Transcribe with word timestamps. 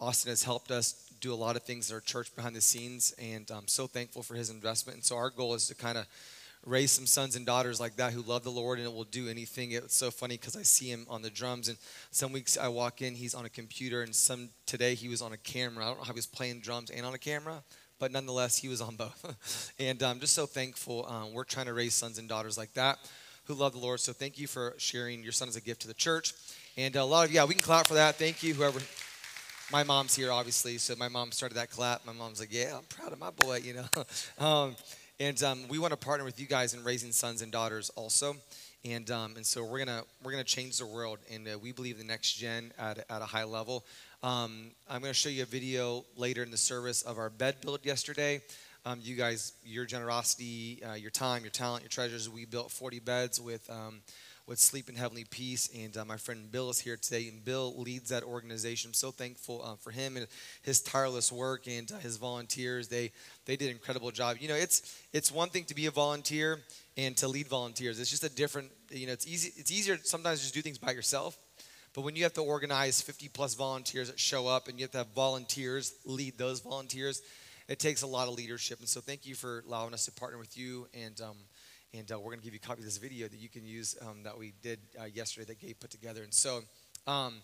Austin 0.00 0.30
has 0.30 0.42
helped 0.42 0.70
us 0.70 1.10
do 1.20 1.32
a 1.32 1.34
lot 1.34 1.56
of 1.56 1.62
things 1.62 1.90
at 1.90 1.94
our 1.94 2.00
church 2.00 2.34
behind 2.34 2.54
the 2.54 2.60
scenes, 2.60 3.14
and 3.18 3.50
I'm 3.50 3.68
so 3.68 3.86
thankful 3.86 4.22
for 4.22 4.34
his 4.34 4.50
investment. 4.50 4.96
And 4.96 5.04
so 5.04 5.16
our 5.16 5.30
goal 5.30 5.54
is 5.54 5.66
to 5.68 5.74
kind 5.74 5.96
of 5.96 6.06
raise 6.64 6.90
some 6.90 7.06
sons 7.06 7.36
and 7.36 7.46
daughters 7.46 7.80
like 7.80 7.96
that 7.96 8.12
who 8.12 8.22
love 8.22 8.42
the 8.42 8.50
Lord 8.50 8.78
and 8.78 8.92
will 8.92 9.04
do 9.04 9.28
anything. 9.28 9.72
It's 9.72 9.94
so 9.94 10.10
funny 10.10 10.36
because 10.36 10.56
I 10.56 10.62
see 10.62 10.88
him 10.88 11.06
on 11.08 11.22
the 11.22 11.30
drums, 11.30 11.68
and 11.68 11.78
some 12.10 12.32
weeks 12.32 12.58
I 12.58 12.68
walk 12.68 13.00
in, 13.00 13.14
he's 13.14 13.34
on 13.34 13.46
a 13.46 13.48
computer, 13.48 14.02
and 14.02 14.14
some 14.14 14.50
today 14.66 14.94
he 14.94 15.08
was 15.08 15.22
on 15.22 15.32
a 15.32 15.38
camera. 15.38 15.84
I 15.84 15.88
don't 15.88 15.98
know 15.98 16.04
how 16.04 16.12
he 16.12 16.18
was 16.18 16.26
playing 16.26 16.60
drums 16.60 16.90
and 16.90 17.06
on 17.06 17.14
a 17.14 17.18
camera, 17.18 17.62
but 17.98 18.12
nonetheless, 18.12 18.58
he 18.58 18.68
was 18.68 18.82
on 18.82 18.96
both. 18.96 19.72
and 19.78 20.02
I'm 20.02 20.20
just 20.20 20.34
so 20.34 20.44
thankful. 20.44 21.06
Um, 21.08 21.32
we're 21.32 21.44
trying 21.44 21.66
to 21.66 21.74
raise 21.74 21.94
sons 21.94 22.18
and 22.18 22.28
daughters 22.28 22.58
like 22.58 22.74
that 22.74 22.98
who 23.46 23.54
love 23.54 23.72
the 23.72 23.78
Lord. 23.78 24.00
So 24.00 24.12
thank 24.12 24.38
you 24.38 24.46
for 24.46 24.74
sharing 24.76 25.22
your 25.22 25.32
son 25.32 25.48
as 25.48 25.56
a 25.56 25.60
gift 25.60 25.82
to 25.82 25.88
the 25.88 25.94
church. 25.94 26.34
And 26.76 26.94
a 26.96 27.04
lot 27.04 27.26
of, 27.26 27.32
yeah, 27.32 27.44
we 27.44 27.54
can 27.54 27.62
clap 27.62 27.86
for 27.86 27.94
that. 27.94 28.16
Thank 28.16 28.42
you, 28.42 28.52
whoever. 28.54 28.80
My 29.72 29.82
mom's 29.82 30.14
here, 30.14 30.30
obviously. 30.30 30.78
So 30.78 30.94
my 30.94 31.08
mom 31.08 31.32
started 31.32 31.56
that 31.56 31.70
clap. 31.70 32.06
My 32.06 32.12
mom's 32.12 32.38
like, 32.38 32.52
yeah, 32.52 32.76
I'm 32.76 32.84
proud 32.84 33.12
of 33.12 33.18
my 33.18 33.30
boy, 33.30 33.62
you 33.64 33.74
know. 33.74 34.04
um, 34.46 34.76
and 35.18 35.42
um, 35.42 35.66
we 35.68 35.80
want 35.80 35.90
to 35.90 35.96
partner 35.96 36.24
with 36.24 36.38
you 36.38 36.46
guys 36.46 36.72
in 36.72 36.84
raising 36.84 37.10
sons 37.10 37.42
and 37.42 37.50
daughters 37.50 37.90
also. 37.96 38.36
And, 38.84 39.10
um, 39.10 39.34
and 39.34 39.44
so 39.44 39.64
we're 39.64 39.80
gonna 39.80 40.04
we're 40.22 40.30
gonna 40.30 40.44
change 40.44 40.78
the 40.78 40.86
world, 40.86 41.18
and 41.32 41.48
uh, 41.48 41.58
we 41.58 41.72
believe 41.72 41.98
the 41.98 42.04
next 42.04 42.34
gen 42.34 42.70
at, 42.78 42.98
at 43.10 43.20
a 43.20 43.24
high 43.24 43.42
level. 43.42 43.84
Um, 44.22 44.70
I'm 44.88 45.00
gonna 45.00 45.12
show 45.12 45.30
you 45.30 45.42
a 45.42 45.46
video 45.46 46.04
later 46.16 46.44
in 46.44 46.52
the 46.52 46.56
service 46.56 47.02
of 47.02 47.18
our 47.18 47.28
bed 47.28 47.56
build 47.60 47.84
yesterday. 47.84 48.42
Um, 48.84 49.00
you 49.02 49.16
guys, 49.16 49.54
your 49.64 49.84
generosity, 49.84 50.80
uh, 50.88 50.94
your 50.94 51.10
time, 51.10 51.42
your 51.42 51.50
talent, 51.50 51.82
your 51.82 51.88
treasures. 51.88 52.30
We 52.30 52.44
built 52.44 52.70
40 52.70 53.00
beds 53.00 53.40
with 53.40 53.68
with 54.46 54.58
Sleep 54.58 54.88
in 54.88 54.94
Heavenly 54.94 55.24
Peace. 55.24 55.68
And 55.74 55.96
uh, 55.96 56.04
my 56.04 56.16
friend 56.16 56.50
Bill 56.50 56.70
is 56.70 56.78
here 56.78 56.96
today, 56.96 57.28
and 57.28 57.44
Bill 57.44 57.74
leads 57.76 58.10
that 58.10 58.22
organization. 58.22 58.90
I'm 58.90 58.94
so 58.94 59.10
thankful 59.10 59.62
uh, 59.64 59.76
for 59.76 59.90
him 59.90 60.16
and 60.16 60.26
his 60.62 60.80
tireless 60.80 61.32
work 61.32 61.66
and 61.66 61.90
uh, 61.90 61.98
his 61.98 62.16
volunteers. 62.16 62.88
They 62.88 63.12
they 63.44 63.56
did 63.56 63.66
an 63.66 63.72
incredible 63.72 64.10
job. 64.10 64.36
You 64.40 64.48
know, 64.48 64.54
it's 64.54 65.00
it's 65.12 65.32
one 65.32 65.48
thing 65.48 65.64
to 65.64 65.74
be 65.74 65.86
a 65.86 65.90
volunteer 65.90 66.60
and 66.96 67.16
to 67.18 67.28
lead 67.28 67.48
volunteers. 67.48 67.98
It's 67.98 68.10
just 68.10 68.24
a 68.24 68.30
different. 68.30 68.70
You 68.90 69.08
know, 69.08 69.12
it's 69.12 69.26
easy. 69.26 69.52
It's 69.56 69.72
easier 69.72 69.98
sometimes 70.02 70.40
just 70.40 70.54
do 70.54 70.62
things 70.62 70.78
by 70.78 70.92
yourself. 70.92 71.36
But 71.94 72.02
when 72.02 72.14
you 72.14 72.24
have 72.24 72.34
to 72.34 72.42
organize 72.42 73.00
50 73.00 73.28
plus 73.28 73.54
volunteers 73.54 74.08
that 74.08 74.20
show 74.20 74.46
up 74.46 74.68
and 74.68 74.78
you 74.78 74.84
have 74.84 74.90
to 74.92 74.98
have 74.98 75.14
volunteers 75.14 75.94
lead 76.04 76.36
those 76.36 76.60
volunteers, 76.60 77.22
it 77.68 77.78
takes 77.78 78.02
a 78.02 78.06
lot 78.06 78.28
of 78.28 78.34
leadership. 78.34 78.80
And 78.80 78.88
so 78.88 79.00
thank 79.00 79.26
you 79.26 79.34
for 79.34 79.64
allowing 79.66 79.94
us 79.94 80.04
to 80.04 80.12
partner 80.12 80.38
with 80.38 80.58
you 80.58 80.86
and 80.92 81.18
um, 81.22 81.36
and 81.94 82.10
uh, 82.10 82.18
we're 82.18 82.30
going 82.30 82.38
to 82.38 82.44
give 82.44 82.54
you 82.54 82.60
a 82.62 82.66
copy 82.66 82.80
of 82.80 82.84
this 82.84 82.98
video 82.98 83.28
that 83.28 83.38
you 83.38 83.48
can 83.48 83.64
use 83.64 83.96
um, 84.02 84.22
that 84.24 84.36
we 84.38 84.52
did 84.62 84.78
uh, 85.00 85.04
yesterday 85.04 85.46
that 85.46 85.60
Gabe 85.60 85.78
put 85.78 85.90
together. 85.90 86.22
And 86.22 86.32
so, 86.32 86.60
um, 87.06 87.34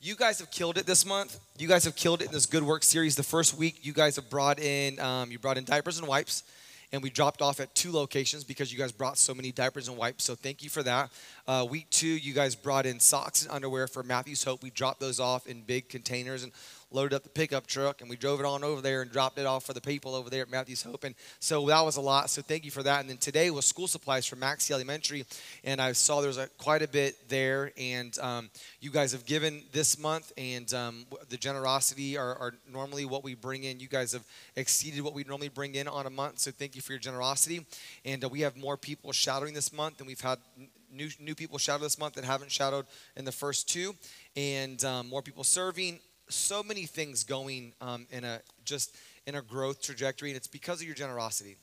you 0.00 0.14
guys 0.14 0.38
have 0.38 0.50
killed 0.50 0.78
it 0.78 0.86
this 0.86 1.04
month. 1.04 1.40
You 1.58 1.66
guys 1.66 1.84
have 1.84 1.96
killed 1.96 2.22
it 2.22 2.26
in 2.26 2.32
this 2.32 2.46
good 2.46 2.62
work 2.62 2.84
series. 2.84 3.16
The 3.16 3.24
first 3.24 3.58
week, 3.58 3.80
you 3.82 3.92
guys 3.92 4.14
have 4.14 4.30
brought 4.30 4.60
in 4.60 5.00
um, 5.00 5.32
you 5.32 5.40
brought 5.40 5.58
in 5.58 5.64
diapers 5.64 5.98
and 5.98 6.06
wipes, 6.06 6.44
and 6.92 7.02
we 7.02 7.10
dropped 7.10 7.42
off 7.42 7.58
at 7.58 7.74
two 7.74 7.90
locations 7.90 8.44
because 8.44 8.72
you 8.72 8.78
guys 8.78 8.92
brought 8.92 9.18
so 9.18 9.34
many 9.34 9.50
diapers 9.50 9.88
and 9.88 9.96
wipes. 9.96 10.22
So 10.22 10.36
thank 10.36 10.62
you 10.62 10.70
for 10.70 10.84
that. 10.84 11.10
Uh, 11.48 11.66
week 11.68 11.90
two, 11.90 12.06
you 12.06 12.32
guys 12.32 12.54
brought 12.54 12.86
in 12.86 13.00
socks 13.00 13.42
and 13.42 13.50
underwear 13.50 13.88
for 13.88 14.04
Matthew's 14.04 14.44
Hope. 14.44 14.62
We 14.62 14.70
dropped 14.70 15.00
those 15.00 15.18
off 15.18 15.48
in 15.48 15.62
big 15.62 15.88
containers 15.88 16.44
and 16.44 16.52
loaded 16.90 17.14
up 17.14 17.22
the 17.22 17.28
pickup 17.28 17.66
truck 17.66 18.00
and 18.00 18.08
we 18.08 18.16
drove 18.16 18.40
it 18.40 18.46
on 18.46 18.64
over 18.64 18.80
there 18.80 19.02
and 19.02 19.12
dropped 19.12 19.38
it 19.38 19.46
off 19.46 19.64
for 19.64 19.74
the 19.74 19.80
people 19.80 20.14
over 20.14 20.30
there 20.30 20.42
at 20.42 20.50
Matthew's 20.50 20.82
Hope. 20.82 21.04
And 21.04 21.14
so 21.38 21.66
that 21.66 21.84
was 21.84 21.96
a 21.96 22.00
lot. 22.00 22.30
So 22.30 22.40
thank 22.40 22.64
you 22.64 22.70
for 22.70 22.82
that. 22.82 23.00
And 23.00 23.10
then 23.10 23.18
today 23.18 23.50
was 23.50 23.66
school 23.66 23.86
supplies 23.86 24.26
for 24.26 24.36
Maxey 24.36 24.72
Elementary. 24.72 25.24
And 25.64 25.80
I 25.80 25.92
saw 25.92 26.20
there's 26.20 26.38
quite 26.56 26.82
a 26.82 26.88
bit 26.88 27.28
there. 27.28 27.72
And 27.76 28.18
um, 28.20 28.50
you 28.80 28.90
guys 28.90 29.12
have 29.12 29.26
given 29.26 29.62
this 29.72 29.98
month. 29.98 30.32
And 30.38 30.72
um, 30.72 31.06
the 31.28 31.36
generosity 31.36 32.16
are, 32.16 32.34
are, 32.36 32.54
normally 32.70 33.04
what 33.04 33.24
we 33.24 33.34
bring 33.34 33.64
in. 33.64 33.80
You 33.80 33.88
guys 33.88 34.12
have 34.12 34.24
exceeded 34.56 35.02
what 35.02 35.14
we 35.14 35.24
normally 35.24 35.48
bring 35.48 35.74
in 35.74 35.88
on 35.88 36.06
a 36.06 36.10
month. 36.10 36.38
So 36.38 36.50
thank 36.50 36.74
you 36.74 36.80
for 36.80 36.92
your 36.92 36.98
generosity. 36.98 37.66
And 38.04 38.24
uh, 38.24 38.28
we 38.28 38.40
have 38.40 38.56
more 38.56 38.76
people 38.76 39.12
shadowing 39.12 39.52
this 39.54 39.72
month 39.72 39.98
than 39.98 40.06
we've 40.06 40.20
had 40.20 40.38
new, 40.92 41.10
new 41.20 41.34
people 41.34 41.58
shadow 41.58 41.82
this 41.82 41.98
month 41.98 42.14
that 42.14 42.24
haven't 42.24 42.50
shadowed 42.50 42.86
in 43.16 43.24
the 43.24 43.32
first 43.32 43.68
two. 43.68 43.94
And 44.36 44.82
um, 44.84 45.08
more 45.08 45.22
people 45.22 45.44
serving 45.44 46.00
so 46.28 46.62
many 46.62 46.86
things 46.86 47.24
going 47.24 47.72
um, 47.80 48.06
in 48.10 48.24
a 48.24 48.40
just 48.64 48.94
in 49.26 49.34
a 49.34 49.42
growth 49.42 49.82
trajectory, 49.82 50.30
and 50.30 50.36
it's 50.36 50.46
because 50.46 50.80
of 50.80 50.86
your 50.86 50.96
generosity. 50.96 51.56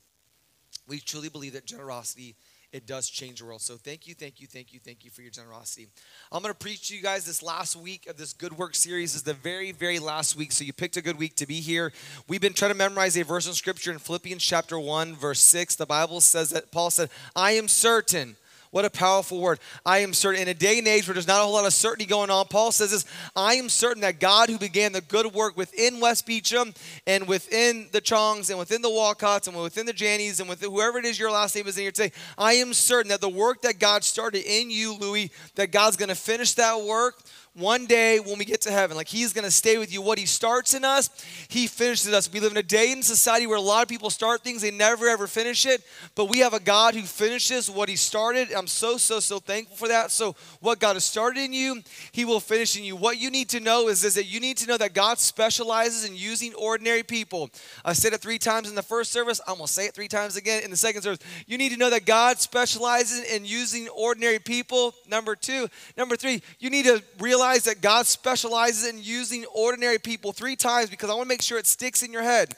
We 0.87 0.99
truly 0.99 1.29
believe 1.29 1.53
that 1.53 1.65
generosity 1.65 2.35
it 2.75 2.85
does 2.85 3.09
change 3.09 3.39
the 3.39 3.45
world. 3.45 3.61
So 3.61 3.77
thank 3.77 4.05
you, 4.05 4.13
thank 4.13 4.41
you, 4.41 4.47
thank 4.47 4.73
you, 4.73 4.79
thank 4.79 5.05
you 5.05 5.09
for 5.09 5.21
your 5.21 5.31
generosity. 5.31 5.87
I'm 6.29 6.41
going 6.41 6.53
to 6.53 6.59
preach 6.59 6.89
to 6.89 6.95
you 6.95 7.01
guys 7.01 7.25
this 7.25 7.41
last 7.41 7.77
week 7.77 8.05
of 8.07 8.17
this 8.17 8.33
good 8.33 8.57
work 8.57 8.75
series 8.75 9.13
this 9.13 9.15
is 9.15 9.23
the 9.23 9.33
very, 9.33 9.71
very 9.71 9.97
last 9.97 10.35
week. 10.35 10.51
So 10.51 10.65
you 10.65 10.73
picked 10.73 10.97
a 10.97 11.01
good 11.01 11.17
week 11.17 11.35
to 11.37 11.47
be 11.47 11.61
here. 11.61 11.93
We've 12.27 12.41
been 12.41 12.51
trying 12.51 12.71
to 12.71 12.77
memorize 12.77 13.15
a 13.15 13.23
verse 13.23 13.47
in 13.47 13.53
scripture 13.53 13.93
in 13.93 13.99
Philippians 13.99 14.43
chapter 14.43 14.77
1, 14.77 15.15
verse 15.15 15.39
6. 15.39 15.77
The 15.77 15.85
Bible 15.85 16.19
says 16.19 16.49
that 16.49 16.69
Paul 16.69 16.89
said, 16.89 17.09
I 17.33 17.51
am 17.51 17.69
certain 17.69 18.35
what 18.75 18.83
a 18.83 18.89
powerful 18.89 19.39
word. 19.39 19.61
I 19.85 19.99
am 19.99 20.13
certain. 20.13 20.41
In 20.41 20.49
a 20.49 20.53
day 20.53 20.77
and 20.77 20.85
age 20.85 21.07
where 21.07 21.13
there's 21.13 21.29
not 21.29 21.39
a 21.39 21.45
whole 21.45 21.53
lot 21.53 21.65
of 21.65 21.71
certainty 21.71 22.05
going 22.05 22.29
on, 22.29 22.45
Paul 22.47 22.73
says 22.73 22.91
this 22.91 23.05
I 23.33 23.53
am 23.53 23.69
certain 23.69 24.01
that 24.01 24.19
God, 24.19 24.49
who 24.49 24.57
began 24.57 24.91
the 24.91 24.99
good 24.99 25.33
work 25.33 25.55
within 25.55 26.01
Wes 26.01 26.21
Beecham 26.21 26.73
and 27.07 27.25
within 27.25 27.87
the 27.93 28.01
Chongs 28.01 28.49
and 28.49 28.59
within 28.59 28.81
the 28.81 28.89
Walcotts 28.89 29.47
and 29.47 29.55
within 29.55 29.85
the 29.85 29.93
Jannies 29.93 30.41
and 30.41 30.49
with 30.49 30.61
whoever 30.61 30.97
it 30.97 31.05
is 31.05 31.17
your 31.17 31.31
last 31.31 31.55
name 31.55 31.67
is 31.67 31.77
in 31.77 31.83
here 31.83 31.91
today, 31.93 32.11
I 32.37 32.55
am 32.55 32.73
certain 32.73 33.11
that 33.11 33.21
the 33.21 33.29
work 33.29 33.61
that 33.61 33.79
God 33.79 34.03
started 34.03 34.43
in 34.43 34.69
you, 34.69 34.93
Louis, 34.97 35.31
that 35.55 35.71
God's 35.71 35.95
going 35.95 36.09
to 36.09 36.15
finish 36.15 36.51
that 36.55 36.81
work 36.83 37.15
one 37.55 37.85
day 37.85 38.19
when 38.19 38.37
we 38.37 38.45
get 38.45 38.61
to 38.61 38.71
heaven. 38.71 38.97
Like 38.97 39.07
He's 39.07 39.33
going 39.33 39.45
to 39.45 39.51
stay 39.51 39.77
with 39.77 39.91
you. 39.91 40.01
What 40.01 40.19
He 40.19 40.25
starts 40.25 40.73
in 40.73 40.85
us, 40.85 41.09
He 41.47 41.67
finishes 41.67 42.13
us. 42.13 42.31
We 42.31 42.39
live 42.39 42.51
in 42.51 42.57
a 42.57 42.63
day 42.63 42.91
in 42.91 43.01
society 43.01 43.47
where 43.47 43.57
a 43.57 43.61
lot 43.61 43.81
of 43.81 43.87
people 43.87 44.09
start 44.09 44.43
things, 44.43 44.61
they 44.61 44.71
never 44.71 45.07
ever 45.07 45.25
finish 45.25 45.65
it. 45.65 45.81
But 46.15 46.25
we 46.25 46.39
have 46.39 46.53
a 46.53 46.59
God 46.59 46.95
who 46.95 47.01
finishes 47.03 47.69
what 47.69 47.89
He 47.89 47.95
started. 47.95 48.51
I'm 48.51 48.67
so, 48.67 48.97
so, 48.97 49.19
so 49.19 49.39
thankful 49.39 49.77
for 49.77 49.87
that. 49.87 50.11
So, 50.11 50.35
what 50.59 50.79
God 50.79 50.95
has 50.95 51.05
started 51.05 51.39
in 51.39 51.53
you, 51.53 51.81
He 52.11 52.25
will 52.25 52.39
finish 52.39 52.77
in 52.77 52.83
you. 52.83 52.95
What 52.95 53.17
you 53.19 53.31
need 53.31 53.49
to 53.49 53.59
know 53.59 53.87
is, 53.87 54.03
is 54.03 54.15
that 54.15 54.25
you 54.25 54.39
need 54.39 54.57
to 54.57 54.67
know 54.67 54.77
that 54.77 54.93
God 54.93 55.17
specializes 55.19 56.07
in 56.07 56.15
using 56.15 56.53
ordinary 56.55 57.03
people. 57.03 57.49
I 57.83 57.93
said 57.93 58.13
it 58.13 58.21
three 58.21 58.39
times 58.39 58.69
in 58.69 58.75
the 58.75 58.83
first 58.83 59.11
service. 59.11 59.39
I'm 59.47 59.55
going 59.55 59.67
to 59.67 59.73
say 59.73 59.85
it 59.85 59.95
three 59.95 60.09
times 60.09 60.35
again 60.35 60.63
in 60.63 60.71
the 60.71 60.77
second 60.77 61.03
service. 61.03 61.19
You 61.47 61.57
need 61.57 61.69
to 61.69 61.77
know 61.77 61.89
that 61.89 62.05
God 62.05 62.39
specializes 62.39 63.23
in 63.31 63.45
using 63.45 63.87
ordinary 63.89 64.39
people. 64.39 64.93
Number 65.07 65.35
two. 65.35 65.69
Number 65.97 66.17
three, 66.17 66.41
you 66.59 66.69
need 66.69 66.85
to 66.85 67.01
realize 67.19 67.44
realize 67.45 67.63
that 67.65 67.81
God 67.81 68.07
specializes 68.07 68.89
in 68.89 69.01
using 69.01 69.45
ordinary 69.53 69.99
people 69.99 70.33
three 70.33 70.55
times 70.55 70.89
because 70.89 71.09
I 71.09 71.13
want 71.13 71.25
to 71.25 71.29
make 71.29 71.43
sure 71.43 71.59
it 71.59 71.67
sticks 71.67 72.01
in 72.01 72.11
your 72.11 72.23
head. 72.23 72.53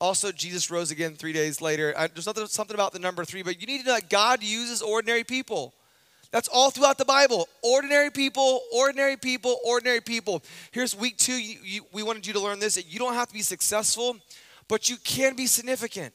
Also, 0.00 0.32
Jesus 0.32 0.70
rose 0.70 0.90
again 0.90 1.14
three 1.14 1.34
days 1.34 1.60
later. 1.60 1.92
I, 1.96 2.06
there's 2.06 2.26
nothing, 2.26 2.46
something 2.46 2.74
about 2.74 2.92
the 2.92 2.98
number 2.98 3.24
three, 3.26 3.42
but 3.42 3.60
you 3.60 3.66
need 3.66 3.82
to 3.82 3.86
know 3.86 3.94
that 3.94 4.08
God 4.08 4.42
uses 4.42 4.80
ordinary 4.80 5.24
people. 5.24 5.74
That's 6.30 6.48
all 6.48 6.70
throughout 6.70 6.96
the 6.96 7.04
Bible. 7.04 7.46
Ordinary 7.62 8.10
people, 8.10 8.62
ordinary 8.72 9.18
people, 9.18 9.58
ordinary 9.66 10.00
people. 10.00 10.42
Here's 10.70 10.96
week 10.96 11.18
two. 11.18 11.34
You, 11.34 11.58
you, 11.62 11.86
we 11.92 12.02
wanted 12.02 12.26
you 12.26 12.32
to 12.32 12.40
learn 12.40 12.58
this. 12.58 12.76
That 12.76 12.90
you 12.90 12.98
don't 12.98 13.14
have 13.14 13.28
to 13.28 13.34
be 13.34 13.42
successful, 13.42 14.16
but 14.68 14.88
you 14.88 14.96
can 15.04 15.36
be 15.36 15.46
significant. 15.46 16.14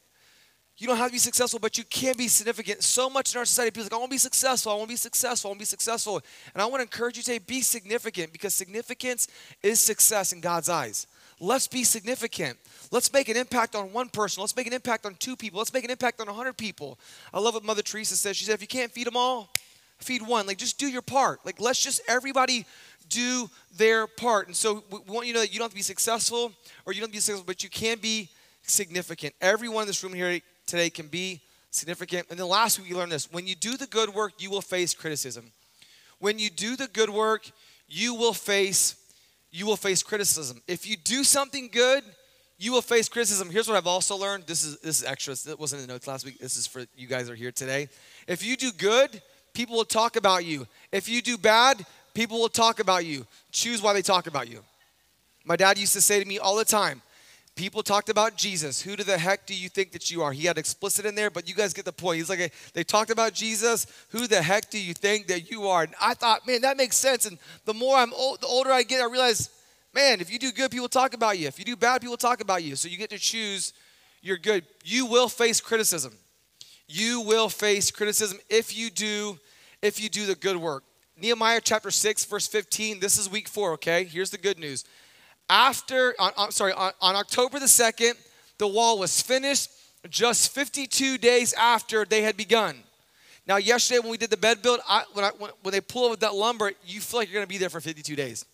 You 0.78 0.88
don't 0.88 0.98
have 0.98 1.08
to 1.08 1.14
be 1.14 1.20
successful, 1.20 1.60
but 1.60 1.78
you 1.78 1.86
can 1.86 2.18
be 2.18 2.28
significant. 2.28 2.84
So 2.84 3.10
much 3.10 3.34
in 3.34 3.40
our 3.40 3.46
society, 3.46 3.72
people 3.72 3.84
like, 3.84 3.94
I 3.94 3.98
want 3.98 4.10
to 4.10 4.16
be 4.16 4.18
successful, 4.18 4.74
I 4.74 4.76
want 4.76 4.90
to 4.90 4.94
be 4.94 4.98
successful, 4.98 5.48
I 5.48 5.52
want 5.52 5.60
to 5.60 5.62
be 5.62 5.66
successful. 5.66 6.22
And 6.54 6.62
I 6.62 6.66
want 6.66 6.80
to 6.80 6.82
encourage 6.82 7.16
you 7.16 7.24
today, 7.24 7.38
be 7.38 7.62
significant 7.62 8.34
because 8.34 8.54
significance 8.54 9.30
is 9.64 9.80
success 9.80 10.34
in 10.34 10.42
God's 10.42 10.68
eyes. 10.68 11.08
Let's 11.40 11.68
be 11.68 11.84
significant. 11.86 12.58
Let's 12.92 13.12
make 13.12 13.30
an 13.30 13.38
impact 13.38 13.76
on 13.76 13.94
one 13.94 14.10
person. 14.10 14.42
Let's 14.42 14.56
make 14.56 14.68
an 14.68 14.74
impact 14.74 15.06
on 15.06 15.16
two 15.16 15.38
people. 15.38 15.60
Let's 15.60 15.74
make 15.74 15.86
an 15.86 15.92
impact 15.92 16.20
on 16.20 16.28
a 16.28 16.32
100 16.32 16.58
people. 16.58 17.00
I 17.34 17.40
love 17.40 17.54
what 17.54 17.64
Mother 17.64 17.82
Teresa 17.82 18.18
says. 18.18 18.36
She 18.36 18.46
said, 18.46 18.56
if 18.56 18.62
you 18.62 18.68
can't 18.68 18.92
feed 18.92 19.08
them 19.08 19.18
all, 19.18 19.50
feed 19.98 20.22
one. 20.22 20.46
Like, 20.46 20.58
just 20.58 20.78
do 20.78 20.88
your 20.88 21.02
part. 21.02 21.40
Like, 21.46 21.62
let's 21.62 21.82
just 21.82 22.02
everybody 22.08 22.66
do 23.10 23.50
their 23.78 24.08
part. 24.08 24.48
And 24.48 24.56
so 24.56 24.84
we 24.90 25.00
want 25.08 25.28
you 25.28 25.34
to 25.34 25.40
know 25.40 25.42
that 25.42 25.54
you 25.54 25.60
don't 25.60 25.66
have 25.66 25.72
to 25.72 25.76
be 25.76 25.82
successful 25.82 26.52
or 26.86 26.94
you 26.94 27.00
don't 27.00 27.08
have 27.08 27.12
to 27.12 27.18
be 27.18 27.20
successful, 27.20 27.46
but 27.46 27.64
you 27.64 27.70
can 27.70 27.98
be 28.00 28.30
significant. 28.64 29.34
Everyone 29.42 29.84
in 29.84 29.88
this 29.88 30.04
room 30.04 30.14
here 30.14 30.40
today 30.66 30.90
can 30.90 31.08
be 31.08 31.42
significant. 31.72 32.28
And 32.30 32.40
then 32.40 32.48
last 32.48 32.80
week, 32.80 32.90
you 32.90 32.98
learned 32.98 33.12
this 33.12 33.32
when 33.32 33.48
you 33.48 33.56
do 33.56 33.78
the 33.78 33.88
good 33.88 34.10
work, 34.10 34.34
you 34.40 34.50
will 34.50 34.62
face 34.62 34.94
criticism. 34.94 35.52
When 36.20 36.40
you 36.40 36.50
do 36.50 36.76
the 36.76 36.88
good 36.88 37.10
work, 37.10 37.50
you 37.88 38.16
will 38.16 38.34
face 38.34 38.96
you 39.52 39.66
will 39.66 39.78
face 39.78 40.04
criticism. 40.04 40.62
If 40.68 40.86
you 40.86 40.98
do 40.98 41.24
something 41.24 41.70
good, 41.72 42.04
you 42.58 42.74
will 42.74 42.82
face 42.82 43.08
criticism. 43.08 43.50
Here's 43.50 43.70
what 43.70 43.78
I've 43.78 43.88
also 43.88 44.18
learned. 44.18 44.46
This 44.48 44.64
is 44.66 44.80
this 44.80 45.02
is 45.02 45.06
extra. 45.06 45.34
It 45.50 45.60
wasn't 45.60 45.82
in 45.82 45.88
the 45.88 45.94
notes 45.94 46.08
last 46.08 46.26
week. 46.26 46.40
This 46.40 46.58
is 46.58 46.68
for 46.68 46.84
you 46.96 47.08
guys 47.08 47.30
are 47.30 47.36
here 47.36 47.52
today. 47.52 47.88
If 48.28 48.44
you 48.44 48.58
do 48.58 48.72
good, 48.72 49.22
people 49.54 49.78
will 49.78 49.86
talk 49.86 50.18
about 50.18 50.44
you. 50.46 50.68
If 50.92 51.08
you 51.08 51.22
do 51.22 51.38
bad, 51.38 51.86
people 52.14 52.40
will 52.40 52.50
talk 52.50 52.80
about 52.80 53.06
you. 53.06 53.26
Choose 53.52 53.82
why 53.82 53.94
they 53.94 54.02
talk 54.02 54.28
about 54.28 54.50
you. 54.50 54.60
My 55.46 55.56
dad 55.56 55.78
used 55.78 55.94
to 55.94 56.02
say 56.02 56.20
to 56.20 56.26
me 56.26 56.40
all 56.40 56.56
the 56.56 56.66
time, 56.66 57.02
People 57.56 57.84
talked 57.84 58.10
about 58.10 58.36
Jesus. 58.36 58.82
Who 58.82 58.98
the 58.98 59.18
heck 59.18 59.46
do 59.46 59.56
you 59.56 59.70
think 59.70 59.94
that 59.94 60.12
you 60.12 60.22
are? 60.22 60.34
He 60.34 60.46
had 60.46 60.58
explicit 60.58 61.06
in 61.06 61.16
there, 61.16 61.30
but 61.30 61.48
you 61.48 61.56
guys 61.56 61.74
get 61.74 61.86
the 61.86 61.94
point. 61.94 62.18
He's 62.18 62.30
like, 62.30 62.54
they 62.74 62.84
talked 62.84 63.10
about 63.10 63.34
Jesus. 63.34 63.88
Who 64.10 64.28
the 64.28 64.42
heck 64.42 64.70
do 64.70 64.78
you 64.78 64.94
think 64.94 65.28
that 65.28 65.50
you 65.50 65.68
are? 65.68 65.84
And 65.84 65.94
I 66.02 66.16
thought, 66.16 66.46
man, 66.46 66.62
that 66.62 66.76
makes 66.76 66.98
sense. 66.98 67.26
And 67.26 67.38
the 67.64 67.74
more 67.74 67.96
I'm 67.96 68.14
old, 68.14 68.42
the 68.42 68.48
older 68.48 68.72
I 68.72 68.84
get, 68.84 69.02
I 69.02 69.06
realize, 69.06 69.50
man, 69.94 70.20
if 70.20 70.30
you 70.30 70.38
do 70.38 70.52
good, 70.52 70.70
people 70.70 70.90
talk 70.90 71.14
about 71.14 71.40
you. 71.40 71.48
If 71.48 71.58
you 71.58 71.64
do 71.64 71.78
bad, 71.78 72.02
people 72.02 72.18
talk 72.18 72.42
about 72.42 72.62
you. 72.62 72.76
So 72.76 72.90
you 72.90 72.98
get 72.98 73.10
to 73.12 73.18
choose 73.18 73.72
your 74.22 74.38
good. 74.38 74.66
You 74.84 75.06
will 75.06 75.30
face 75.30 75.62
criticism. 75.62 76.14
You 76.90 77.22
will 77.22 77.48
face 77.48 77.90
criticism 77.90 78.38
if 78.50 78.78
you 78.78 78.90
do 78.90 79.40
if 79.82 80.02
you 80.02 80.10
do 80.10 80.26
the 80.26 80.36
good 80.36 80.58
work. 80.58 80.84
Nehemiah 81.18 81.62
chapter 81.64 81.90
6 81.90 82.26
verse 82.26 82.48
15. 82.48 83.00
This 83.00 83.18
is 83.18 83.30
week 83.30 83.48
4, 83.48 83.74
okay? 83.74 84.04
Here's 84.04 84.32
the 84.32 84.38
good 84.38 84.60
news. 84.60 84.84
After 85.50 86.16
on, 86.20 86.32
on 86.38 86.52
sorry, 86.52 86.74
on, 86.74 86.92
on 87.02 87.16
October 87.16 87.60
the 87.60 87.66
2nd, 87.66 88.14
the 88.58 88.68
wall 88.68 89.00
was 89.00 89.22
finished 89.22 89.70
just 90.10 90.54
52 90.54 91.18
days 91.18 91.54
after 91.54 92.06
they 92.06 92.22
had 92.22 92.38
begun. 92.38 92.76
Now, 93.48 93.58
yesterday 93.58 94.00
when 94.00 94.10
we 94.10 94.18
did 94.18 94.32
the 94.32 94.38
bed 94.38 94.62
build, 94.62 94.80
I, 94.88 95.04
when, 95.14 95.26
I, 95.26 95.30
when, 95.38 95.52
when 95.62 95.72
they 95.72 95.82
pull 95.82 96.06
up 96.06 96.12
with 96.12 96.20
that 96.22 96.34
lumber, 96.34 96.72
you 96.86 97.00
feel 97.00 97.20
like 97.20 97.30
you're 97.30 97.36
going 97.36 97.46
to 97.46 97.50
be 97.50 97.60
there 97.60 97.70
for 97.70 97.80
52 97.80 98.16
days. 98.16 98.46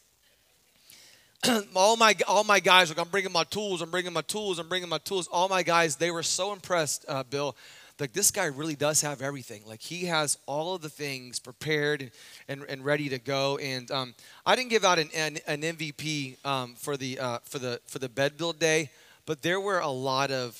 all 1.75 1.97
my 1.97 2.15
all 2.27 2.43
my 2.43 2.59
guys 2.59 2.89
like 2.89 2.99
I'm 2.99 3.07
bringing 3.07 3.31
my 3.31 3.43
tools, 3.45 3.81
I'm 3.81 3.89
bringing 3.89 4.13
my 4.13 4.21
tools, 4.21 4.59
I'm 4.59 4.69
bringing 4.69 4.89
my 4.89 4.99
tools. 4.99 5.27
All 5.27 5.49
my 5.49 5.63
guys, 5.63 5.95
they 5.95 6.11
were 6.11 6.23
so 6.23 6.53
impressed, 6.53 7.05
uh, 7.07 7.23
Bill. 7.23 7.55
Like 8.01 8.13
this 8.13 8.31
guy 8.31 8.45
really 8.45 8.75
does 8.75 9.01
have 9.01 9.21
everything. 9.21 9.61
Like 9.67 9.79
he 9.79 10.05
has 10.05 10.39
all 10.47 10.73
of 10.73 10.81
the 10.81 10.89
things 10.89 11.37
prepared 11.37 12.09
and, 12.47 12.65
and 12.67 12.83
ready 12.83 13.09
to 13.09 13.19
go. 13.19 13.57
And 13.59 13.91
um, 13.91 14.15
I 14.43 14.55
didn't 14.55 14.71
give 14.71 14.83
out 14.83 14.97
an, 14.97 15.11
an, 15.15 15.37
an 15.45 15.61
MVP 15.61 16.43
um, 16.43 16.73
for 16.73 16.97
the 16.97 17.19
uh, 17.19 17.39
for 17.43 17.59
the 17.59 17.79
for 17.85 17.99
the 17.99 18.09
bed 18.09 18.37
build 18.37 18.57
day, 18.57 18.89
but 19.27 19.43
there 19.43 19.61
were 19.61 19.79
a 19.79 19.87
lot 19.87 20.31
of 20.31 20.59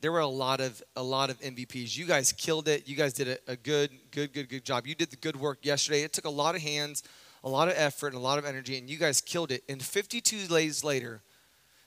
there 0.00 0.12
were 0.12 0.20
a 0.20 0.28
lot 0.28 0.60
of 0.60 0.80
a 0.94 1.02
lot 1.02 1.30
of 1.30 1.40
MVPs. 1.40 1.96
You 1.96 2.06
guys 2.06 2.30
killed 2.30 2.68
it. 2.68 2.88
You 2.88 2.94
guys 2.94 3.12
did 3.12 3.26
a, 3.26 3.38
a, 3.48 3.56
good, 3.56 3.90
good, 4.12 4.32
good, 4.32 4.48
good 4.48 4.64
job. 4.64 4.86
You 4.86 4.94
did 4.94 5.10
the 5.10 5.16
good 5.16 5.34
work 5.34 5.58
yesterday. 5.62 6.02
It 6.02 6.12
took 6.12 6.26
a 6.26 6.30
lot 6.30 6.54
of 6.54 6.62
hands, 6.62 7.02
a 7.42 7.48
lot 7.48 7.66
of 7.66 7.74
effort, 7.76 8.08
and 8.08 8.16
a 8.16 8.20
lot 8.20 8.38
of 8.38 8.44
energy, 8.44 8.78
and 8.78 8.88
you 8.88 8.98
guys 8.98 9.20
killed 9.20 9.50
it. 9.50 9.64
And 9.68 9.82
52 9.82 10.46
days 10.46 10.84
later, 10.84 11.22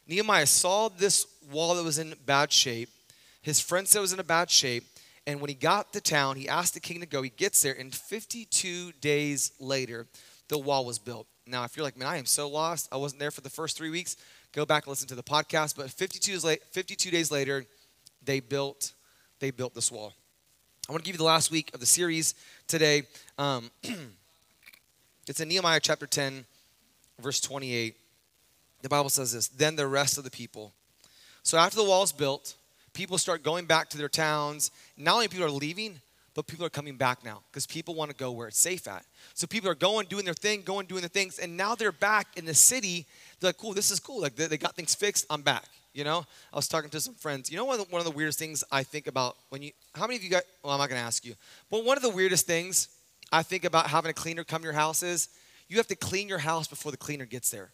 Nehemiah 0.06 0.48
saw 0.48 0.90
this 0.90 1.28
wall 1.50 1.76
that 1.76 1.84
was 1.84 1.98
in 1.98 2.14
bad 2.26 2.52
shape. 2.52 2.90
His 3.42 3.60
friend 3.60 3.88
said 3.88 4.00
it 4.00 4.02
was 4.02 4.14
in 4.14 4.20
a 4.20 4.24
bad 4.24 4.50
shape. 4.50 4.86
And 5.28 5.40
when 5.40 5.50
he 5.50 5.56
got 5.56 5.94
to 5.94 6.02
town, 6.02 6.36
he 6.36 6.50
asked 6.50 6.74
the 6.74 6.80
king 6.80 7.00
to 7.02 7.06
go. 7.06 7.22
He 7.22 7.30
gets 7.30 7.62
there, 7.62 7.76
and 7.78 7.94
52 7.94 8.92
days 8.94 9.52
later, 9.60 10.08
the 10.48 10.58
wall 10.58 10.84
was 10.84 10.98
built. 10.98 11.28
Now, 11.46 11.64
if 11.64 11.78
you're 11.78 11.84
like, 11.84 11.98
man, 11.98 12.08
I 12.08 12.18
am 12.18 12.26
so 12.26 12.50
lost. 12.50 12.90
I 12.92 12.98
wasn't 12.98 13.20
there 13.20 13.30
for 13.30 13.42
the 13.42 13.50
first 13.50 13.78
three 13.78 13.92
weeks. 13.92 14.18
Go 14.52 14.66
back 14.66 14.86
and 14.86 14.90
listen 14.90 15.08
to 15.10 15.16
the 15.16 15.24
podcast. 15.24 15.76
But 15.76 15.92
52 15.92 16.32
days, 16.32 16.44
late, 16.44 16.64
52 16.72 17.12
days 17.12 17.30
later, 17.32 17.66
they 18.24 18.40
built 18.40 18.94
they 19.42 19.52
built 19.52 19.74
this 19.74 19.92
wall. 19.92 20.14
I 20.88 20.94
want 20.94 21.04
to 21.04 21.06
give 21.06 21.16
you 21.16 21.18
the 21.18 21.26
last 21.26 21.52
week 21.52 21.72
of 21.74 21.80
the 21.80 21.86
series 21.86 22.36
today. 22.68 23.04
Um, 23.38 23.72
it's 25.28 25.40
in 25.40 25.50
Nehemiah 25.50 25.80
chapter 25.82 26.06
10, 26.06 26.46
verse 27.20 27.42
28. 27.42 27.98
The 28.84 28.90
Bible 28.90 29.10
says 29.10 29.34
this 29.34 29.48
Then 29.50 29.76
the 29.76 29.88
rest 29.88 30.18
of 30.18 30.24
the 30.24 30.32
people. 30.32 30.74
So 31.44 31.58
after 31.58 31.76
the 31.76 31.84
wall 31.84 32.04
is 32.04 32.12
built, 32.12 32.56
people 32.94 33.18
start 33.18 33.44
going 33.44 33.66
back 33.66 33.90
to 33.90 33.98
their 33.98 34.10
towns. 34.10 34.72
Not 34.98 35.16
only 35.16 35.28
people 35.28 35.46
are 35.46 35.52
leaving, 35.52 36.02
but 36.34 36.48
people 36.48 36.66
are 36.66 36.70
coming 36.70 36.96
back 36.96 37.24
now 37.26 37.42
because 37.52 37.68
people 37.68 37.94
want 37.94 38.10
to 38.10 38.16
go 38.16 38.32
where 38.32 38.48
it's 38.48 38.60
safe 38.60 38.88
at. 38.88 39.06
So 39.34 39.48
people 39.48 39.70
are 39.70 39.76
going, 39.76 40.08
doing 40.08 40.26
their 40.26 40.34
thing, 40.34 40.62
going, 40.62 40.86
doing 40.86 41.02
their 41.02 41.10
things, 41.10 41.40
and 41.40 41.58
now 41.58 41.76
they're 41.76 41.92
back 41.92 42.38
in 42.38 42.46
the 42.46 42.54
city. 42.54 43.06
They're 43.40 43.50
like, 43.50 43.58
cool, 43.58 43.74
this 43.74 43.92
is 43.92 44.00
cool. 44.00 44.22
Like 44.22 44.36
they, 44.36 44.48
they 44.48 44.58
got 44.58 44.76
things 44.76 44.96
fixed. 44.96 45.26
I'm 45.30 45.42
back. 45.42 45.66
You 45.94 46.06
know, 46.06 46.26
I 46.54 46.56
was 46.56 46.70
talking 46.70 46.90
to 46.92 47.02
some 47.02 47.16
friends. 47.16 47.52
You 47.52 47.58
know, 47.58 47.66
one 47.66 47.80
of, 47.80 47.86
the, 47.86 47.92
one 47.92 48.00
of 48.00 48.06
the 48.06 48.12
weirdest 48.12 48.40
things 48.40 48.64
I 48.72 48.84
think 48.84 49.08
about 49.08 49.36
when 49.50 49.62
you, 49.62 49.72
how 49.94 50.04
many 50.04 50.16
of 50.16 50.24
you 50.24 50.30
got, 50.30 50.44
well, 50.64 50.72
I'm 50.72 50.80
not 50.80 50.88
going 50.88 51.02
to 51.02 51.06
ask 51.06 51.26
you, 51.26 51.36
but 51.70 51.84
one 51.84 51.98
of 51.98 52.04
the 52.04 52.10
weirdest 52.10 52.48
things 52.48 52.88
I 53.32 53.44
think 53.44 53.66
about 53.66 53.88
having 53.88 54.10
a 54.10 54.14
cleaner 54.14 54.46
come 54.46 54.62
to 54.62 54.66
your 54.66 54.74
house 54.74 55.04
is 55.04 55.28
you 55.68 55.78
have 55.78 55.88
to 55.88 55.96
clean 55.96 56.30
your 56.30 56.38
house 56.38 56.68
before 56.68 56.92
the 56.92 56.98
cleaner 56.98 57.26
gets 57.26 57.50
there. 57.50 57.72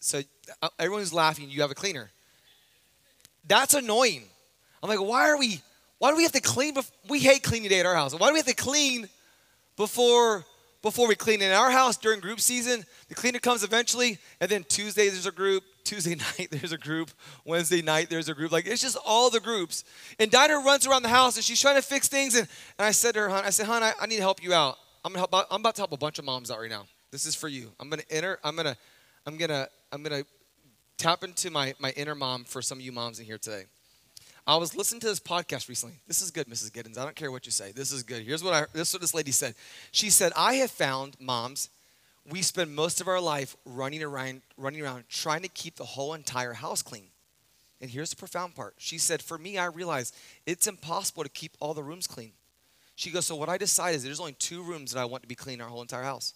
So 0.00 0.20
uh, 0.60 0.68
everyone's 0.78 1.14
laughing, 1.14 1.48
you 1.48 1.62
have 1.62 1.70
a 1.70 1.74
cleaner. 1.74 2.10
That's 3.46 3.74
annoying. 3.74 4.24
I'm 4.82 4.88
like, 4.88 5.00
why 5.00 5.28
are 5.28 5.38
we, 5.38 5.60
why 5.98 6.10
do 6.10 6.16
we 6.16 6.22
have 6.22 6.32
to 6.32 6.40
clean? 6.40 6.74
Bef- 6.74 6.90
we 7.08 7.20
hate 7.20 7.42
cleaning 7.42 7.68
day 7.68 7.80
at 7.80 7.86
our 7.86 7.94
house. 7.94 8.14
Why 8.14 8.28
do 8.28 8.32
we 8.32 8.38
have 8.38 8.46
to 8.46 8.54
clean 8.54 9.08
before 9.76 10.44
before 10.82 11.06
we 11.06 11.14
clean. 11.14 11.40
In 11.40 11.52
our 11.52 11.70
house 11.70 11.96
during 11.96 12.20
group 12.20 12.40
season, 12.40 12.84
the 13.08 13.14
cleaner 13.14 13.38
comes 13.38 13.62
eventually, 13.62 14.18
and 14.40 14.50
then 14.50 14.64
Tuesday 14.68 15.08
there's 15.08 15.26
a 15.26 15.32
group, 15.32 15.62
Tuesday 15.84 16.14
night 16.38 16.48
there's 16.50 16.72
a 16.72 16.78
group, 16.78 17.10
Wednesday 17.44 17.80
night 17.80 18.10
there's 18.10 18.28
a 18.28 18.34
group. 18.34 18.52
Like 18.52 18.66
it's 18.66 18.82
just 18.82 18.98
all 19.06 19.30
the 19.30 19.40
groups. 19.40 19.84
And 20.18 20.30
Dinah 20.30 20.58
runs 20.58 20.86
around 20.86 21.04
the 21.04 21.08
house 21.08 21.36
and 21.36 21.44
she's 21.44 21.60
trying 21.60 21.76
to 21.76 21.82
fix 21.82 22.08
things. 22.08 22.34
And, 22.34 22.48
and 22.78 22.86
I 22.86 22.90
said 22.90 23.14
to 23.14 23.20
her, 23.20 23.28
hon, 23.28 23.44
I 23.44 23.50
said, 23.50 23.66
hon, 23.66 23.82
I, 23.82 23.92
I 24.00 24.06
need 24.06 24.16
to 24.16 24.22
help 24.22 24.42
you 24.42 24.52
out. 24.52 24.76
I'm 25.04 25.12
gonna 25.12 25.26
help 25.30 25.46
I'm 25.50 25.60
about 25.60 25.76
to 25.76 25.80
help 25.82 25.92
a 25.92 25.96
bunch 25.96 26.18
of 26.18 26.24
moms 26.24 26.50
out 26.50 26.60
right 26.60 26.70
now. 26.70 26.86
This 27.10 27.26
is 27.26 27.34
for 27.34 27.48
you. 27.48 27.72
I'm 27.78 27.88
gonna 27.88 28.02
enter, 28.10 28.38
I'm 28.42 28.56
gonna, 28.56 28.76
I'm 29.26 29.36
gonna, 29.36 29.68
I'm 29.92 30.02
gonna 30.02 30.24
tap 31.02 31.24
into 31.24 31.50
my, 31.50 31.74
my 31.80 31.90
inner 31.96 32.14
mom 32.14 32.44
for 32.44 32.62
some 32.62 32.78
of 32.78 32.84
you 32.84 32.92
moms 32.92 33.18
in 33.18 33.26
here 33.26 33.36
today. 33.36 33.64
I 34.46 34.54
was 34.56 34.76
listening 34.76 35.00
to 35.00 35.08
this 35.08 35.18
podcast 35.18 35.68
recently. 35.68 35.96
This 36.06 36.22
is 36.22 36.30
good, 36.30 36.46
Mrs. 36.46 36.70
Giddens. 36.70 36.96
I 36.96 37.02
don't 37.02 37.16
care 37.16 37.32
what 37.32 37.44
you 37.44 37.50
say. 37.50 37.72
This 37.72 37.90
is 37.90 38.04
good. 38.04 38.22
Here's 38.22 38.42
what 38.42 38.54
I 38.54 38.66
this 38.72 38.88
is 38.88 38.94
what 38.94 39.00
this 39.00 39.12
lady 39.12 39.32
said. 39.32 39.56
She 39.90 40.10
said, 40.10 40.32
"I 40.36 40.54
have 40.54 40.70
found 40.70 41.16
moms, 41.20 41.70
we 42.28 42.40
spend 42.40 42.72
most 42.72 43.00
of 43.00 43.08
our 43.08 43.20
life 43.20 43.56
running 43.64 44.00
around 44.00 44.42
running 44.56 44.80
around 44.80 45.04
trying 45.08 45.42
to 45.42 45.48
keep 45.48 45.74
the 45.74 45.84
whole 45.84 46.14
entire 46.14 46.52
house 46.52 46.82
clean." 46.82 47.08
And 47.80 47.90
here's 47.90 48.10
the 48.10 48.16
profound 48.16 48.54
part. 48.54 48.74
She 48.78 48.98
said, 48.98 49.22
"For 49.22 49.38
me, 49.38 49.58
I 49.58 49.66
realize 49.66 50.12
it's 50.46 50.68
impossible 50.68 51.24
to 51.24 51.28
keep 51.28 51.56
all 51.58 51.74
the 51.74 51.82
rooms 51.82 52.06
clean." 52.06 52.32
She 52.94 53.10
goes, 53.10 53.26
"So 53.26 53.34
what 53.34 53.48
I 53.48 53.58
decided 53.58 53.96
is 53.96 54.04
there's 54.04 54.20
only 54.20 54.34
two 54.34 54.62
rooms 54.62 54.92
that 54.92 55.00
I 55.00 55.04
want 55.04 55.22
to 55.24 55.28
be 55.28 55.34
clean 55.34 55.60
our 55.60 55.68
whole 55.68 55.82
entire 55.82 56.04
house." 56.04 56.34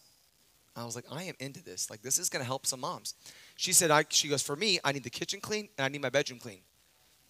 I 0.75 0.85
was 0.85 0.97
like, 0.97 1.07
"I 1.11 1.23
am 1.23 1.37
into 1.39 1.63
this. 1.63 1.89
Like 1.89 2.03
this 2.03 2.19
is 2.19 2.29
going 2.29 2.41
to 2.41 2.47
help 2.47 2.67
some 2.67 2.81
moms." 2.81 3.15
She 3.57 3.73
said, 3.73 3.91
I, 3.91 4.05
she 4.09 4.29
goes, 4.29 4.43
"For 4.43 4.55
me, 4.55 4.79
I 4.85 4.93
need 4.93 5.03
the 5.03 5.11
kitchen 5.11 5.41
clean 5.41 5.69
and 5.77 5.85
I 5.85 5.89
need 5.89 6.03
my 6.03 6.11
bedroom 6.11 6.39
clean." 6.39 6.61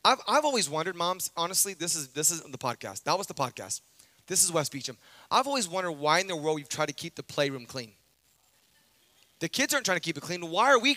I've, 0.04 0.20
I've 0.28 0.44
always 0.44 0.70
wondered, 0.70 0.94
moms, 0.94 1.32
honestly, 1.36 1.74
this 1.74 1.96
is 1.96 2.08
this 2.08 2.30
is 2.30 2.42
the 2.42 2.58
podcast. 2.58 3.04
That 3.04 3.18
was 3.18 3.26
the 3.26 3.34
podcast. 3.34 3.80
This 4.26 4.44
is 4.44 4.52
Wes 4.52 4.68
Beecham. 4.68 4.96
I've 5.30 5.46
always 5.46 5.68
wondered 5.68 5.92
why 5.92 6.20
in 6.20 6.26
the 6.26 6.36
world 6.36 6.56
we've 6.56 6.68
tried 6.68 6.86
to 6.86 6.92
keep 6.92 7.14
the 7.14 7.22
playroom 7.22 7.66
clean. 7.66 7.92
The 9.38 9.48
kids 9.48 9.74
aren't 9.74 9.86
trying 9.86 9.98
to 9.98 10.02
keep 10.02 10.16
it 10.16 10.22
clean. 10.22 10.48
Why 10.48 10.70
are 10.70 10.78
we 10.78 10.96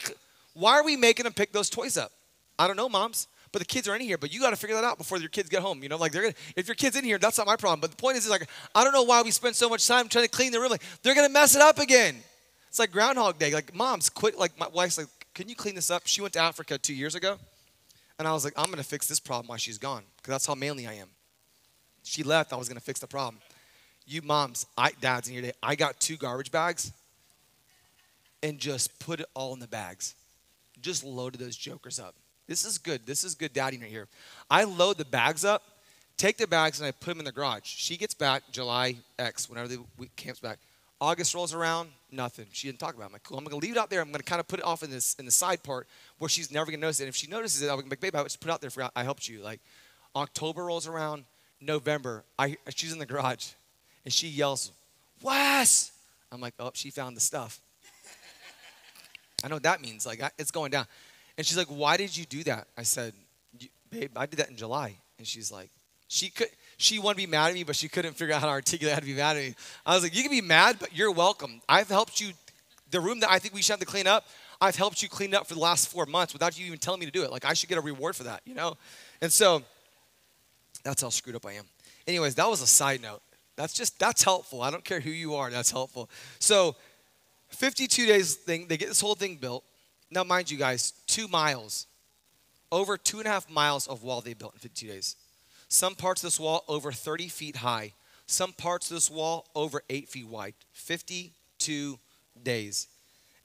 why 0.53 0.73
are 0.73 0.83
we 0.83 0.95
making 0.95 1.23
them 1.23 1.33
pick 1.33 1.51
those 1.51 1.69
toys 1.69 1.97
up? 1.97 2.11
I 2.57 2.67
don't 2.67 2.75
know, 2.75 2.89
moms. 2.89 3.27
But 3.51 3.59
the 3.59 3.65
kids 3.65 3.87
are 3.87 3.95
in 3.95 4.01
here, 4.01 4.17
but 4.19 4.31
you 4.31 4.39
got 4.39 4.51
to 4.51 4.55
figure 4.55 4.75
that 4.75 4.83
out 4.83 4.99
before 4.99 5.17
your 5.17 5.29
kids 5.29 5.49
get 5.49 5.63
home. 5.63 5.81
You 5.81 5.89
know, 5.89 5.97
like 5.97 6.11
they're 6.11 6.21
gonna, 6.21 6.35
if 6.55 6.67
your 6.67 6.75
kids 6.75 6.95
in 6.95 7.03
here, 7.03 7.17
that's 7.17 7.37
not 7.37 7.47
my 7.47 7.55
problem. 7.55 7.79
But 7.79 7.89
the 7.89 7.97
point 7.97 8.15
is, 8.17 8.25
is 8.25 8.29
like 8.29 8.47
I 8.75 8.83
don't 8.83 8.93
know 8.93 9.03
why 9.03 9.23
we 9.23 9.31
spend 9.31 9.55
so 9.55 9.69
much 9.69 9.87
time 9.87 10.07
trying 10.07 10.25
to 10.25 10.29
clean 10.29 10.51
the 10.51 10.59
room. 10.59 10.69
Like 10.69 10.83
they're 11.01 11.15
gonna 11.15 11.29
mess 11.29 11.55
it 11.55 11.61
up 11.61 11.79
again. 11.79 12.17
It's 12.67 12.77
like 12.77 12.91
Groundhog 12.91 13.39
Day. 13.39 13.51
Like 13.51 13.73
moms, 13.73 14.09
quit. 14.09 14.37
Like 14.37 14.57
my 14.59 14.67
wife's 14.67 14.99
like, 14.99 15.07
can 15.33 15.49
you 15.49 15.55
clean 15.55 15.75
this 15.75 15.89
up? 15.89 16.03
She 16.05 16.21
went 16.21 16.33
to 16.33 16.39
Africa 16.39 16.77
two 16.77 16.93
years 16.93 17.15
ago. 17.15 17.37
And 18.19 18.27
I 18.27 18.33
was 18.33 18.43
like, 18.43 18.53
I'm 18.57 18.65
going 18.65 18.77
to 18.77 18.83
fix 18.83 19.07
this 19.07 19.19
problem 19.19 19.47
while 19.47 19.57
she's 19.57 19.77
gone 19.77 20.03
because 20.17 20.31
that's 20.31 20.45
how 20.45 20.53
manly 20.53 20.85
I 20.85 20.93
am. 20.95 21.07
She 22.03 22.21
left, 22.21 22.51
I 22.51 22.57
was 22.57 22.67
going 22.67 22.77
to 22.77 22.83
fix 22.83 22.99
the 22.99 23.07
problem. 23.07 23.41
You 24.05 24.21
moms, 24.21 24.65
I, 24.77 24.91
dads 24.99 25.29
in 25.29 25.33
your 25.33 25.43
day, 25.43 25.53
I 25.63 25.75
got 25.75 25.99
two 26.01 26.17
garbage 26.17 26.51
bags 26.51 26.91
and 28.43 28.59
just 28.59 28.99
put 28.99 29.21
it 29.21 29.25
all 29.33 29.53
in 29.53 29.59
the 29.59 29.67
bags. 29.67 30.15
Just 30.81 31.03
loaded 31.05 31.39
those 31.39 31.55
jokers 31.55 31.99
up. 31.99 32.15
This 32.47 32.65
is 32.65 32.77
good. 32.77 33.05
This 33.05 33.23
is 33.23 33.35
good 33.35 33.53
daddy 33.53 33.77
right 33.77 33.89
here. 33.89 34.07
I 34.49 34.63
load 34.63 34.97
the 34.97 35.05
bags 35.05 35.45
up, 35.45 35.63
take 36.17 36.37
the 36.37 36.47
bags, 36.47 36.79
and 36.79 36.87
I 36.87 36.91
put 36.91 37.11
them 37.11 37.19
in 37.19 37.25
the 37.25 37.31
garage. 37.31 37.65
She 37.65 37.95
gets 37.95 38.13
back 38.13 38.43
July 38.51 38.95
X, 39.17 39.49
whenever 39.49 39.67
the 39.67 39.79
week 39.97 40.15
camp's 40.15 40.39
back. 40.39 40.59
August 41.01 41.33
rolls 41.33 41.53
around, 41.53 41.89
nothing. 42.11 42.45
She 42.51 42.67
didn't 42.67 42.79
talk 42.79 42.93
about 42.93 43.05
it. 43.05 43.07
I'm 43.07 43.13
like, 43.13 43.23
cool. 43.23 43.37
I'm 43.37 43.43
gonna 43.45 43.57
leave 43.57 43.73
it 43.73 43.77
out 43.77 43.89
there. 43.89 44.01
I'm 44.01 44.11
gonna 44.11 44.23
kind 44.23 44.39
of 44.39 44.47
put 44.47 44.59
it 44.59 44.65
off 44.65 44.83
in 44.83 44.89
this 44.89 45.15
in 45.15 45.25
the 45.25 45.31
side 45.31 45.63
part 45.63 45.87
where 46.17 46.29
she's 46.29 46.51
never 46.51 46.65
gonna 46.71 46.81
notice 46.81 46.99
it. 46.99 47.03
And 47.03 47.09
if 47.09 47.15
she 47.15 47.27
notices 47.27 47.61
it, 47.61 47.69
I'm 47.69 47.87
like, 47.87 47.99
babe, 47.99 48.15
I 48.15 48.23
just 48.23 48.39
put 48.39 48.49
it 48.49 48.53
out 48.53 48.61
there 48.61 48.69
for 48.69 48.89
I 48.95 49.03
helped 49.03 49.27
you. 49.27 49.41
Like, 49.41 49.61
October 50.15 50.65
rolls 50.65 50.87
around, 50.87 51.23
November, 51.61 52.23
I 52.37 52.57
she's 52.69 52.91
in 52.91 52.99
the 52.99 53.05
garage, 53.05 53.51
and 54.03 54.13
she 54.13 54.27
yells, 54.27 54.71
Wes! 55.21 55.91
I'm 56.31 56.41
like, 56.41 56.53
oh, 56.59 56.71
she 56.73 56.91
found 56.91 57.15
the 57.17 57.21
stuff. 57.21 57.59
I 59.43 59.47
know 59.47 59.55
what 59.55 59.63
that 59.63 59.81
means. 59.81 60.05
Like, 60.05 60.21
it's 60.37 60.51
going 60.51 60.71
down. 60.71 60.85
And 61.37 61.45
she's 61.45 61.57
like, 61.57 61.67
why 61.67 61.97
did 61.97 62.15
you 62.15 62.25
do 62.25 62.43
that? 62.43 62.67
I 62.77 62.83
said, 62.83 63.13
babe, 63.89 64.11
I 64.15 64.25
did 64.25 64.37
that 64.39 64.49
in 64.49 64.57
July. 64.57 64.97
And 65.17 65.25
she's 65.25 65.51
like, 65.51 65.69
she 66.07 66.29
could 66.29 66.49
she 66.81 66.97
wanted 66.97 67.15
to 67.15 67.27
be 67.27 67.31
mad 67.31 67.49
at 67.49 67.55
me, 67.55 67.63
but 67.65 67.75
she 67.75 67.89
couldn't 67.89 68.13
figure 68.13 68.33
out 68.33 68.39
how 68.39 68.47
to 68.47 68.53
articulate 68.53 68.93
how 68.93 69.01
to 69.01 69.05
be 69.05 69.13
mad 69.13 69.35
at 69.35 69.43
me. 69.43 69.53
I 69.85 69.95
was 69.95 70.03
like, 70.03 70.15
you 70.15 70.23
can 70.23 70.31
be 70.31 70.39
mad, 70.39 70.77
but 70.79 70.95
you're 70.95 71.11
welcome. 71.11 71.61
I've 71.67 71.89
helped 71.89 72.21
you. 72.21 72.31
The 72.91 73.01
room 73.01 73.19
that 73.19 73.29
I 73.29 73.37
think 73.37 73.53
we 73.53 73.61
should 73.61 73.73
have 73.73 73.79
to 73.81 73.85
clean 73.85 74.07
up, 74.07 74.25
I've 74.61 74.77
helped 74.77 75.03
you 75.03 75.09
clean 75.09 75.35
up 75.35 75.45
for 75.45 75.55
the 75.55 75.59
last 75.59 75.89
four 75.89 76.05
months 76.05 76.31
without 76.31 76.57
you 76.57 76.65
even 76.65 76.79
telling 76.79 77.01
me 77.01 77.05
to 77.05 77.11
do 77.11 77.23
it. 77.23 77.31
Like 77.31 77.43
I 77.43 77.53
should 77.53 77.67
get 77.67 77.77
a 77.77 77.81
reward 77.81 78.15
for 78.15 78.23
that, 78.23 78.41
you 78.45 78.55
know? 78.55 78.77
And 79.21 79.29
so 79.29 79.61
that's 80.85 81.01
how 81.01 81.09
screwed 81.09 81.35
up 81.35 81.45
I 81.45 81.51
am. 81.53 81.65
Anyways, 82.07 82.35
that 82.35 82.49
was 82.49 82.61
a 82.61 82.67
side 82.67 83.01
note. 83.01 83.21
That's 83.57 83.73
just 83.73 83.99
that's 83.99 84.23
helpful. 84.23 84.61
I 84.61 84.71
don't 84.71 84.85
care 84.85 85.01
who 85.01 85.11
you 85.11 85.35
are, 85.35 85.49
that's 85.49 85.71
helpful. 85.71 86.09
So 86.39 86.77
52 87.49 88.05
days 88.05 88.35
thing, 88.35 88.67
they 88.69 88.77
get 88.77 88.87
this 88.87 89.01
whole 89.01 89.15
thing 89.15 89.35
built. 89.35 89.65
Now, 90.09 90.23
mind 90.23 90.49
you 90.49 90.57
guys, 90.57 90.93
two 91.07 91.27
miles, 91.27 91.87
over 92.71 92.97
two 92.97 93.19
and 93.19 93.27
a 93.27 93.31
half 93.31 93.49
miles 93.49 93.85
of 93.85 94.01
wall 94.01 94.21
they 94.21 94.33
built 94.33 94.53
in 94.53 94.59
52 94.59 94.87
days. 94.87 95.15
Some 95.69 95.95
parts 95.95 96.23
of 96.23 96.27
this 96.27 96.39
wall 96.39 96.63
over 96.67 96.91
30 96.91 97.27
feet 97.27 97.57
high. 97.57 97.93
Some 98.25 98.53
parts 98.53 98.89
of 98.89 98.95
this 98.95 99.09
wall 99.09 99.47
over 99.55 99.81
8 99.89 100.09
feet 100.09 100.27
wide. 100.27 100.55
52 100.73 101.99
days. 102.41 102.87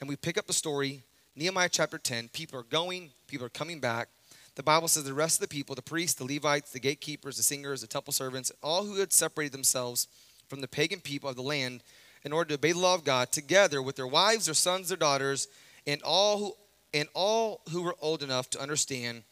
and 0.00 0.08
we 0.08 0.16
pick 0.16 0.36
up 0.36 0.46
the 0.46 0.52
story, 0.52 1.02
Nehemiah 1.36 1.68
chapter 1.70 1.98
10. 1.98 2.28
People 2.28 2.58
are 2.60 2.64
going, 2.64 3.10
people 3.26 3.46
are 3.46 3.50
coming 3.50 3.80
back. 3.80 4.08
The 4.54 4.62
Bible 4.62 4.88
says 4.88 5.04
the 5.04 5.14
rest 5.14 5.36
of 5.36 5.48
the 5.48 5.54
people, 5.54 5.74
the 5.74 5.82
priests, 5.82 6.14
the 6.14 6.24
Levites, 6.24 6.70
the 6.72 6.80
gatekeepers, 6.80 7.36
the 7.36 7.42
singers, 7.42 7.80
the 7.80 7.86
temple 7.86 8.12
servants, 8.12 8.52
all 8.62 8.84
who 8.84 9.00
had 9.00 9.12
separated 9.12 9.52
themselves 9.52 10.06
from 10.48 10.60
the 10.60 10.68
pagan 10.68 11.00
people 11.00 11.28
of 11.28 11.36
the 11.36 11.42
land 11.42 11.82
in 12.22 12.32
order 12.32 12.48
to 12.48 12.54
obey 12.54 12.72
the 12.72 12.78
law 12.78 12.94
of 12.94 13.04
God, 13.04 13.32
together 13.32 13.82
with 13.82 13.96
their 13.96 14.06
wives, 14.06 14.46
their 14.46 14.54
sons, 14.54 14.88
their 14.88 14.96
daughters, 14.96 15.48
and 15.86 16.00
all 16.02 16.38
who 16.38 16.54
and 16.94 17.08
all 17.12 17.60
who 17.70 17.82
were 17.82 17.96
old 18.00 18.22
enough 18.22 18.48
to 18.50 18.60
understand. 18.60 19.24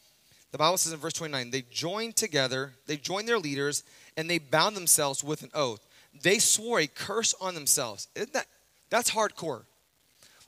The 0.53 0.59
Bible 0.59 0.77
says 0.77 0.93
in 0.93 0.99
verse 0.99 1.13
29, 1.13 1.49
they 1.49 1.63
joined 1.71 2.15
together, 2.15 2.73
they 2.85 2.95
joined 2.95 3.27
their 3.27 3.39
leaders, 3.39 3.83
and 4.15 4.29
they 4.29 4.37
bound 4.37 4.77
themselves 4.77 5.23
with 5.23 5.41
an 5.41 5.49
oath. 5.55 5.83
They 6.21 6.37
swore 6.37 6.79
a 6.79 6.85
curse 6.85 7.33
on 7.41 7.55
themselves. 7.55 8.07
Isn't 8.13 8.33
that 8.33 8.45
that's 8.91 9.09
hardcore? 9.09 9.63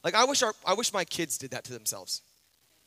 Like 0.03 0.13
I 0.13 0.25
wish 0.25 0.43
our 0.43 0.53
I 0.63 0.75
wish 0.75 0.93
my 0.93 1.05
kids 1.05 1.39
did 1.39 1.49
that 1.51 1.63
to 1.63 1.73
themselves. 1.73 2.21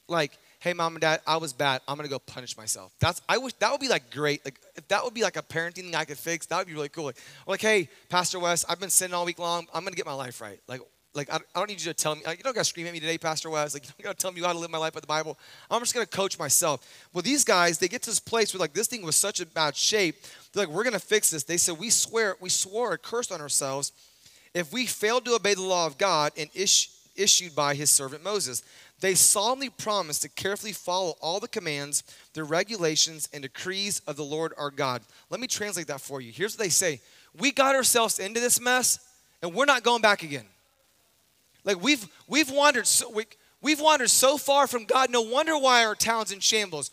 Like, 0.07 0.39
hey 0.61 0.73
mom 0.73 0.95
and 0.95 1.01
dad, 1.01 1.21
I 1.27 1.39
was 1.39 1.53
bad. 1.53 1.81
I'm 1.89 1.97
gonna 1.97 2.09
go 2.09 2.21
punish 2.21 2.57
myself. 2.57 2.93
That's 3.01 3.21
I 3.29 3.39
wish 3.39 3.55
that 3.55 3.73
would 3.73 3.81
be 3.81 3.89
like 3.89 4.13
great. 4.13 4.45
Like 4.45 4.61
if 4.77 4.87
that 4.87 5.03
would 5.03 5.13
be 5.13 5.23
like 5.23 5.37
a 5.37 5.43
parenting 5.43 5.75
thing 5.75 5.97
I 5.97 6.05
could 6.05 6.19
fix, 6.19 6.47
that 6.47 6.59
would 6.59 6.69
be 6.69 6.75
really 6.75 6.89
cool. 6.89 7.07
Like, 7.07 7.17
like 7.49 7.61
hey, 7.61 7.89
Pastor 8.09 8.39
Wes, 8.39 8.65
I've 8.69 8.79
been 8.79 8.91
sinning 8.91 9.15
all 9.15 9.25
week 9.25 9.41
long. 9.41 9.67
I'm 9.75 9.83
gonna 9.83 9.97
get 9.97 10.07
my 10.07 10.15
life 10.15 10.41
right. 10.41 10.61
Like 10.69 10.83
like 11.19 11.33
I, 11.33 11.39
don't 11.55 11.69
need 11.69 11.81
you 11.81 11.93
to 11.93 11.95
tell 11.95 12.15
me. 12.15 12.23
Like, 12.25 12.39
you 12.39 12.45
don't 12.45 12.55
got 12.55 12.63
to 12.63 12.65
scream 12.65 12.87
at 12.87 12.93
me 12.93 13.01
today, 13.01 13.19
Pastor 13.19 13.51
Wes. 13.51 13.75
Like 13.75 13.85
you 13.85 13.91
don't 13.99 14.05
got 14.05 14.19
to 14.19 14.23
tell 14.23 14.33
me 14.33 14.41
how 14.41 14.53
to 14.53 14.59
live 14.59 14.71
my 14.71 14.79
life 14.79 14.95
by 14.95 15.01
the 15.01 15.07
Bible. 15.07 15.39
I'm 15.71 15.81
just 15.81 15.93
gonna 15.93 16.07
coach 16.07 16.39
myself. 16.39 17.09
Well, 17.13 17.23
these 17.23 17.45
guys, 17.45 17.79
they 17.79 17.89
get 17.89 18.03
to 18.03 18.11
this 18.11 18.21
place 18.21 18.55
where 18.55 18.61
like 18.61 18.73
this 18.73 18.87
thing 18.87 19.03
was 19.03 19.17
such 19.17 19.41
a 19.41 19.47
bad 19.47 19.77
shape. 19.77 20.17
They're 20.53 20.67
like, 20.67 20.75
we're 20.75 20.85
gonna 20.85 20.99
fix 20.99 21.31
this. 21.31 21.43
They 21.43 21.59
said, 21.59 21.79
we 21.79 21.91
swear, 21.91 22.37
we 22.41 22.49
swore 22.49 22.93
a 22.93 22.99
curse 22.99 23.31
on 23.31 23.41
ourselves 23.41 23.93
if 24.55 24.73
we 24.73 24.87
failed 24.87 25.25
to 25.27 25.35
obey 25.35 25.55
the 25.55 25.63
law 25.63 25.87
of 25.87 25.99
God 25.99 26.33
and 26.37 26.49
ish, 26.55 26.91
issued 27.17 27.55
by 27.55 27.75
His 27.75 27.91
servant 27.91 28.25
Moses. 28.25 28.63
They 29.01 29.15
solemnly 29.15 29.71
promised 29.71 30.23
to 30.23 30.29
carefully 30.29 30.73
follow 30.73 31.15
all 31.21 31.39
the 31.39 31.49
commands, 31.49 32.03
the 32.33 32.43
regulations, 32.43 33.29
and 33.33 33.43
decrees 33.43 34.01
of 34.07 34.17
the 34.17 34.25
Lord 34.25 34.53
our 34.59 34.71
God. 34.71 35.03
Let 35.31 35.41
me 35.41 35.47
translate 35.47 35.87
that 35.87 36.01
for 36.01 36.21
you. 36.21 36.33
Here's 36.33 36.57
what 36.57 36.65
they 36.65 36.71
say 36.71 37.01
We 37.39 37.53
got 37.53 37.75
ourselves 37.75 38.19
into 38.19 38.41
this 38.41 38.61
mess, 38.61 38.99
and 39.43 39.55
we're 39.55 39.67
not 39.67 39.85
going 39.85 40.03
back 40.03 40.23
again. 40.23 40.47
Like 41.65 41.83
we've 41.83 42.07
we've 42.27 42.50
wandered 42.50 42.87
so 42.87 43.11
we, 43.11 43.27
we've 43.61 43.81
wandered 43.81 44.11
so 44.11 44.38
far 44.38 44.67
from 44.67 44.85
God. 44.85 45.11
No 45.11 45.23
wonder 45.23 45.59
why 45.59 45.85
our 45.85 45.95
town's 45.95 46.33
in 46.33 46.41
shambles. 46.41 46.91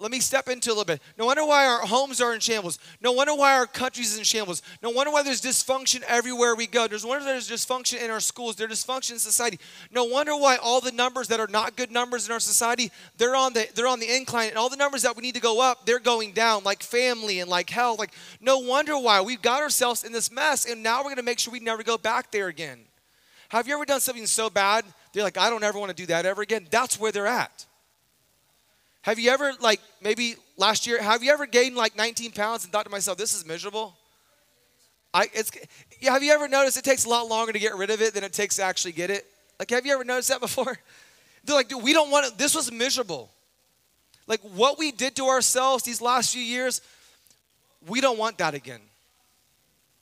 Let 0.00 0.12
me 0.12 0.20
step 0.20 0.48
into 0.48 0.70
a 0.70 0.72
little 0.72 0.84
bit. 0.84 1.02
No 1.18 1.26
wonder 1.26 1.44
why 1.44 1.66
our 1.66 1.80
homes 1.80 2.20
are 2.20 2.32
in 2.32 2.40
shambles. 2.40 2.78
No 3.00 3.12
wonder 3.12 3.34
why 3.34 3.54
our 3.54 3.66
country's 3.66 4.16
in 4.16 4.22
shambles. 4.22 4.62
No 4.80 4.90
wonder 4.90 5.10
why 5.10 5.22
there's 5.22 5.42
dysfunction 5.42 6.02
everywhere 6.06 6.54
we 6.54 6.68
go. 6.68 6.86
There's 6.86 7.04
wonder 7.04 7.24
there's 7.24 7.50
dysfunction 7.50 8.02
in 8.02 8.10
our 8.10 8.20
schools. 8.20 8.54
There's 8.54 8.70
dysfunction 8.70 9.12
in 9.12 9.18
society. 9.18 9.58
No 9.90 10.04
wonder 10.04 10.36
why 10.36 10.56
all 10.56 10.80
the 10.80 10.92
numbers 10.92 11.28
that 11.28 11.40
are 11.40 11.48
not 11.48 11.76
good 11.76 11.90
numbers 11.90 12.26
in 12.26 12.32
our 12.32 12.40
society, 12.40 12.92
they're 13.16 13.34
on 13.34 13.54
the 13.54 13.66
they're 13.74 13.88
on 13.88 13.98
the 13.98 14.14
incline. 14.14 14.50
And 14.50 14.58
all 14.58 14.68
the 14.68 14.76
numbers 14.76 15.02
that 15.02 15.16
we 15.16 15.22
need 15.22 15.34
to 15.34 15.40
go 15.40 15.60
up, 15.60 15.84
they're 15.84 15.98
going 15.98 16.32
down, 16.32 16.62
like 16.62 16.82
family 16.82 17.40
and 17.40 17.50
like 17.50 17.70
health. 17.70 17.98
Like 17.98 18.12
no 18.40 18.58
wonder 18.58 18.96
why 18.98 19.20
we've 19.20 19.42
got 19.42 19.62
ourselves 19.62 20.04
in 20.04 20.12
this 20.12 20.30
mess, 20.30 20.64
and 20.64 20.82
now 20.82 21.02
we're 21.02 21.10
gonna 21.10 21.22
make 21.22 21.40
sure 21.40 21.52
we 21.52 21.60
never 21.60 21.82
go 21.82 21.98
back 21.98 22.30
there 22.30 22.46
again. 22.46 22.84
Have 23.48 23.66
you 23.66 23.74
ever 23.74 23.84
done 23.84 24.00
something 24.00 24.26
so 24.26 24.50
bad? 24.50 24.84
They're 25.12 25.22
like, 25.22 25.38
I 25.38 25.50
don't 25.50 25.64
ever 25.64 25.78
want 25.78 25.90
to 25.90 25.96
do 25.96 26.06
that 26.06 26.26
ever 26.26 26.42
again. 26.42 26.66
That's 26.70 27.00
where 27.00 27.10
they're 27.10 27.26
at. 27.26 27.66
Have 29.02 29.18
you 29.18 29.30
ever, 29.30 29.52
like, 29.60 29.80
maybe 30.02 30.36
last 30.56 30.86
year, 30.86 31.02
have 31.02 31.22
you 31.22 31.32
ever 31.32 31.46
gained 31.46 31.76
like 31.76 31.96
19 31.96 32.32
pounds 32.32 32.64
and 32.64 32.72
thought 32.72 32.84
to 32.84 32.90
myself, 32.90 33.16
this 33.16 33.34
is 33.34 33.46
miserable? 33.46 33.96
I, 35.14 35.30
it's, 35.32 35.50
yeah, 36.00 36.12
have 36.12 36.22
you 36.22 36.32
ever 36.32 36.46
noticed 36.46 36.76
it 36.76 36.84
takes 36.84 37.06
a 37.06 37.08
lot 37.08 37.26
longer 37.26 37.52
to 37.52 37.58
get 37.58 37.74
rid 37.74 37.90
of 37.90 38.02
it 38.02 38.12
than 38.12 38.22
it 38.22 38.32
takes 38.32 38.56
to 38.56 38.62
actually 38.62 38.92
get 38.92 39.10
it? 39.10 39.26
Like, 39.58 39.70
have 39.70 39.86
you 39.86 39.94
ever 39.94 40.04
noticed 40.04 40.28
that 40.28 40.40
before? 40.42 40.78
They're 41.44 41.56
like, 41.56 41.68
dude, 41.68 41.82
we 41.82 41.92
don't 41.92 42.10
want. 42.10 42.36
This 42.36 42.54
was 42.54 42.70
miserable. 42.70 43.30
Like, 44.26 44.40
what 44.40 44.78
we 44.78 44.92
did 44.92 45.16
to 45.16 45.24
ourselves 45.24 45.84
these 45.84 46.02
last 46.02 46.34
few 46.34 46.42
years, 46.42 46.82
we 47.86 48.02
don't 48.02 48.18
want 48.18 48.36
that 48.38 48.52
again. 48.52 48.80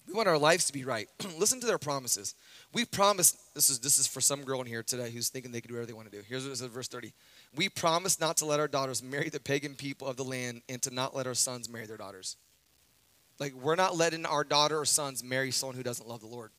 We 0.09 0.15
want 0.15 0.27
our 0.27 0.39
lives 0.39 0.65
to 0.67 0.73
be 0.73 0.85
right. 0.85 1.09
Listen 1.39 1.61
to 1.61 1.67
their 1.67 1.79
promises. 1.79 2.35
We 2.73 2.85
promise, 2.85 3.33
this 3.55 3.71
is, 3.71 3.79
this 3.79 3.99
is 3.99 4.07
for 4.07 4.21
some 4.21 4.43
girl 4.43 4.61
in 4.61 4.67
here 4.67 4.83
today 4.83 5.11
who's 5.11 5.29
thinking 5.29 5.51
they 5.51 5.61
can 5.61 5.69
do 5.69 5.75
whatever 5.75 5.87
they 5.87 5.93
want 5.93 6.11
to 6.11 6.17
do. 6.17 6.23
Here's 6.29 6.45
what 6.45 6.53
it 6.53 6.57
says, 6.57 6.69
verse 6.69 6.89
30. 6.89 7.13
We 7.55 7.69
promise 7.69 8.21
not 8.21 8.37
to 8.39 8.45
let 8.45 8.61
our 8.61 8.69
daughters 8.69 9.03
marry 9.03 9.31
the 9.31 9.41
pagan 9.41 9.75
people 9.75 10.07
of 10.07 10.17
the 10.17 10.25
land 10.25 10.63
and 10.69 10.83
to 10.83 10.93
not 10.93 11.17
let 11.17 11.27
our 11.27 11.35
sons 11.35 11.71
marry 11.71 11.87
their 11.87 11.97
daughters. 11.97 12.37
Like, 13.39 13.55
we're 13.55 13.77
not 13.77 13.97
letting 13.97 14.27
our 14.27 14.45
daughter 14.45 14.79
or 14.79 14.85
sons 14.85 15.23
marry 15.25 15.51
someone 15.51 15.77
who 15.77 15.83
doesn't 15.83 16.09
love 16.09 16.21
the 16.21 16.27
Lord. 16.27 16.51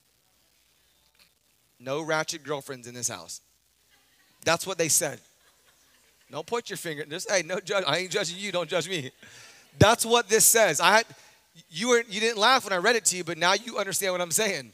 No 1.80 2.02
ratchet 2.02 2.44
girlfriends 2.44 2.88
in 2.88 2.94
this 2.94 3.10
house. 3.10 3.42
That's 4.44 4.66
what 4.66 4.78
they 4.78 4.88
said. 4.88 5.20
Don't 6.32 6.46
point 6.46 6.70
your 6.70 6.78
finger. 6.78 7.06
Just 7.06 7.30
hey, 7.32 7.44
no 7.46 7.60
judge. 7.60 7.84
I 7.88 7.98
ain't 7.98 8.12
judging 8.12 8.38
you. 8.38 8.52
Don't 8.52 8.70
judge 8.70 8.90
me. 8.90 9.12
That's 9.80 10.06
what 10.06 10.28
this 10.28 10.46
says. 10.46 10.82
I 10.82 11.04
you 11.70 11.90
were 11.90 12.04
you 12.10 12.20
didn't 12.20 12.38
laugh 12.38 12.64
when 12.64 12.74
I 12.74 12.78
read 12.78 12.96
it 12.96 13.06
to 13.06 13.18
you, 13.18 13.24
but 13.24 13.38
now 13.38 13.54
you 13.54 13.78
understand 13.78 14.14
what 14.14 14.22
I'm 14.22 14.32
saying. 14.32 14.74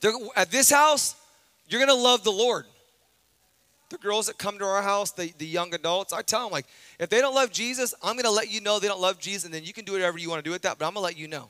They're, 0.00 0.12
at 0.34 0.50
this 0.50 0.70
house, 0.70 1.16
you're 1.68 1.80
gonna 1.80 1.94
love 1.94 2.24
the 2.24 2.32
Lord. 2.32 2.66
The 3.88 3.98
girls 3.98 4.26
that 4.26 4.36
come 4.36 4.58
to 4.58 4.64
our 4.64 4.82
house, 4.82 5.12
the, 5.12 5.32
the 5.38 5.46
young 5.46 5.72
adults, 5.72 6.12
I 6.12 6.22
tell 6.22 6.42
them 6.42 6.52
like, 6.52 6.66
if 6.98 7.08
they 7.08 7.20
don't 7.20 7.34
love 7.34 7.52
Jesus, 7.52 7.94
I'm 8.02 8.16
gonna 8.16 8.30
let 8.30 8.50
you 8.50 8.60
know 8.60 8.78
they 8.78 8.88
don't 8.88 9.00
love 9.00 9.18
Jesus, 9.18 9.44
and 9.44 9.54
then 9.54 9.64
you 9.64 9.72
can 9.72 9.84
do 9.84 9.92
whatever 9.92 10.18
you 10.18 10.28
want 10.28 10.42
to 10.42 10.48
do 10.48 10.52
with 10.52 10.62
that, 10.62 10.78
but 10.78 10.86
I'm 10.86 10.94
gonna 10.94 11.04
let 11.04 11.16
you 11.16 11.28
know. 11.28 11.48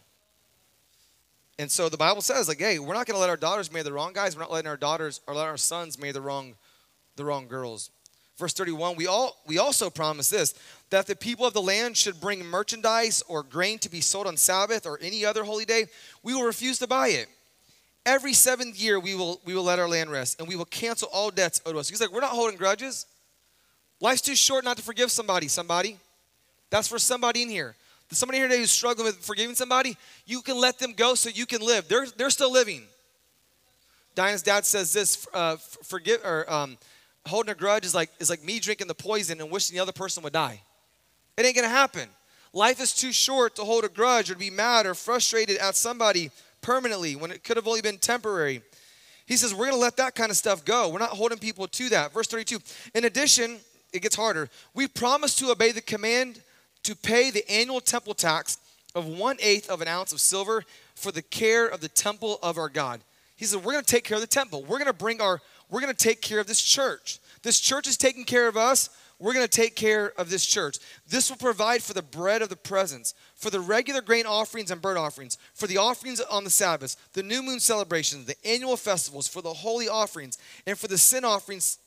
And 1.58 1.70
so 1.70 1.88
the 1.88 1.96
Bible 1.96 2.20
says, 2.20 2.48
like, 2.48 2.58
hey, 2.58 2.78
we're 2.78 2.94
not 2.94 3.06
gonna 3.06 3.18
let 3.18 3.30
our 3.30 3.36
daughters 3.36 3.72
marry 3.72 3.82
the 3.82 3.92
wrong 3.92 4.12
guys. 4.12 4.36
We're 4.36 4.42
not 4.42 4.52
letting 4.52 4.68
our 4.68 4.76
daughters 4.76 5.20
or 5.26 5.34
let 5.34 5.46
our 5.46 5.56
sons 5.56 5.98
marry 5.98 6.12
the 6.12 6.20
wrong, 6.20 6.54
the 7.16 7.24
wrong 7.24 7.48
girls. 7.48 7.90
Verse 8.36 8.52
31, 8.52 8.96
we 8.96 9.06
all 9.06 9.38
we 9.46 9.58
also 9.58 9.88
promise 9.88 10.28
this 10.28 10.54
that 10.90 11.06
the 11.06 11.16
people 11.16 11.46
of 11.46 11.54
the 11.54 11.62
land 11.62 11.96
should 11.96 12.20
bring 12.20 12.44
merchandise 12.44 13.22
or 13.28 13.42
grain 13.42 13.78
to 13.78 13.90
be 13.90 14.02
sold 14.02 14.26
on 14.26 14.36
Sabbath 14.36 14.86
or 14.86 14.98
any 15.00 15.24
other 15.24 15.42
holy 15.42 15.64
day, 15.64 15.86
we 16.22 16.34
will 16.34 16.44
refuse 16.44 16.78
to 16.78 16.86
buy 16.86 17.08
it. 17.08 17.28
Every 18.06 18.32
seventh 18.32 18.80
year 18.80 19.00
we 19.00 19.16
will 19.16 19.40
we 19.44 19.52
will 19.54 19.64
let 19.64 19.80
our 19.80 19.88
land 19.88 20.10
rest 20.10 20.38
and 20.38 20.48
we 20.48 20.54
will 20.54 20.64
cancel 20.64 21.08
all 21.12 21.30
debts 21.30 21.60
owed 21.66 21.75
to 21.75 21.80
us. 21.80 21.88
He's 21.88 22.00
like, 22.00 22.12
we're 22.12 22.20
not 22.20 22.30
holding 22.30 22.56
grudges. 22.56 23.04
Life's 24.00 24.22
too 24.22 24.36
short 24.36 24.64
not 24.64 24.76
to 24.76 24.82
forgive 24.82 25.10
somebody, 25.10 25.48
somebody. 25.48 25.98
That's 26.70 26.86
for 26.86 27.00
somebody 27.00 27.42
in 27.42 27.48
here. 27.48 27.75
There's 28.08 28.18
somebody 28.18 28.38
here 28.38 28.46
today 28.46 28.60
who's 28.60 28.70
struggling 28.70 29.06
with 29.06 29.16
forgiving 29.16 29.56
somebody. 29.56 29.96
You 30.25 30.40
can 30.42 30.60
let 30.60 30.78
them 30.78 30.92
go 30.92 31.14
so 31.16 31.28
you 31.28 31.46
can 31.46 31.60
live. 31.60 31.88
They're, 31.88 32.06
they're 32.16 32.30
still 32.30 32.52
living. 32.52 32.84
Diana's 34.14 34.42
dad 34.42 34.64
says 34.64 34.92
this 34.92 35.26
uh, 35.34 35.56
forgive 35.56 36.20
or 36.25 36.50
um, 36.50 36.78
holding 37.26 37.50
a 37.50 37.54
grudge 37.54 37.84
is 37.84 37.94
like, 37.94 38.10
is 38.20 38.30
like 38.30 38.44
me 38.44 38.60
drinking 38.60 38.86
the 38.86 38.94
poison 38.94 39.40
and 39.40 39.50
wishing 39.50 39.75
the 39.76 39.82
other 39.82 39.92
person 39.92 40.22
would 40.22 40.32
die. 40.32 40.60
It 41.36 41.44
ain't 41.44 41.56
gonna 41.56 41.68
happen. 41.68 42.08
Life 42.52 42.80
is 42.80 42.94
too 42.94 43.12
short 43.12 43.56
to 43.56 43.64
hold 43.64 43.84
a 43.84 43.88
grudge 43.88 44.30
or 44.30 44.34
to 44.34 44.38
be 44.38 44.50
mad 44.50 44.86
or 44.86 44.94
frustrated 44.94 45.58
at 45.58 45.75
somebody 45.75 46.30
permanently 46.62 47.16
when 47.16 47.30
it 47.30 47.44
could 47.44 47.56
have 47.56 47.66
only 47.66 47.82
been 47.82 47.98
temporary. 47.98 48.62
He 49.26 49.36
says, 49.36 49.52
We're 49.52 49.66
going 49.66 49.76
to 49.76 49.80
let 49.80 49.96
that 49.96 50.14
kind 50.14 50.30
of 50.30 50.36
stuff 50.36 50.64
go. 50.64 50.88
We're 50.88 50.98
not 50.98 51.10
holding 51.10 51.38
people 51.38 51.66
to 51.66 51.88
that. 51.90 52.12
Verse 52.12 52.28
32 52.28 52.58
In 52.94 53.04
addition, 53.04 53.58
it 53.92 54.02
gets 54.02 54.16
harder. 54.16 54.48
We 54.75 54.88
promise 54.88 55.34
to 55.36 55.50
obey 55.50 55.72
the 55.72 55.82
command 55.82 56.40
to 56.84 56.94
pay 56.94 57.30
the 57.30 57.48
annual 57.50 57.80
temple 57.80 58.14
tax 58.14 58.58
of 58.94 59.06
one 59.06 59.36
eighth 59.40 59.68
of 59.68 59.80
an 59.80 59.88
ounce 59.88 60.12
of 60.12 60.20
silver 60.20 60.64
for 60.94 61.12
the 61.12 61.22
care 61.22 61.66
of 61.66 61.80
the 61.80 61.88
temple 61.88 62.38
of 62.42 62.58
our 62.58 62.68
God. 62.68 63.00
He 63.36 63.44
said, 63.44 63.64
We're 63.64 63.72
going 63.72 63.84
to 63.84 63.90
take 63.90 64.04
care 64.04 64.16
of 64.16 64.20
the 64.22 64.26
temple. 64.26 64.62
We're 64.62 64.78
going 64.78 64.86
to 64.86 64.92
bring 64.92 65.20
our, 65.20 65.40
we're 65.70 65.80
going 65.80 65.94
to 65.94 66.04
take 66.04 66.22
care 66.22 66.40
of 66.40 66.46
this 66.46 66.62
church. 66.62 67.18
This 67.42 67.60
church 67.60 67.86
is 67.86 67.96
taking 67.96 68.25
care 68.25 68.48
of 68.48 68.56
us. 68.56 68.90
We're 69.18 69.32
going 69.32 69.46
to 69.46 69.50
take 69.50 69.76
care 69.76 70.12
of 70.18 70.28
this 70.28 70.44
church. 70.44 70.78
This 71.08 71.30
will 71.30 71.38
provide 71.38 71.82
for 71.82 71.94
the 71.94 72.02
bread 72.02 72.42
of 72.42 72.50
the 72.50 72.56
presence, 72.56 73.14
for 73.35 73.49
the 73.49 73.61
regular 73.61 74.02
grain 74.02 74.26
offerings 74.26 74.70
and 74.70 74.82
burnt 74.82 74.99
offerings, 74.99 75.38
for 75.54 75.66
the 75.66 75.78
offerings 75.78 76.20
on 76.20 76.44
the 76.44 76.50
Sabbaths, 76.50 76.96
the 77.14 77.23
new 77.23 77.42
moon 77.42 77.61
celebrations, 77.61 78.26
the 78.26 78.37
annual 78.46 78.76
festivals, 78.76 79.26
for 79.26 79.40
the 79.40 79.54
holy 79.54 79.88
offerings, 79.88 80.37
and 80.66 80.78
for 80.78 80.87
the 80.87 80.99
sin 80.99 81.25
offerings 81.25 81.78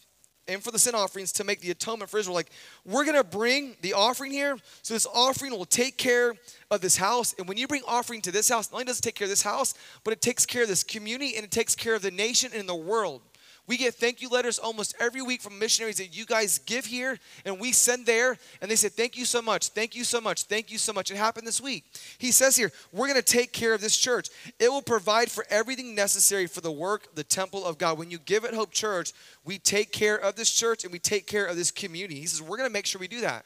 and 0.49 0.63
for 0.63 0.71
the 0.71 0.79
sin 0.79 0.95
offerings 0.95 1.31
to 1.33 1.43
make 1.43 1.61
the 1.61 1.69
atonement 1.69 2.09
for 2.09 2.17
Israel. 2.17 2.33
Like, 2.33 2.49
we're 2.83 3.05
going 3.05 3.15
to 3.15 3.23
bring 3.23 3.75
the 3.81 3.93
offering 3.93 4.31
here, 4.31 4.57
so 4.81 4.95
this 4.95 5.05
offering 5.13 5.51
will 5.51 5.65
take 5.65 5.97
care 5.97 6.33
of 6.71 6.81
this 6.81 6.97
house. 6.97 7.35
And 7.37 7.47
when 7.47 7.57
you 7.57 7.67
bring 7.67 7.83
offering 7.87 8.21
to 8.21 8.31
this 8.31 8.49
house, 8.49 8.71
not 8.71 8.77
only 8.77 8.85
does 8.85 8.99
it 8.99 9.03
take 9.03 9.15
care 9.15 9.25
of 9.25 9.29
this 9.29 9.43
house, 9.43 9.75
but 10.03 10.11
it 10.11 10.21
takes 10.21 10.45
care 10.45 10.63
of 10.63 10.67
this 10.67 10.83
community 10.83 11.35
and 11.35 11.45
it 11.45 11.51
takes 11.51 11.75
care 11.75 11.93
of 11.93 12.01
the 12.01 12.09
nation 12.11 12.51
and 12.55 12.67
the 12.67 12.75
world. 12.75 13.21
We 13.69 13.77
get 13.77 13.93
thank 13.93 14.19
you 14.23 14.29
letters 14.29 14.57
almost 14.57 14.95
every 14.99 15.21
week 15.21 15.43
from 15.43 15.59
missionaries 15.59 15.97
that 15.97 16.17
you 16.17 16.25
guys 16.25 16.57
give 16.57 16.87
here 16.87 17.19
and 17.45 17.59
we 17.59 17.71
send 17.71 18.07
there. 18.07 18.35
And 18.63 18.71
they 18.71 18.75
say, 18.75 18.89
Thank 18.89 19.15
you 19.15 19.25
so 19.25 19.43
much. 19.43 19.67
Thank 19.67 19.95
you 19.95 20.03
so 20.03 20.19
much. 20.19 20.45
Thank 20.45 20.71
you 20.71 20.79
so 20.79 20.91
much. 20.91 21.11
It 21.11 21.17
happened 21.17 21.45
this 21.45 21.61
week. 21.61 21.85
He 22.17 22.31
says 22.31 22.55
here, 22.55 22.71
We're 22.91 23.05
going 23.05 23.21
to 23.21 23.21
take 23.21 23.53
care 23.53 23.75
of 23.75 23.79
this 23.79 23.95
church. 23.95 24.29
It 24.57 24.71
will 24.71 24.81
provide 24.81 25.29
for 25.29 25.45
everything 25.51 25.93
necessary 25.93 26.47
for 26.47 26.61
the 26.61 26.71
work, 26.71 27.13
the 27.13 27.23
temple 27.23 27.63
of 27.63 27.77
God. 27.77 27.99
When 27.99 28.09
you 28.09 28.17
give 28.17 28.43
it 28.43 28.55
Hope 28.55 28.71
Church, 28.71 29.13
we 29.45 29.59
take 29.59 29.91
care 29.91 30.15
of 30.15 30.35
this 30.35 30.49
church 30.49 30.83
and 30.83 30.91
we 30.91 30.97
take 30.97 31.27
care 31.27 31.45
of 31.45 31.55
this 31.55 31.69
community. 31.69 32.19
He 32.19 32.25
says, 32.25 32.41
We're 32.41 32.57
going 32.57 32.69
to 32.69 32.73
make 32.73 32.87
sure 32.87 32.99
we 32.99 33.07
do 33.07 33.21
that. 33.21 33.45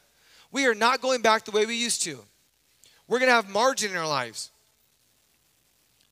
We 0.50 0.64
are 0.64 0.74
not 0.74 1.02
going 1.02 1.20
back 1.20 1.44
the 1.44 1.50
way 1.50 1.66
we 1.66 1.76
used 1.76 2.02
to. 2.04 2.18
We're 3.08 3.18
going 3.18 3.28
to 3.28 3.34
have 3.34 3.50
margin 3.50 3.90
in 3.90 3.98
our 3.98 4.08
lives. 4.08 4.50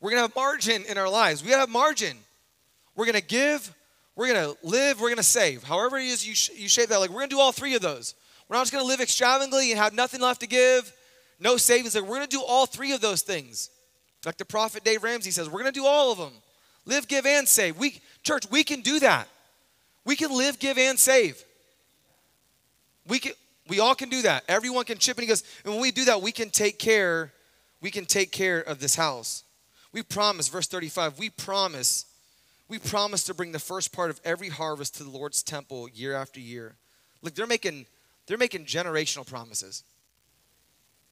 We're 0.03 0.11
going 0.11 0.19
to 0.19 0.27
have 0.29 0.37
margin 0.37 0.85
in 0.87 0.99
our 0.99 1.09
lives. 1.09 1.43
We 1.43 1.53
have 1.53 1.71
margin. 1.71 2.19
We're 2.95 3.07
going 3.07 3.19
to 3.19 3.27
give 3.27 3.75
we're 4.17 4.29
gonna 4.29 4.55
live, 4.63 5.01
we're 5.01 5.09
gonna 5.09 5.23
save. 5.23 5.63
However 5.63 5.99
it 5.99 6.07
is 6.07 6.27
you, 6.27 6.35
sh- 6.35 6.51
you 6.55 6.69
shape 6.69 6.89
that, 6.89 6.99
like 6.99 7.11
we're 7.11 7.21
gonna 7.21 7.29
do 7.29 7.41
all 7.41 7.53
three 7.53 7.75
of 7.75 7.83
those. 7.83 8.15
We're 8.49 8.57
not 8.57 8.63
just 8.63 8.73
gonna 8.73 8.85
live 8.85 9.01
extravagantly 9.01 9.71
and 9.71 9.81
have 9.81 9.95
nothing 9.95 10.21
left 10.21 10.41
to 10.41 10.47
give, 10.47 10.93
no 11.41 11.57
savings. 11.57 11.95
Like 11.95 12.05
we're 12.05 12.17
gonna 12.17 12.27
do 12.27 12.43
all 12.43 12.67
three 12.67 12.93
of 12.93 13.01
those 13.01 13.23
things. 13.23 13.71
Like 14.25 14.37
the 14.37 14.45
prophet 14.45 14.85
Dave 14.85 15.03
Ramsey 15.03 15.31
says, 15.31 15.49
we're 15.49 15.61
gonna 15.61 15.73
do 15.73 15.87
all 15.87 16.13
of 16.13 16.19
them. 16.19 16.33
Live, 16.85 17.07
give, 17.09 17.27
and 17.27 17.49
save. 17.49 17.79
We 17.79 18.01
church, 18.23 18.45
we 18.51 18.65
can 18.65 18.81
do 18.81 19.01
that. 19.01 19.29
We 20.05 20.17
can 20.17 20.37
live, 20.37 20.59
give, 20.59 20.79
and 20.79 20.99
save. 20.99 21.43
We 23.07 23.19
can 23.19 23.33
we 23.69 23.81
all 23.81 23.95
can 23.95 24.09
do 24.09 24.23
that. 24.23 24.45
Everyone 24.49 24.85
can 24.85 24.99
chip 24.99 25.19
in. 25.19 25.23
He 25.23 25.29
goes, 25.29 25.45
and 25.65 25.73
when 25.73 25.81
we 25.81 25.91
do 25.91 26.05
that, 26.07 26.21
we 26.21 26.33
can 26.33 26.51
take 26.51 26.79
care, 26.79 27.33
we 27.81 27.91
can 27.91 28.05
take 28.05 28.33
care 28.33 28.61
of 28.61 28.81
this 28.81 28.95
house. 28.95 29.45
We 29.93 30.03
promise, 30.03 30.49
verse 30.49 30.67
35, 30.67 31.19
we 31.19 31.31
promise, 31.31 32.07
we 32.73 32.79
promise 32.79 33.25
to 33.25 33.35
bring 33.35 33.53
the 33.53 33.59
first 33.59 33.93
part 33.93 34.09
of 34.09 34.19
every 34.25 34.49
harvest 34.49 34.95
to 34.95 35.05
the 35.05 35.11
Lord's 35.11 35.43
temple 35.43 35.91
year 35.91 36.15
after 36.15 36.41
year. 36.41 36.77
Look, 37.21 37.35
they're 37.35 37.47
making, 37.47 37.85
they're 38.27 38.39
making 38.39 38.65
generational 38.65 39.27
promises. 39.27 39.85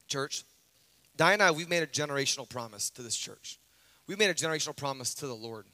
Church, 0.07 0.43
Di 1.17 1.33
and 1.33 1.43
I, 1.43 1.51
we've 1.51 1.69
made 1.69 1.83
a 1.83 1.87
generational 1.87 2.49
promise 2.49 2.89
to 2.89 3.03
this 3.03 3.15
church. 3.15 3.59
We 4.07 4.15
made 4.15 4.31
a 4.31 4.33
generational 4.33 4.75
promise 4.75 5.13
to 5.13 5.27
the 5.27 5.35
Lord. 5.35 5.67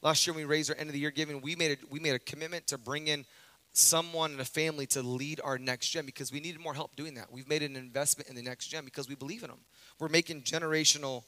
Last 0.00 0.26
year, 0.26 0.32
when 0.32 0.44
we 0.46 0.50
raised 0.50 0.70
our 0.70 0.76
end 0.78 0.88
of 0.88 0.94
the 0.94 1.00
year 1.00 1.10
giving, 1.10 1.42
we 1.42 1.54
made 1.54 1.72
a, 1.72 1.76
we 1.90 2.00
made 2.00 2.14
a 2.14 2.18
commitment 2.18 2.66
to 2.68 2.78
bring 2.78 3.06
in 3.08 3.26
someone 3.74 4.32
in 4.32 4.40
a 4.40 4.44
family 4.46 4.86
to 4.86 5.02
lead 5.02 5.38
our 5.44 5.58
next 5.58 5.90
gen 5.90 6.06
because 6.06 6.32
we 6.32 6.40
needed 6.40 6.62
more 6.62 6.72
help 6.72 6.96
doing 6.96 7.12
that. 7.16 7.30
We've 7.30 7.46
made 7.46 7.62
an 7.62 7.76
investment 7.76 8.30
in 8.30 8.36
the 8.36 8.42
next 8.42 8.68
gen 8.68 8.86
because 8.86 9.06
we 9.06 9.16
believe 9.16 9.42
in 9.42 9.50
them. 9.50 9.60
We're 9.98 10.08
making 10.08 10.44
generational 10.44 11.24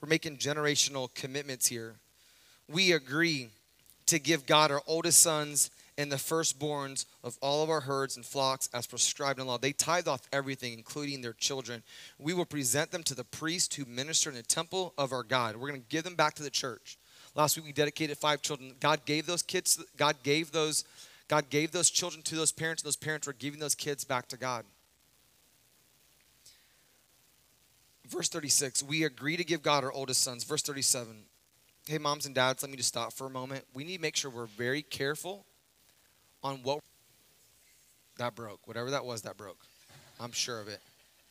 we're 0.00 0.08
making 0.08 0.38
generational 0.38 1.12
commitments 1.14 1.66
here. 1.66 1.96
We 2.70 2.92
agree 2.92 3.48
to 4.06 4.18
give 4.18 4.46
God 4.46 4.70
our 4.70 4.82
oldest 4.86 5.20
sons 5.20 5.70
and 5.96 6.12
the 6.12 6.16
firstborns 6.16 7.06
of 7.24 7.36
all 7.40 7.64
of 7.64 7.70
our 7.70 7.80
herds 7.80 8.16
and 8.16 8.24
flocks 8.24 8.68
as 8.72 8.86
prescribed 8.86 9.40
in 9.40 9.46
law. 9.46 9.58
They 9.58 9.72
tithe 9.72 10.06
off 10.06 10.28
everything, 10.32 10.72
including 10.72 11.20
their 11.20 11.32
children. 11.32 11.82
We 12.18 12.34
will 12.34 12.44
present 12.44 12.92
them 12.92 13.02
to 13.04 13.14
the 13.14 13.24
priest 13.24 13.74
who 13.74 13.84
minister 13.84 14.30
in 14.30 14.36
the 14.36 14.42
temple 14.42 14.94
of 14.96 15.12
our 15.12 15.24
God. 15.24 15.56
We're 15.56 15.68
going 15.68 15.80
to 15.80 15.88
give 15.88 16.04
them 16.04 16.14
back 16.14 16.34
to 16.34 16.42
the 16.42 16.50
church. 16.50 16.98
Last 17.34 17.56
week 17.56 17.66
we 17.66 17.72
dedicated 17.72 18.16
five 18.16 18.42
children. 18.42 18.74
God 18.80 19.04
gave 19.04 19.26
those 19.26 19.42
kids, 19.42 19.82
God 19.96 20.16
gave 20.22 20.52
those 20.52 20.84
God 21.28 21.50
gave 21.50 21.72
those 21.72 21.90
children 21.90 22.22
to 22.22 22.36
those 22.36 22.52
parents, 22.52 22.82
and 22.82 22.86
those 22.86 22.96
parents 22.96 23.26
were 23.26 23.34
giving 23.34 23.60
those 23.60 23.74
kids 23.74 24.02
back 24.02 24.28
to 24.28 24.38
God. 24.38 24.64
Verse 28.08 28.30
36, 28.30 28.82
we 28.82 29.04
agree 29.04 29.36
to 29.36 29.44
give 29.44 29.62
God 29.62 29.84
our 29.84 29.92
oldest 29.92 30.22
sons. 30.22 30.42
Verse 30.44 30.62
37, 30.62 31.24
hey, 31.88 31.98
moms 31.98 32.26
and 32.26 32.34
dads, 32.34 32.62
let 32.62 32.70
me 32.70 32.76
just 32.76 32.88
stop 32.88 33.12
for 33.12 33.26
a 33.26 33.30
moment. 33.30 33.64
We 33.74 33.84
need 33.84 33.96
to 33.96 34.02
make 34.02 34.16
sure 34.16 34.30
we're 34.30 34.46
very 34.46 34.82
careful 34.82 35.44
on 36.42 36.56
what 36.62 36.80
that 38.18 38.34
broke. 38.34 38.66
Whatever 38.66 38.90
that 38.90 39.04
was, 39.04 39.22
that 39.22 39.36
broke. 39.36 39.64
I'm 40.20 40.32
sure 40.32 40.60
of 40.60 40.68
it. 40.68 40.80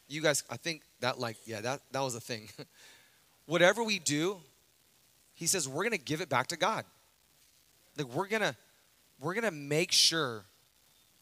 You 0.07 0.21
guys, 0.21 0.43
I 0.49 0.57
think 0.57 0.81
that, 1.01 1.19
like, 1.19 1.37
yeah, 1.45 1.61
that, 1.61 1.81
that 1.91 2.01
was 2.01 2.15
a 2.15 2.21
thing. 2.21 2.49
Whatever 3.45 3.83
we 3.83 3.99
do, 3.99 4.37
he 5.33 5.45
says 5.45 5.67
we're 5.67 5.83
going 5.83 5.91
to 5.91 5.97
give 5.97 6.21
it 6.21 6.29
back 6.29 6.47
to 6.47 6.57
God. 6.57 6.85
Like, 7.97 8.07
we're 8.13 8.27
going 8.27 8.41
to 8.41 8.55
we're 9.19 9.33
to 9.35 9.51
make 9.51 9.91
sure 9.91 10.43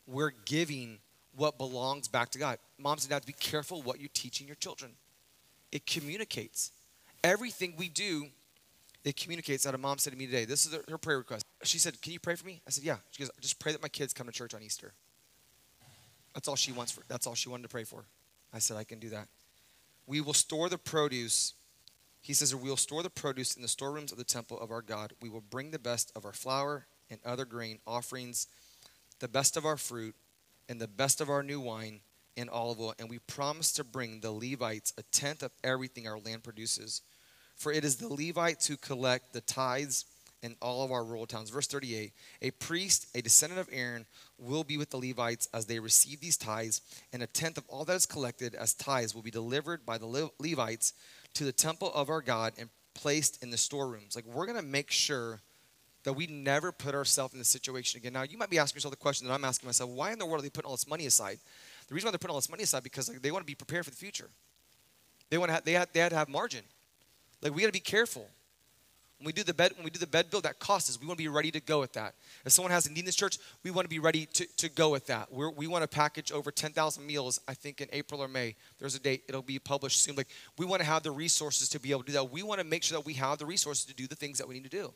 we're 0.05 0.33
giving 0.45 0.97
what 1.35 1.57
belongs 1.57 2.07
back 2.07 2.29
to 2.31 2.39
God. 2.39 2.57
Moms 2.77 3.03
and 3.03 3.09
dads, 3.09 3.25
be 3.25 3.33
careful 3.33 3.81
what 3.81 3.99
you're 3.99 4.09
teaching 4.13 4.47
your 4.47 4.57
children. 4.57 4.91
It 5.71 5.85
communicates. 5.85 6.71
Everything 7.23 7.73
we 7.77 7.89
do, 7.89 8.27
it 9.05 9.15
communicates. 9.15 9.63
That 9.63 9.75
a 9.75 9.77
mom 9.77 9.99
said 9.99 10.11
to 10.11 10.19
me 10.19 10.25
today, 10.25 10.45
this 10.45 10.65
is 10.65 10.77
her 10.89 10.97
prayer 10.97 11.19
request. 11.19 11.45
She 11.63 11.77
said, 11.77 12.01
Can 12.01 12.11
you 12.11 12.19
pray 12.19 12.35
for 12.35 12.45
me? 12.45 12.61
I 12.67 12.71
said, 12.71 12.83
Yeah. 12.83 12.97
She 13.11 13.23
goes, 13.23 13.31
Just 13.39 13.59
pray 13.59 13.71
that 13.71 13.81
my 13.81 13.87
kids 13.87 14.13
come 14.13 14.27
to 14.27 14.33
church 14.33 14.53
on 14.53 14.61
Easter. 14.61 14.93
That's 16.33 16.47
all 16.49 16.57
she 16.57 16.73
wants 16.73 16.91
for 16.91 17.03
that's 17.07 17.27
all 17.27 17.35
she 17.35 17.47
wanted 17.47 17.63
to 17.63 17.69
pray 17.69 17.85
for. 17.85 18.03
I 18.53 18.59
said, 18.59 18.77
I 18.77 18.83
can 18.83 18.99
do 18.99 19.09
that. 19.09 19.27
We 20.07 20.21
will 20.21 20.33
store 20.33 20.69
the 20.69 20.77
produce. 20.77 21.53
He 22.21 22.33
says, 22.33 22.53
We 22.55 22.69
will 22.69 22.77
store 22.77 23.03
the 23.03 23.09
produce 23.09 23.55
in 23.55 23.61
the 23.61 23.67
storerooms 23.67 24.11
of 24.11 24.17
the 24.17 24.23
temple 24.23 24.59
of 24.59 24.71
our 24.71 24.81
God. 24.81 25.13
We 25.21 25.29
will 25.29 25.41
bring 25.41 25.71
the 25.71 25.79
best 25.79 26.11
of 26.15 26.25
our 26.25 26.33
flour 26.33 26.87
and 27.09 27.19
other 27.23 27.45
grain 27.45 27.79
offerings, 27.85 28.47
the 29.19 29.27
best 29.27 29.55
of 29.55 29.65
our 29.65 29.77
fruit, 29.77 30.15
and 30.67 30.81
the 30.81 30.87
best 30.87 31.21
of 31.21 31.29
our 31.29 31.43
new 31.43 31.59
wine 31.59 31.99
and 32.35 32.49
olive 32.49 32.81
oil. 32.81 32.95
And 32.99 33.09
we 33.09 33.19
promise 33.19 33.71
to 33.73 33.83
bring 33.83 34.19
the 34.19 34.31
Levites 34.31 34.93
a 34.97 35.03
tenth 35.03 35.43
of 35.43 35.51
everything 35.63 36.07
our 36.07 36.19
land 36.19 36.43
produces. 36.43 37.01
For 37.55 37.71
it 37.71 37.85
is 37.85 37.95
the 37.95 38.07
Levites 38.07 38.67
who 38.67 38.77
collect 38.77 39.33
the 39.33 39.41
tithes 39.41 40.05
in 40.41 40.55
all 40.61 40.83
of 40.83 40.91
our 40.91 41.03
rural 41.03 41.25
towns. 41.25 41.49
Verse 41.49 41.67
38 41.67 42.13
A 42.41 42.51
priest, 42.51 43.07
a 43.15 43.21
descendant 43.21 43.59
of 43.59 43.69
Aaron, 43.71 44.05
will 44.37 44.63
be 44.63 44.77
with 44.77 44.91
the 44.91 44.97
Levites 44.97 45.47
as 45.53 45.65
they 45.65 45.79
receive 45.79 46.21
these 46.21 46.37
tithes, 46.37 46.81
and 47.11 47.23
a 47.23 47.27
tenth 47.27 47.57
of 47.57 47.63
all 47.67 47.85
that 47.85 47.95
is 47.95 48.05
collected 48.05 48.53
as 48.55 48.73
tithes 48.73 49.15
will 49.15 49.21
be 49.21 49.31
delivered 49.31 49.85
by 49.85 49.97
the 49.97 50.29
Levites 50.39 50.93
to 51.33 51.43
the 51.43 51.51
temple 51.51 51.91
of 51.93 52.09
our 52.09 52.21
God 52.21 52.53
and 52.57 52.69
placed 52.93 53.41
in 53.43 53.51
the 53.51 53.57
storerooms. 53.57 54.15
Like, 54.15 54.25
we're 54.25 54.45
going 54.45 54.57
to 54.57 54.63
make 54.63 54.91
sure 54.91 55.41
that 56.03 56.13
we 56.13 56.27
never 56.27 56.71
put 56.71 56.93
ourselves 56.93 57.33
in 57.33 57.39
this 57.39 57.47
situation 57.47 57.97
again. 57.97 58.13
Now, 58.13 58.23
you 58.23 58.37
might 58.37 58.49
be 58.49 58.59
asking 58.59 58.77
yourself 58.77 58.91
the 58.91 58.97
question 58.97 59.27
that 59.27 59.33
I'm 59.33 59.43
asking 59.43 59.67
myself 59.67 59.89
why 59.89 60.11
in 60.11 60.19
the 60.19 60.25
world 60.25 60.39
are 60.39 60.43
they 60.43 60.49
putting 60.49 60.67
all 60.67 60.75
this 60.75 60.87
money 60.87 61.07
aside? 61.07 61.39
The 61.87 61.95
reason 61.95 62.07
why 62.07 62.11
they're 62.11 62.19
putting 62.19 62.33
all 62.33 62.39
this 62.39 62.49
money 62.49 62.63
aside 62.63 62.83
because 62.83 63.09
like, 63.09 63.21
they 63.21 63.31
want 63.31 63.41
to 63.41 63.47
be 63.47 63.55
prepared 63.55 63.85
for 63.85 63.91
the 63.91 63.97
future. 63.97 64.29
They 65.29 65.39
want 65.39 65.49
to 65.49 65.53
have, 65.55 65.65
they 65.65 65.73
had, 65.73 65.89
they 65.93 65.99
had 65.99 66.09
to 66.09 66.15
have 66.15 66.29
margin. 66.29 66.61
Like 67.45 67.53
we 67.53 67.61
got 67.61 67.67
to 67.67 67.73
be 67.73 67.79
careful. 67.79 68.27
When 69.19 69.27
we 69.27 69.31
do 69.31 69.43
the 69.43 69.53
bed, 69.53 69.73
when 69.75 69.83
we 69.83 69.91
do 69.91 69.99
the 69.99 70.07
bed 70.07 70.31
build, 70.31 70.43
that 70.43 70.57
costs 70.57 70.89
us. 70.89 70.99
We 70.99 71.05
want 71.05 71.19
to 71.19 71.23
be 71.23 71.27
ready 71.27 71.51
to 71.51 71.59
go 71.59 71.79
with 71.79 71.93
that. 71.93 72.15
If 72.43 72.53
someone 72.53 72.71
has 72.71 72.87
a 72.87 72.89
need 72.89 73.01
in 73.01 73.05
this 73.05 73.15
church, 73.15 73.37
we 73.63 73.69
want 73.69 73.85
to 73.85 73.89
be 73.89 73.99
ready 73.99 74.25
to, 74.25 74.47
to 74.57 74.67
go 74.67 74.89
with 74.89 75.05
that. 75.07 75.31
We're, 75.31 75.51
we 75.51 75.67
want 75.67 75.83
to 75.83 75.87
package 75.87 76.31
over 76.31 76.49
10,000 76.49 77.05
meals, 77.05 77.39
I 77.47 77.53
think 77.53 77.81
in 77.81 77.87
April 77.93 78.19
or 78.19 78.27
May. 78.27 78.55
There's 78.79 78.95
a 78.95 78.99
date, 78.99 79.25
it'll 79.29 79.43
be 79.43 79.59
published 79.59 80.01
soon. 80.01 80.15
Like 80.15 80.29
we 80.57 80.65
want 80.65 80.81
to 80.81 80.87
have 80.87 81.03
the 81.03 81.11
resources 81.11 81.69
to 81.69 81.79
be 81.79 81.91
able 81.91 82.01
to 82.01 82.07
do 82.07 82.13
that. 82.13 82.31
We 82.31 82.41
want 82.41 82.61
to 82.61 82.65
make 82.65 82.81
sure 82.81 82.97
that 82.97 83.05
we 83.05 83.13
have 83.13 83.37
the 83.37 83.45
resources 83.45 83.85
to 83.85 83.93
do 83.93 84.07
the 84.07 84.15
things 84.15 84.39
that 84.39 84.47
we 84.47 84.55
need 84.55 84.63
to 84.63 84.69
do. 84.69 84.91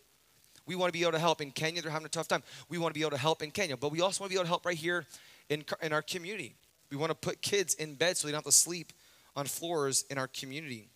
We 0.65 0.75
want 0.75 0.91
to 0.91 0.97
be 0.97 1.03
able 1.03 1.11
to 1.11 1.19
help 1.19 1.41
in 1.41 1.51
Kenya. 1.51 1.83
They're 1.83 1.91
having 1.91 2.07
a 2.07 2.09
tough 2.09 2.27
time. 2.27 2.41
We 2.67 2.79
want 2.79 2.95
to 2.95 2.99
be 2.99 3.03
able 3.03 3.11
to 3.11 3.17
help 3.17 3.43
in 3.43 3.51
Kenya, 3.51 3.77
but 3.77 3.91
we 3.91 4.01
also 4.01 4.23
want 4.23 4.31
to 4.31 4.35
be 4.35 4.39
able 4.39 4.45
to 4.45 4.49
help 4.49 4.65
right 4.65 4.75
here 4.75 5.05
in, 5.49 5.63
in 5.83 5.93
our 5.93 6.01
community. 6.01 6.55
We 6.89 6.97
want 6.97 7.11
to 7.11 7.15
put 7.15 7.43
kids 7.43 7.75
in 7.75 7.93
bed 7.93 8.17
so 8.17 8.27
they 8.27 8.31
don't 8.31 8.39
have 8.39 8.51
to 8.51 8.51
sleep 8.51 8.91
on 9.35 9.45
floors 9.45 10.05
in 10.09 10.17
our 10.17 10.27
community. 10.27 10.89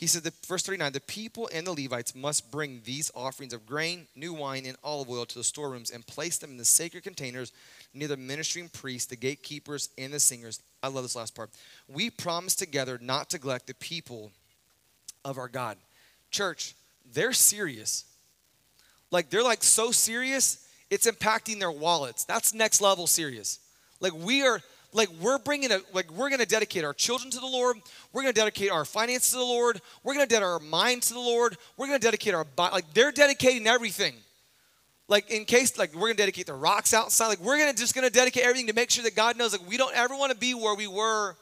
He 0.00 0.06
said, 0.06 0.22
the, 0.22 0.32
verse 0.48 0.62
39, 0.62 0.92
the 0.92 1.00
people 1.00 1.50
and 1.52 1.66
the 1.66 1.74
Levites 1.74 2.14
must 2.14 2.50
bring 2.50 2.80
these 2.86 3.10
offerings 3.14 3.52
of 3.52 3.66
grain, 3.66 4.06
new 4.16 4.32
wine, 4.32 4.64
and 4.64 4.78
olive 4.82 5.10
oil 5.10 5.26
to 5.26 5.34
the 5.38 5.44
storerooms 5.44 5.90
and 5.90 6.06
place 6.06 6.38
them 6.38 6.52
in 6.52 6.56
the 6.56 6.64
sacred 6.64 7.04
containers 7.04 7.52
near 7.92 8.08
the 8.08 8.16
ministering 8.16 8.70
priests, 8.70 9.10
the 9.10 9.16
gatekeepers, 9.16 9.90
and 9.98 10.10
the 10.10 10.18
singers. 10.18 10.62
I 10.82 10.88
love 10.88 11.02
this 11.02 11.16
last 11.16 11.34
part. 11.34 11.50
We 11.86 12.08
promise 12.08 12.54
together 12.54 12.98
not 13.02 13.28
to 13.28 13.36
neglect 13.36 13.66
the 13.66 13.74
people 13.74 14.30
of 15.22 15.36
our 15.36 15.48
God. 15.48 15.76
Church, 16.30 16.74
they're 17.12 17.34
serious. 17.34 18.06
Like 19.10 19.28
they're 19.28 19.44
like 19.44 19.62
so 19.62 19.90
serious, 19.90 20.66
it's 20.88 21.06
impacting 21.06 21.58
their 21.58 21.70
wallets. 21.70 22.24
That's 22.24 22.54
next 22.54 22.80
level 22.80 23.06
serious. 23.06 23.58
Like 24.00 24.14
we 24.14 24.46
are 24.46 24.62
like 24.92 25.08
we're 25.20 25.38
bringing 25.38 25.70
a 25.70 25.80
like 25.92 26.10
we're 26.10 26.28
going 26.28 26.40
to 26.40 26.46
dedicate 26.46 26.84
our 26.84 26.92
children 26.92 27.30
to 27.30 27.40
the 27.40 27.46
Lord. 27.46 27.76
We're 28.12 28.22
going 28.22 28.34
to 28.34 28.40
dedicate 28.40 28.70
our 28.70 28.84
finances 28.84 29.30
to 29.32 29.38
the 29.38 29.44
Lord. 29.44 29.80
We're 30.02 30.14
going 30.14 30.26
to 30.26 30.28
dedicate 30.28 30.48
our 30.48 30.58
mind 30.58 31.02
to 31.04 31.14
the 31.14 31.20
Lord. 31.20 31.56
We're 31.76 31.86
going 31.86 31.98
to 31.98 32.04
dedicate 32.04 32.34
our 32.34 32.44
body. 32.44 32.74
Like 32.74 32.92
they're 32.94 33.12
dedicating 33.12 33.66
everything. 33.66 34.14
Like 35.08 35.30
in 35.30 35.44
case 35.44 35.78
like 35.78 35.94
we're 35.94 36.00
going 36.00 36.16
to 36.16 36.22
dedicate 36.22 36.46
the 36.46 36.54
rocks 36.54 36.94
outside. 36.94 37.28
Like 37.28 37.40
we're 37.40 37.58
going 37.58 37.72
to 37.72 37.78
just 37.78 37.94
going 37.94 38.06
to 38.06 38.12
dedicate 38.12 38.44
everything 38.44 38.66
to 38.66 38.74
make 38.74 38.90
sure 38.90 39.04
that 39.04 39.14
God 39.14 39.36
knows 39.36 39.52
like 39.52 39.68
we 39.68 39.76
don't 39.76 39.94
ever 39.94 40.16
want 40.16 40.32
to 40.32 40.38
be 40.38 40.54
where 40.54 40.74
we 40.74 40.86
were 40.86 41.36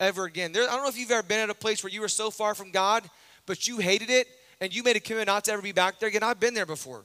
ever 0.00 0.24
again. 0.24 0.52
There, 0.52 0.64
I 0.64 0.74
don't 0.74 0.82
know 0.82 0.88
if 0.88 0.98
you've 0.98 1.10
ever 1.10 1.22
been 1.22 1.40
at 1.40 1.50
a 1.50 1.54
place 1.54 1.82
where 1.82 1.92
you 1.92 2.00
were 2.00 2.08
so 2.08 2.30
far 2.30 2.54
from 2.54 2.70
God, 2.70 3.08
but 3.46 3.66
you 3.68 3.78
hated 3.78 4.10
it 4.10 4.26
and 4.60 4.74
you 4.74 4.82
made 4.82 4.96
a 4.96 5.00
commitment 5.00 5.28
not 5.28 5.44
to 5.44 5.52
ever 5.52 5.62
be 5.62 5.72
back 5.72 5.98
there 6.00 6.08
again. 6.08 6.22
I've 6.22 6.40
been 6.40 6.54
there 6.54 6.66
before. 6.66 7.02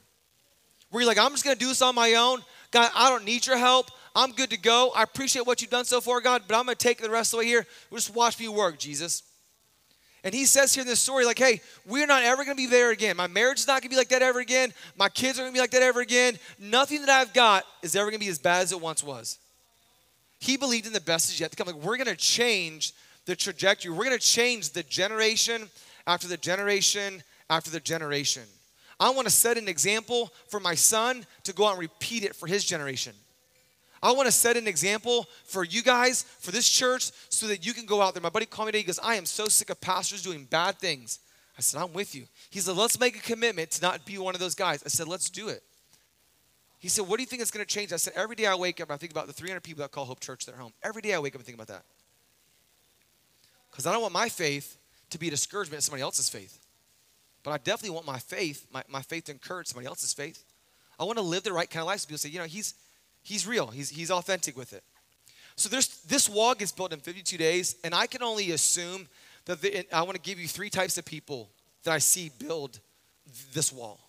Where 0.90 1.02
you're 1.02 1.08
like, 1.08 1.20
I'm 1.20 1.32
just 1.32 1.44
going 1.44 1.56
to 1.56 1.60
do 1.60 1.68
this 1.68 1.82
on 1.82 1.94
my 1.94 2.16
own. 2.16 2.42
God, 2.72 2.90
I 2.96 3.10
don't 3.10 3.26
need 3.26 3.46
your 3.46 3.58
help. 3.58 3.92
I'm 4.16 4.32
good 4.32 4.50
to 4.50 4.58
go. 4.58 4.92
I 4.96 5.04
appreciate 5.04 5.46
what 5.46 5.62
you've 5.62 5.72
done 5.72 5.86
so 5.86 6.02
far, 6.02 6.22
God, 6.22 6.44
but 6.48 6.58
I'm 6.58 6.66
going 6.66 6.76
to 6.76 6.84
take 6.84 7.00
the 7.00 7.10
rest 7.10 7.34
of 7.34 7.38
the 7.40 7.46
way 7.46 7.48
here. 7.48 7.66
Just 7.92 8.14
watch 8.14 8.40
me 8.40 8.48
work, 8.48 8.80
Jesus. 8.80 9.24
And 10.24 10.34
he 10.34 10.46
says 10.46 10.74
here 10.74 10.82
in 10.82 10.88
this 10.88 11.00
story, 11.00 11.26
like, 11.26 11.40
hey, 11.40 11.62
we're 11.86 12.06
not 12.06 12.24
ever 12.24 12.44
going 12.44 12.58
to 12.58 12.62
be 12.62 12.68
there 12.68 12.92
again. 12.92 13.16
My 13.16 13.28
marriage 13.28 13.60
is 13.60 13.68
not 13.68 13.82
going 13.82 13.84
to 13.84 13.90
be 13.90 13.96
like 13.96 14.10
that 14.10 14.22
ever 14.22 14.40
again. 14.40 14.74
My 14.98 15.08
kids 15.08 15.40
are 15.40 15.44
going 15.44 15.54
to 15.54 15.58
be 15.58 15.62
like 15.62 15.72
that 15.72 15.82
ever 15.82 16.02
again. 16.02 16.38
Nothing 16.60 17.06
that 17.06 17.10
I've 17.10 17.34
got 17.34 17.64
is 17.82 17.96
ever 17.96 18.10
going 18.10 18.20
to 18.20 18.26
be 18.26 18.30
as 18.30 18.40
bad 18.40 18.64
as 18.64 18.72
it 18.74 18.82
once 18.82 19.02
was. 19.02 19.38
He 20.40 20.58
believed 20.58 20.88
in 20.88 20.94
the 20.94 21.02
best 21.02 21.30
is 21.30 21.40
yet 21.40 21.52
to 21.52 21.58
come. 21.58 21.68
Like, 21.68 21.84
we're 21.84 21.98
going 21.98 22.08
to 22.08 22.16
change 22.18 22.94
the 23.26 23.36
trajectory. 23.36 23.92
We're 23.92 24.06
going 24.06 24.18
to 24.18 24.26
change 24.26 24.72
the 24.72 24.84
generation 24.84 25.70
after 26.06 26.28
the 26.28 26.38
generation 26.38 27.24
after 27.50 27.72
the 27.72 27.80
generation. 27.80 28.44
I 29.00 29.12
want 29.12 29.28
to 29.28 29.34
set 29.34 29.58
an 29.58 29.70
example 29.70 30.34
for 30.50 30.60
my 30.60 30.76
son 30.76 31.26
to 31.44 31.54
go 31.54 31.66
out 31.66 31.72
and 31.72 31.80
repeat 31.80 32.24
it 32.24 32.36
for 32.36 32.48
his 32.48 32.66
generation. 32.66 33.14
I 34.02 34.12
want 34.12 34.28
to 34.28 34.32
set 34.32 34.58
an 34.58 34.68
example 34.68 35.28
for 35.46 35.64
you 35.64 35.84
guys, 35.84 36.24
for 36.40 36.52
this 36.52 36.68
church, 36.68 37.12
so 37.30 37.48
that 37.48 37.66
you 37.66 37.74
can 37.74 37.86
go 37.86 38.02
out 38.02 38.14
there. 38.14 38.24
My 38.24 38.30
buddy 38.30 38.46
called 38.46 38.68
me 38.68 38.72
today. 38.72 38.80
He 38.80 38.86
goes, 38.86 39.00
I 39.00 39.16
am 39.16 39.26
so 39.26 39.48
sick 39.48 39.70
of 39.70 39.82
pastors 39.82 40.24
doing 40.24 40.46
bad 40.46 40.78
things. 40.78 41.20
I 41.58 41.62
said, 41.62 41.82
I'm 41.82 41.92
with 41.92 42.16
you. 42.16 42.26
He 42.50 42.60
said, 42.60 42.76
let's 42.76 43.00
make 43.00 43.18
a 43.18 43.22
commitment 43.22 43.72
to 43.72 43.82
not 43.82 44.06
be 44.06 44.18
one 44.18 44.34
of 44.34 44.40
those 44.40 44.56
guys. 44.56 44.82
I 44.86 44.90
said, 44.90 45.08
let's 45.08 45.30
do 45.30 45.50
it. 45.50 45.64
He 46.80 46.88
said, 46.88 47.08
What 47.08 47.18
do 47.18 47.24
you 47.24 47.28
think 47.28 47.42
is 47.42 47.52
going 47.52 47.66
to 47.66 47.72
change? 47.72 47.92
I 47.94 47.98
said, 47.98 48.14
Every 48.16 48.36
day 48.36 48.46
I 48.46 48.56
wake 48.56 48.80
up, 48.82 48.90
I 48.90 48.98
think 48.98 49.12
about 49.12 49.28
the 49.28 49.34
300 49.34 49.62
people 49.62 49.82
that 49.84 49.92
call 49.92 50.06
Hope 50.06 50.22
Church 50.22 50.46
their 50.46 50.56
home. 50.56 50.72
Every 50.82 51.02
day 51.02 51.14
I 51.14 51.20
wake 51.20 51.36
up 51.36 51.40
and 51.40 51.46
think 51.46 51.58
about 51.58 51.68
that. 51.68 51.84
Because 53.70 53.86
I 53.86 53.92
don't 53.92 54.02
want 54.02 54.14
my 54.14 54.30
faith 54.30 54.78
to 55.10 55.20
be 55.20 55.28
a 55.28 55.32
discouragement 55.32 55.82
to 55.82 55.86
somebody 55.86 56.02
else's 56.02 56.30
faith. 56.30 56.58
But 57.44 57.52
I 57.52 57.58
definitely 57.58 57.92
want 57.92 58.06
my 58.06 58.20
faith, 58.20 58.66
my, 58.72 58.84
my 58.88 59.02
faith 59.02 59.26
to 59.26 59.34
encourage 59.34 59.68
somebody 59.68 59.88
else's 59.88 60.14
faith. 60.14 60.44
I 60.98 61.04
want 61.04 61.18
to 61.18 61.24
live 61.24 61.44
the 61.44 61.54
right 61.54 61.70
kind 61.70 61.82
of 61.82 61.88
life 61.88 62.00
so 62.00 62.08
people 62.08 62.18
say, 62.18 62.30
you 62.30 62.40
know, 62.40 62.46
he's, 62.46 62.74
he's 63.30 63.46
real, 63.46 63.68
he's, 63.68 63.90
he's 63.90 64.10
authentic 64.10 64.58
with 64.58 64.74
it. 64.74 64.84
So 65.56 65.70
this 65.70 66.28
wall 66.28 66.56
gets 66.56 66.72
built 66.72 66.94
in 66.94 67.00
52 67.00 67.38
days, 67.38 67.76
and 67.84 67.94
I 67.94 68.08
can 68.08 68.24
only 68.24 68.52
assume 68.52 69.08
that 69.46 69.62
the, 69.62 69.86
I 69.94 70.02
want 70.02 70.16
to 70.16 70.22
give 70.22 70.40
you 70.40 70.48
three 70.48 70.70
types 70.70 70.98
of 70.98 71.06
people 71.06 71.50
that 71.84 71.92
I 71.92 72.00
see 72.00 72.32
build 72.40 72.80
this 73.54 73.72
wall. 73.72 74.00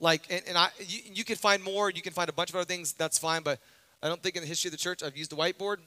Like, 0.00 0.22
and, 0.30 0.42
and 0.48 0.56
I, 0.56 0.68
you, 0.78 1.00
you 1.12 1.24
can 1.24 1.36
find 1.36 1.62
more, 1.62 1.90
you 1.90 2.00
can 2.00 2.12
find 2.12 2.28
a 2.28 2.32
bunch 2.32 2.50
of 2.50 2.56
other 2.56 2.64
things, 2.64 2.92
that's 2.92 3.18
fine, 3.18 3.42
but 3.42 3.58
I 4.02 4.08
don't 4.08 4.22
think 4.22 4.36
in 4.36 4.42
the 4.42 4.48
history 4.48 4.68
of 4.68 4.72
the 4.72 4.78
church 4.78 5.02
I've 5.02 5.16
used 5.16 5.32
a 5.32 5.36
whiteboard 5.36 5.78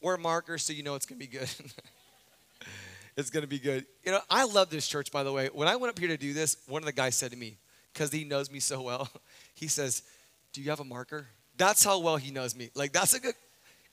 or 0.00 0.14
a 0.14 0.18
marker 0.18 0.56
so 0.56 0.72
you 0.72 0.82
know 0.82 0.94
it's 0.94 1.06
going 1.06 1.20
to 1.20 1.26
be 1.26 1.38
good. 1.38 1.50
it's 3.16 3.30
going 3.30 3.42
to 3.42 3.48
be 3.48 3.58
good. 3.58 3.84
You 4.04 4.12
know, 4.12 4.20
I 4.30 4.44
love 4.44 4.70
this 4.70 4.86
church, 4.86 5.12
by 5.12 5.24
the 5.24 5.32
way. 5.32 5.50
When 5.52 5.68
I 5.68 5.76
went 5.76 5.90
up 5.90 5.98
here 5.98 6.08
to 6.08 6.16
do 6.16 6.32
this, 6.32 6.56
one 6.68 6.80
of 6.80 6.86
the 6.86 6.92
guys 6.92 7.16
said 7.16 7.32
to 7.32 7.36
me, 7.36 7.58
because 7.92 8.12
he 8.12 8.24
knows 8.24 8.50
me 8.50 8.60
so 8.60 8.80
well, 8.82 9.08
he 9.54 9.66
says, 9.66 10.02
Do 10.52 10.60
you 10.60 10.70
have 10.70 10.80
a 10.80 10.84
marker? 10.84 11.26
That's 11.56 11.84
how 11.84 11.98
well 11.98 12.16
he 12.16 12.30
knows 12.30 12.54
me. 12.54 12.70
Like, 12.74 12.92
that's 12.92 13.14
a 13.14 13.20
good, 13.20 13.34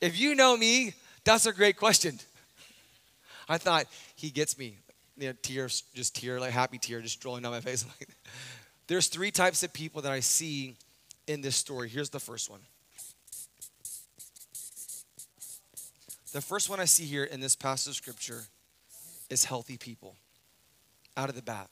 if 0.01 0.19
you 0.19 0.35
know 0.35 0.55
me, 0.55 0.93
that's 1.23 1.45
a 1.45 1.53
great 1.53 1.77
question. 1.77 2.19
I 3.47 3.57
thought, 3.57 3.85
he 4.15 4.29
gets 4.29 4.57
me. 4.57 4.77
You 5.17 5.27
know, 5.27 5.33
tears, 5.41 5.83
just 5.93 6.15
tear, 6.15 6.39
like 6.39 6.51
happy 6.51 6.77
tear, 6.77 7.01
just 7.01 7.23
rolling 7.25 7.43
down 7.43 7.51
my 7.51 7.61
face. 7.61 7.85
There's 8.87 9.07
three 9.07 9.31
types 9.31 9.63
of 9.63 9.73
people 9.73 10.01
that 10.03 10.11
I 10.11 10.21
see 10.21 10.75
in 11.27 11.41
this 11.41 11.55
story. 11.55 11.89
Here's 11.89 12.09
the 12.09 12.19
first 12.19 12.49
one. 12.49 12.61
The 16.31 16.41
first 16.41 16.69
one 16.69 16.79
I 16.79 16.85
see 16.85 17.05
here 17.05 17.23
in 17.23 17.39
this 17.39 17.55
passage 17.55 17.91
of 17.91 17.95
scripture 17.95 18.43
is 19.29 19.45
healthy 19.45 19.77
people 19.77 20.15
out 21.17 21.29
of 21.29 21.35
the 21.35 21.41
bat. 21.41 21.69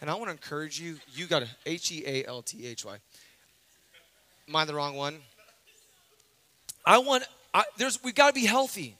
And 0.00 0.10
I 0.10 0.14
want 0.14 0.26
to 0.26 0.32
encourage 0.32 0.78
you, 0.78 0.98
you 1.14 1.26
got 1.26 1.42
a 1.42 1.48
H 1.64 1.90
E 1.90 2.02
A 2.06 2.24
L 2.26 2.42
T 2.42 2.66
H 2.66 2.84
Y. 2.84 2.98
Am 4.48 4.56
I 4.56 4.64
the 4.64 4.74
wrong 4.74 4.94
one? 4.94 5.18
I 6.84 6.98
want, 6.98 7.24
I, 7.52 7.64
there's, 7.76 8.02
We've 8.02 8.14
got 8.14 8.28
to 8.28 8.34
be 8.34 8.46
healthy. 8.46 8.96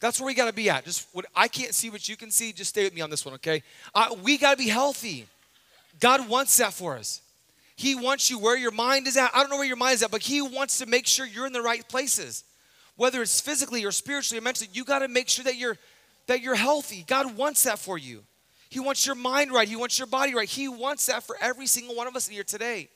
That's 0.00 0.18
where 0.18 0.26
we 0.26 0.34
got 0.34 0.46
to 0.46 0.52
be 0.54 0.70
at. 0.70 0.86
Just 0.86 1.06
what 1.12 1.26
I 1.36 1.46
can't 1.46 1.74
see 1.74 1.90
what 1.90 2.08
you 2.08 2.16
can 2.16 2.30
see, 2.30 2.52
just 2.52 2.70
stay 2.70 2.84
with 2.84 2.94
me 2.94 3.02
on 3.02 3.10
this 3.10 3.24
one, 3.24 3.34
okay? 3.34 3.62
Uh, 3.94 4.16
we 4.22 4.38
got 4.38 4.52
to 4.52 4.56
be 4.56 4.68
healthy. 4.68 5.26
God 6.00 6.26
wants 6.26 6.56
that 6.56 6.72
for 6.72 6.96
us. 6.96 7.20
He 7.76 7.94
wants 7.94 8.30
you 8.30 8.38
where 8.38 8.56
your 8.56 8.70
mind 8.70 9.06
is 9.06 9.16
at. 9.16 9.30
I 9.34 9.40
don't 9.40 9.50
know 9.50 9.56
where 9.56 9.66
your 9.66 9.76
mind 9.76 9.94
is 9.94 10.02
at, 10.02 10.10
but 10.10 10.22
He 10.22 10.40
wants 10.40 10.78
to 10.78 10.86
make 10.86 11.06
sure 11.06 11.26
you're 11.26 11.46
in 11.46 11.52
the 11.52 11.62
right 11.62 11.86
places. 11.86 12.44
Whether 12.96 13.22
it's 13.22 13.40
physically 13.40 13.84
or 13.84 13.92
spiritually 13.92 14.38
or 14.38 14.42
mentally, 14.42 14.70
you 14.72 14.84
got 14.84 15.00
to 15.00 15.08
make 15.08 15.28
sure 15.28 15.44
that 15.44 15.56
you're 15.56 15.78
that 16.26 16.42
you're 16.42 16.54
healthy. 16.54 17.04
God 17.06 17.36
wants 17.36 17.64
that 17.64 17.78
for 17.78 17.98
you. 17.98 18.22
He 18.68 18.78
wants 18.78 19.04
your 19.04 19.16
mind 19.16 19.50
right. 19.50 19.66
He 19.66 19.76
wants 19.76 19.98
your 19.98 20.06
body 20.06 20.34
right. 20.34 20.48
He 20.48 20.68
wants 20.68 21.06
that 21.06 21.24
for 21.24 21.36
every 21.40 21.66
single 21.66 21.96
one 21.96 22.06
of 22.06 22.14
us 22.14 22.28
here 22.28 22.44
today. 22.44 22.88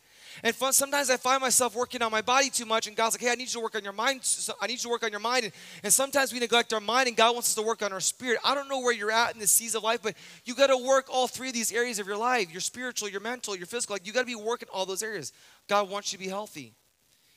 And 0.43 0.55
sometimes 0.55 1.11
I 1.11 1.17
find 1.17 1.41
myself 1.41 1.75
working 1.75 2.03
on 2.03 2.11
my 2.11 2.23
body 2.23 2.51
too 2.51 2.67
much, 2.67 2.87
and 2.87 2.97
God's 2.97 3.15
like, 3.15 3.23
hey, 3.23 3.31
I 3.31 3.35
need 3.35 3.45
you 3.45 3.59
to 3.59 3.61
work 3.61 3.77
on 3.77 3.85
your 3.85 3.93
mind. 3.93 4.21
I 4.61 4.67
need 4.67 4.75
you 4.75 4.79
to 4.79 4.89
work 4.89 5.05
on 5.05 5.11
your 5.11 5.21
mind. 5.21 5.45
And, 5.45 5.53
and 5.83 5.93
sometimes 5.93 6.33
we 6.33 6.41
neglect 6.41 6.73
our 6.73 6.81
mind, 6.81 7.09
and 7.09 7.17
God 7.17 7.35
wants 7.35 7.49
us 7.51 7.55
to 7.55 7.63
work 7.63 7.83
on 7.83 7.93
our 7.93 8.01
spirit. 8.01 8.39
I 8.45 8.55
don't 8.55 8.69
know 8.69 8.81
where 8.81 8.93
you're 8.93 9.11
at 9.11 9.35
in 9.35 9.41
the 9.41 9.47
season 9.47 9.79
of 9.79 9.85
life, 9.85 10.01
but 10.03 10.15
you 10.45 10.55
got 10.55 10.69
to 10.69 10.77
work 10.77 11.07
all 11.11 11.27
three 11.27 11.49
of 11.49 11.55
these 11.55 11.73
areas 11.73 11.99
of 11.99 12.07
your 12.07 12.17
life 12.17 12.51
your 12.51 12.61
spiritual, 12.61 13.09
your 13.09 13.21
mental, 13.21 13.57
your 13.57 13.67
physical. 13.67 13.95
Like, 13.95 14.07
you 14.07 14.13
got 14.13 14.21
to 14.21 14.27
be 14.27 14.35
working 14.35 14.69
all 14.73 14.87
those 14.87 15.03
areas. 15.03 15.33
God 15.69 15.89
wants 15.89 16.13
you 16.13 16.19
to 16.19 16.25
be 16.25 16.31
healthy. 16.31 16.75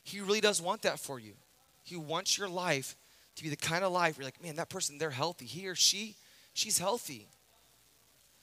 He 0.02 0.20
really 0.20 0.40
does 0.40 0.60
want 0.60 0.82
that 0.82 0.98
for 0.98 1.20
you. 1.20 1.34
He 1.82 1.96
wants 1.96 2.36
your 2.36 2.48
life 2.48 2.96
to 3.36 3.42
be 3.42 3.48
the 3.48 3.56
kind 3.56 3.84
of 3.84 3.92
life 3.92 4.16
where 4.16 4.22
you're 4.22 4.26
like, 4.26 4.42
man, 4.42 4.56
that 4.56 4.68
person, 4.68 4.98
they're 4.98 5.10
healthy. 5.10 5.44
He 5.44 5.68
or 5.68 5.74
she, 5.74 6.16
she's 6.54 6.78
healthy. 6.78 7.28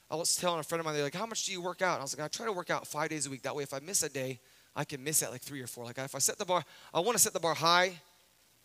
I 0.10 0.16
was 0.16 0.36
telling 0.36 0.60
a 0.60 0.64
friend 0.64 0.80
of 0.80 0.86
mine, 0.86 0.94
they're 0.94 1.04
like, 1.04 1.16
how 1.16 1.26
much 1.26 1.46
do 1.46 1.52
you 1.52 1.62
work 1.62 1.82
out? 1.82 1.94
And 1.94 2.02
I 2.02 2.04
was 2.04 2.18
like, 2.18 2.26
I 2.26 2.28
try 2.28 2.46
to 2.46 2.52
work 2.52 2.70
out 2.70 2.86
five 2.86 3.10
days 3.10 3.26
a 3.26 3.30
week. 3.30 3.42
That 3.42 3.56
way, 3.56 3.64
if 3.64 3.74
I 3.74 3.80
miss 3.80 4.04
a 4.04 4.10
day, 4.10 4.40
I 4.76 4.84
can 4.84 5.04
miss 5.04 5.24
at 5.24 5.32
like 5.32 5.42
three 5.42 5.62
or 5.62 5.68
four. 5.68 5.86
Like 5.86 5.98
if 5.98 6.14
I 6.14 6.20
set 6.20 6.38
the 6.38 6.46
bar, 6.46 6.64
I 6.94 7.00
want 7.00 7.18
to 7.18 7.24
set 7.24 7.34
the 7.34 7.40
bar 7.40 7.56
high 7.56 7.94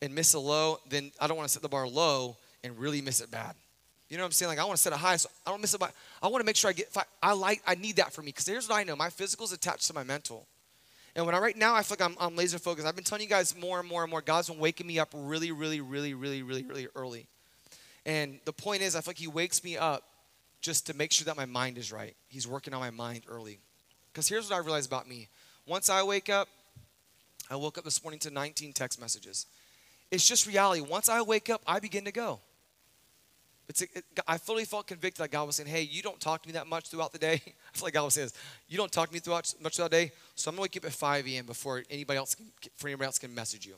and 0.03 0.15
miss 0.15 0.35
a 0.35 0.39
low, 0.39 0.79
then 0.89 1.13
I 1.21 1.27
don't 1.27 1.37
want 1.37 1.49
to 1.49 1.53
set 1.53 1.63
the 1.63 1.69
bar 1.69 1.87
low 1.87 2.37
and 2.65 2.79
really 2.79 3.01
miss 3.01 3.21
it 3.21 3.31
bad. 3.31 3.55
You 4.09 4.17
know 4.17 4.25
what 4.25 4.29
I'm 4.29 4.33
saying? 4.33 4.49
Like 4.49 4.59
I 4.59 4.65
want 4.65 4.77
to 4.77 4.83
set 4.83 4.93
it 4.93 4.99
high 4.99 5.17
so 5.17 5.29
I 5.47 5.51
don't 5.51 5.61
miss 5.61 5.73
it. 5.73 5.81
I 5.81 6.29
want 6.29 6.41
to 6.43 6.47
make 6.47 6.57
sure 6.57 6.69
I 6.69 6.73
get. 6.73 6.95
I 7.23 7.33
like. 7.33 7.63
I 7.65 7.77
need 7.77 7.97
that 7.97 8.13
for 8.13 8.23
me 8.23 8.27
because 8.27 8.47
here's 8.47 8.69
what 8.69 8.77
I 8.77 8.83
know: 8.83 8.97
my 8.97 9.09
physical 9.09 9.45
is 9.45 9.53
attached 9.53 9.87
to 9.87 9.95
my 9.95 10.03
mental. 10.03 10.47
And 11.15 11.27
when 11.27 11.35
I 11.35 11.39
right 11.39 11.57
now 11.57 11.75
I 11.75 11.83
feel 11.83 11.97
like 11.99 12.11
I'm, 12.11 12.17
I'm 12.21 12.37
laser 12.37 12.59
focused. 12.59 12.87
I've 12.87 12.95
been 12.95 13.05
telling 13.05 13.23
you 13.23 13.29
guys 13.29 13.57
more 13.57 13.79
and 13.79 13.89
more 13.89 14.03
and 14.03 14.11
more. 14.11 14.21
God's 14.21 14.49
been 14.49 14.59
waking 14.59 14.87
me 14.87 14.99
up 14.99 15.11
really, 15.15 15.53
really, 15.53 15.81
really, 15.81 16.13
really, 16.13 16.43
really, 16.43 16.65
really 16.65 16.89
early. 16.97 17.27
And 18.05 18.41
the 18.45 18.53
point 18.53 18.83
is, 18.83 18.97
I 18.97 19.01
feel 19.01 19.11
like 19.11 19.19
He 19.19 19.29
wakes 19.29 19.63
me 19.63 19.77
up 19.77 20.03
just 20.61 20.87
to 20.87 20.95
make 20.95 21.13
sure 21.13 21.25
that 21.25 21.37
my 21.37 21.47
mind 21.47 21.79
is 21.79 21.93
right. 21.93 22.15
He's 22.29 22.47
working 22.47 22.75
on 22.75 22.81
my 22.81 22.91
mind 22.91 23.23
early. 23.29 23.59
Because 24.13 24.29
here's 24.29 24.51
what 24.51 24.57
I 24.57 24.59
realized 24.59 24.91
about 24.91 25.09
me. 25.09 25.29
Once 25.67 25.89
I 25.89 26.03
wake 26.03 26.29
up, 26.29 26.49
I 27.51 27.57
woke 27.57 27.79
up 27.79 27.85
this 27.85 28.03
morning 28.03 28.21
to 28.21 28.31
19 28.31 28.73
text 28.73 29.01
messages. 29.01 29.47
It's 30.11 30.27
just 30.27 30.47
reality. 30.47 30.81
Once 30.81 31.09
I 31.09 31.23
wake 31.23 31.51
up, 31.51 31.63
I 31.67 31.81
begin 31.81 32.05
to 32.05 32.13
go. 32.13 32.41
It's, 33.69 33.83
it, 33.83 34.05
I 34.27 34.37
fully 34.37 34.65
felt 34.65 34.89
convicted 34.89 35.23
that 35.23 35.31
God 35.31 35.47
was 35.47 35.57
saying, 35.57 35.69
hey, 35.69 35.83
you 35.83 36.03
don't 36.03 36.19
talk 36.19 36.43
to 36.43 36.49
me 36.49 36.55
that 36.55 36.67
much 36.67 36.89
throughout 36.89 37.13
the 37.13 37.19
day. 37.19 37.35
I 37.45 37.77
feel 37.79 37.87
like 37.87 37.95
God 37.95 38.05
was 38.05 38.15
saying, 38.15 38.31
you 38.69 38.77
don't 38.77 38.91
talk 38.91 39.09
to 39.09 39.15
me 39.15 39.21
throughout 39.21 39.55
much 39.63 39.77
throughout 39.77 39.93
the 39.93 39.97
day, 39.97 40.13
so 40.35 40.49
I'm 40.49 40.57
going 40.57 40.69
to 40.69 40.77
wake 40.79 40.85
up 40.85 40.91
at 40.91 40.93
5 40.93 41.29
a.m. 41.29 41.47
before 41.47 41.85
anybody 41.89 42.19
else 42.19 42.35
can, 42.35 42.47
anybody 42.85 43.07
else 43.07 43.21
can 43.21 43.33
message 43.33 43.65
you. 43.65 43.75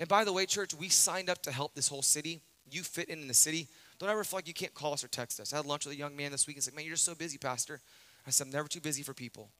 And 0.00 0.08
by 0.08 0.24
the 0.24 0.32
way, 0.32 0.44
church, 0.44 0.74
we 0.74 0.88
signed 0.88 1.30
up 1.30 1.40
to 1.42 1.52
help 1.52 1.74
this 1.74 1.86
whole 1.86 2.02
city. 2.02 2.40
You 2.70 2.82
fit 2.82 3.08
in 3.08 3.20
in 3.20 3.28
the 3.28 3.34
city. 3.34 3.68
Don't 3.98 4.08
ever 4.08 4.24
feel 4.24 4.38
like 4.38 4.48
you 4.48 4.54
can't 4.54 4.74
call 4.74 4.92
us 4.92 5.04
or 5.04 5.08
text 5.08 5.40
us. 5.40 5.52
I 5.52 5.56
had 5.56 5.66
lunch 5.66 5.84
with 5.86 5.94
a 5.94 5.98
young 5.98 6.16
man 6.16 6.32
this 6.32 6.46
week 6.46 6.56
and 6.56 6.64
said, 6.64 6.74
man, 6.74 6.84
you're 6.84 6.94
just 6.94 7.04
so 7.04 7.14
busy, 7.14 7.38
pastor. 7.38 7.80
I 8.26 8.30
said, 8.30 8.46
I'm 8.46 8.52
never 8.52 8.68
too 8.68 8.80
busy 8.80 9.02
for 9.02 9.12
people. 9.14 9.50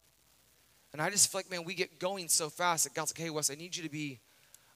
And 0.93 1.01
I 1.01 1.11
just 1.11 1.31
feel 1.31 1.41
like, 1.41 1.51
man, 1.51 1.65
we 1.65 1.75
get 1.75 1.99
going 1.99 2.29
so 2.29 2.49
fast 2.49 2.85
that 2.85 2.95
God's 2.95 3.13
like, 3.13 3.25
hey, 3.25 3.31
Wes, 3.31 3.51
I 3.51 3.55
need 3.55 3.77
you 3.77 3.83
to 3.83 3.91
be, 3.91 4.19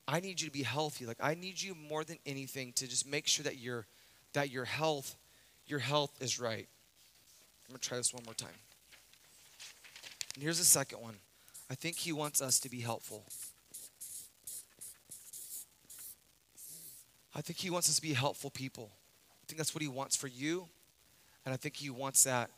I 0.06 0.20
need 0.20 0.40
you 0.40 0.48
to 0.48 0.52
be 0.52 0.62
healthy. 0.62 1.06
Like 1.06 1.18
I 1.20 1.34
need 1.34 1.60
you 1.60 1.74
more 1.74 2.04
than 2.04 2.18
anything 2.26 2.72
to 2.74 2.86
just 2.86 3.06
make 3.06 3.26
sure 3.26 3.44
that 3.44 3.58
your 3.58 3.86
that 4.34 4.50
your 4.50 4.64
health, 4.64 5.16
your 5.66 5.78
health 5.78 6.10
is 6.20 6.38
right. 6.40 6.68
I'm 7.66 7.72
gonna 7.72 7.78
try 7.78 7.96
this 7.96 8.12
one 8.12 8.24
more 8.24 8.34
time. 8.34 8.48
And 10.34 10.42
here's 10.42 10.58
the 10.58 10.64
second 10.64 11.00
one. 11.00 11.14
I 11.70 11.74
think 11.74 11.96
he 11.96 12.12
wants 12.12 12.42
us 12.42 12.58
to 12.60 12.68
be 12.68 12.80
helpful. 12.80 13.24
I 17.34 17.40
think 17.40 17.58
he 17.58 17.70
wants 17.70 17.88
us 17.88 17.96
to 17.96 18.02
be 18.02 18.12
helpful 18.12 18.50
people. 18.50 18.90
I 19.42 19.44
think 19.46 19.58
that's 19.58 19.74
what 19.74 19.82
he 19.82 19.88
wants 19.88 20.16
for 20.16 20.28
you. 20.28 20.68
And 21.44 21.52
I 21.52 21.56
think 21.56 21.76
he 21.76 21.90
wants 21.90 22.24
that. 22.24 22.50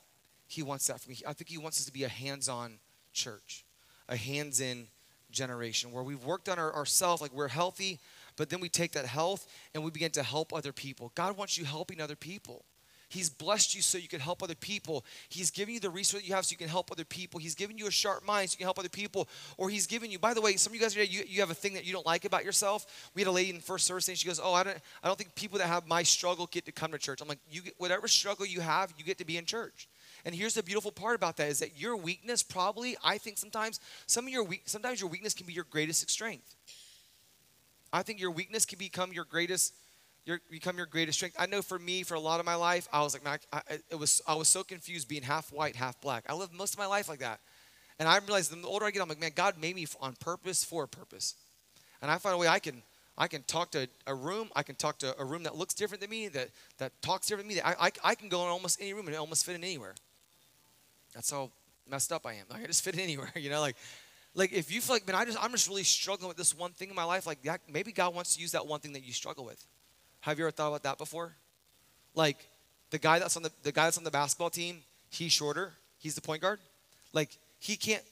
He 0.47 0.62
wants 0.62 0.87
that 0.87 1.01
for 1.01 1.11
me. 1.11 1.19
I 1.27 1.33
think 1.33 1.49
he 1.49 1.59
wants 1.59 1.81
us 1.81 1.87
to 1.87 1.93
be 1.93 2.05
a 2.05 2.09
hands-on 2.09 2.79
church, 3.12 3.65
a 4.09 4.17
hands 4.17 4.61
in 4.61 4.87
generation 5.31 5.91
where 5.91 6.05
we've 6.05 6.25
worked 6.25 6.49
on 6.49 6.59
our, 6.59 6.73
ourselves, 6.73 7.21
like 7.21 7.33
we're 7.33 7.49
healthy, 7.49 7.99
but 8.37 8.49
then 8.49 8.61
we 8.61 8.69
take 8.69 8.93
that 8.93 9.07
health 9.07 9.49
and 9.75 9.83
we 9.83 9.91
begin 9.91 10.12
to 10.12 10.23
help 10.23 10.53
other 10.53 10.73
people. 10.73 11.11
God 11.15 11.37
wants 11.37 11.59
you 11.59 11.65
helping 11.65 12.01
other 12.01 12.15
people. 12.15 12.65
He's 13.09 13.31
blessed 13.31 13.75
you 13.75 13.83
so 13.83 13.99
you 13.99 14.09
can 14.09 14.19
help 14.19 14.42
other 14.42 14.57
people. 14.57 15.05
He's 15.29 15.51
giving 15.51 15.75
you 15.75 15.81
the 15.81 15.90
resource 15.90 16.27
you 16.27 16.35
have 16.35 16.45
so 16.45 16.53
you 16.53 16.57
can 16.57 16.69
help 16.69 16.90
other 16.90 17.05
people. 17.05 17.38
He's 17.38 17.55
giving 17.55 17.79
you 17.79 17.87
a 17.87 17.90
sharp 17.90 18.27
mind 18.27 18.51
so 18.51 18.55
you 18.55 18.59
can 18.59 18.66
help 18.66 18.81
other 18.81 18.88
people. 18.88 19.29
Or 19.57 19.71
he's 19.71 19.87
giving 19.87 20.11
you, 20.11 20.19
by 20.19 20.35
the 20.35 20.40
way, 20.40 20.57
some 20.57 20.73
of 20.73 20.75
you 20.75 20.81
guys, 20.81 20.97
you, 20.97 21.23
you 21.27 21.40
have 21.40 21.51
a 21.51 21.55
thing 21.55 21.75
that 21.75 21.85
you 21.85 21.92
don't 21.92 22.07
like 22.07 22.25
about 22.25 22.45
yourself. 22.45 23.11
We 23.14 23.23
had 23.23 23.29
a 23.29 23.33
lady 23.33 23.51
in 23.51 23.61
first 23.61 23.87
service 23.87 24.09
and 24.09 24.19
she 24.19 24.27
goes, 24.27 24.40
oh, 24.42 24.53
I 24.53 24.64
don't, 24.64 24.79
I 25.05 25.07
don't 25.07 25.16
think 25.16 25.35
people 25.37 25.59
that 25.59 25.69
have 25.69 25.87
my 25.87 26.03
struggle 26.03 26.49
get 26.51 26.66
to 26.66 26.73
come 26.73 26.90
to 26.92 26.99
church. 26.99 27.21
I'm 27.21 27.29
like, 27.29 27.38
you 27.49 27.62
get, 27.62 27.75
whatever 27.79 28.09
struggle 28.09 28.45
you 28.45 28.61
have, 28.61 28.92
you 28.99 29.05
get 29.05 29.19
to 29.19 29.25
be 29.25 29.37
in 29.37 29.45
church. 29.45 29.88
And 30.25 30.35
here's 30.35 30.55
the 30.55 30.62
beautiful 30.64 30.90
part 30.90 31.14
about 31.14 31.37
that 31.37 31.49
is 31.49 31.61
that 31.61 31.81
your 31.81 31.97
weakness 31.97 32.42
probably, 32.42 32.97
I 33.05 33.19
think 33.19 33.38
sometimes, 33.38 33.79
some 34.09 34.27
of 34.27 34.33
your 34.33 34.42
weak, 34.42 34.62
sometimes 34.66 35.01
your 35.01 35.09
weakness 35.09 35.35
can 35.35 35.47
be 35.47 35.53
your 35.53 35.66
greatest 35.71 36.11
strength. 36.11 36.57
I 37.92 38.03
think 38.03 38.21
your 38.21 38.33
weakness 38.33 38.66
can 38.66 38.79
become 38.79 39.12
your 39.12 39.25
greatest, 39.25 39.73
your, 40.27 40.41
become 40.51 40.77
your 40.77 40.87
greatest 40.87 41.19
strength. 41.19 41.37
I 41.39 41.47
know 41.47 41.62
for 41.62 41.79
me, 41.79 42.03
for 42.03 42.15
a 42.15 42.21
lot 42.21 42.41
of 42.41 42.47
my 42.47 42.57
life, 42.57 42.89
I 42.93 43.03
was 43.03 43.15
like, 43.15 43.25
man, 43.25 43.39
I, 43.53 43.59
I, 43.59 43.79
it 43.91 43.99
was, 43.99 44.21
I 44.27 44.35
was 44.35 44.49
so 44.49 44.62
confused 44.62 45.09
being 45.09 45.23
half 45.23 45.53
white, 45.53 45.77
half 45.77 46.01
black. 46.01 46.25
I 46.29 46.35
lived 46.35 46.53
most 46.53 46.75
of 46.75 46.79
my 46.79 46.87
life 46.87 47.09
like 47.09 47.21
that. 47.21 47.41
And 47.99 48.09
I 48.09 48.19
realized 48.19 48.51
the 48.51 48.67
older 48.67 48.85
I 48.85 48.91
get, 48.91 49.01
I'm 49.01 49.09
like, 49.09 49.21
man, 49.21 49.31
God 49.35 49.55
made 49.59 49.77
me 49.77 49.87
on 50.01 50.15
purpose 50.21 50.65
for 50.65 50.85
a 50.85 50.89
purpose. 50.89 51.35
And 52.03 52.11
I 52.11 52.19
find 52.19 52.35
a 52.35 52.39
way 52.39 52.49
I 52.49 52.59
can 52.59 52.83
I 53.19 53.29
can 53.29 53.43
talk 53.45 53.71
to 53.71 53.89
a 54.07 54.15
room. 54.15 54.51
I 54.55 54.62
can 54.62 54.75
talk 54.75 54.99
to 54.99 55.19
a 55.19 55.25
room 55.25 55.45
that 55.45 55.57
looks 55.57 55.73
different 55.73 56.03
than 56.03 56.11
me, 56.11 56.29
that, 56.29 56.51
that 56.77 56.93
talks 57.01 57.27
different 57.27 57.49
than 57.49 57.57
me. 57.57 57.62
I, 57.62 57.87
I, 57.87 57.91
I 58.05 58.15
can 58.15 58.29
go 58.29 58.43
in 58.43 58.49
almost 58.49 58.79
any 58.79 58.93
room 58.93 59.07
and 59.07 59.17
almost 59.17 59.47
fit 59.47 59.55
in 59.55 59.65
anywhere. 59.65 59.95
That's 61.15 61.31
how 61.31 61.51
messed 61.89 62.12
up 62.12 62.27
I 62.27 62.35
am. 62.35 62.45
Like, 62.51 62.65
I 62.65 62.67
just 62.67 62.85
fit 62.85 62.93
in 62.93 63.01
anywhere, 63.01 63.33
you 63.37 63.49
know, 63.49 63.61
like 63.61 63.77
like 64.35 64.53
if 64.53 64.71
you 64.71 64.83
feel 64.83 64.97
like, 64.97 65.07
man, 65.07 65.17
I 65.17 65.25
just 65.25 65.43
I'm 65.43 65.51
just 65.51 65.67
really 65.67 65.83
struggling 65.83 66.29
with 66.29 66.37
this 66.37 66.55
one 66.55 66.73
thing 66.73 66.91
in 66.91 66.95
my 66.95 67.05
life, 67.05 67.27
like 67.27 67.43
that, 67.43 67.62
maybe 67.73 67.91
God 67.91 68.15
wants 68.15 68.37
to 68.37 68.43
use 68.43 68.53
that 68.53 68.67
one 68.67 68.81
thing 68.81 68.93
that 68.93 69.03
you 69.03 69.12
struggle 69.12 69.47
with. 69.47 69.65
Have 70.27 70.41
you 70.41 70.45
ever 70.45 70.51
thought 70.51 70.67
about 70.67 70.83
that 70.83 70.99
before? 70.99 71.37
Like 72.12 72.49
the 72.91 72.99
guy 72.99 73.21
that's 73.21 73.37
on 73.37 73.45
the 73.45 73.53
the 73.62 73.71
guy 73.71 73.85
that's 73.85 73.97
on 73.97 74.03
the 74.03 74.11
basketball 74.11 74.51
team, 74.51 74.83
he's 75.09 75.31
shorter, 75.31 75.75
he's 75.99 76.17
the 76.17 76.21
point 76.21 76.43
guard. 76.43 76.59
Like 77.12 77.39
he 77.61 77.77
can't 77.77 78.03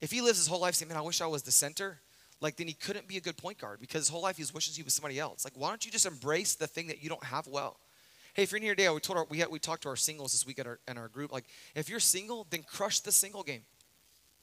If 0.00 0.12
he 0.12 0.20
lives 0.20 0.38
his 0.38 0.46
whole 0.46 0.60
life 0.60 0.76
saying, 0.76 0.88
man, 0.88 0.96
I 0.96 1.00
wish 1.00 1.20
I 1.20 1.26
was 1.26 1.42
the 1.42 1.50
center, 1.50 1.98
like 2.40 2.54
then 2.54 2.68
he 2.68 2.74
couldn't 2.74 3.08
be 3.08 3.16
a 3.16 3.20
good 3.20 3.36
point 3.36 3.58
guard 3.58 3.80
because 3.80 4.02
his 4.02 4.08
whole 4.08 4.22
life 4.22 4.36
he 4.36 4.44
wishes 4.54 4.76
he 4.76 4.84
was 4.84 4.94
somebody 4.94 5.18
else. 5.18 5.44
Like, 5.44 5.54
why 5.56 5.68
don't 5.68 5.84
you 5.84 5.90
just 5.90 6.06
embrace 6.06 6.54
the 6.54 6.68
thing 6.68 6.86
that 6.86 7.02
you 7.02 7.08
don't 7.08 7.24
have 7.24 7.48
well? 7.48 7.76
Hey, 8.34 8.44
if 8.44 8.52
you're 8.52 8.58
in 8.58 8.62
here 8.62 8.76
today, 8.76 8.88
we 8.90 9.00
told 9.00 9.18
our, 9.18 9.26
we 9.28 9.38
had, 9.38 9.50
we 9.50 9.58
talked 9.58 9.82
to 9.82 9.88
our 9.88 9.96
singles 9.96 10.30
this 10.30 10.46
week 10.46 10.60
at 10.60 10.66
our, 10.68 10.78
in 10.86 10.96
our 10.96 11.08
group. 11.08 11.32
Like, 11.32 11.44
if 11.74 11.88
you're 11.88 12.00
single, 12.00 12.46
then 12.50 12.62
crush 12.62 13.00
the 13.00 13.10
single 13.10 13.42
game, 13.42 13.62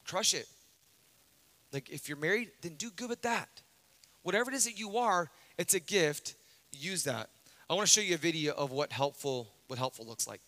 crush 0.04 0.34
it. 0.34 0.48
Like, 1.72 1.88
if 1.88 2.10
you're 2.10 2.18
married, 2.18 2.50
then 2.60 2.74
do 2.74 2.90
good 2.90 3.08
with 3.08 3.22
that. 3.22 3.48
Whatever 4.22 4.50
it 4.50 4.54
is 4.54 4.64
that 4.64 4.78
you 4.78 4.98
are, 4.98 5.30
it's 5.56 5.72
a 5.74 5.80
gift. 5.80 6.34
Use 6.72 7.04
that. 7.04 7.30
I 7.68 7.74
want 7.74 7.86
to 7.86 7.92
show 7.92 8.00
you 8.00 8.14
a 8.14 8.18
video 8.18 8.54
of 8.54 8.70
what 8.70 8.92
helpful 8.92 9.48
what 9.68 9.78
helpful 9.78 10.06
looks 10.06 10.26
like. 10.26 10.40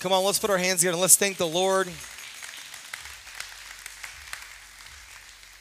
Come 0.00 0.12
on, 0.12 0.24
let's 0.24 0.38
put 0.38 0.50
our 0.50 0.58
hands 0.58 0.80
together 0.80 0.94
and 0.94 1.00
let's 1.00 1.16
thank 1.16 1.36
the 1.36 1.46
Lord. 1.46 1.88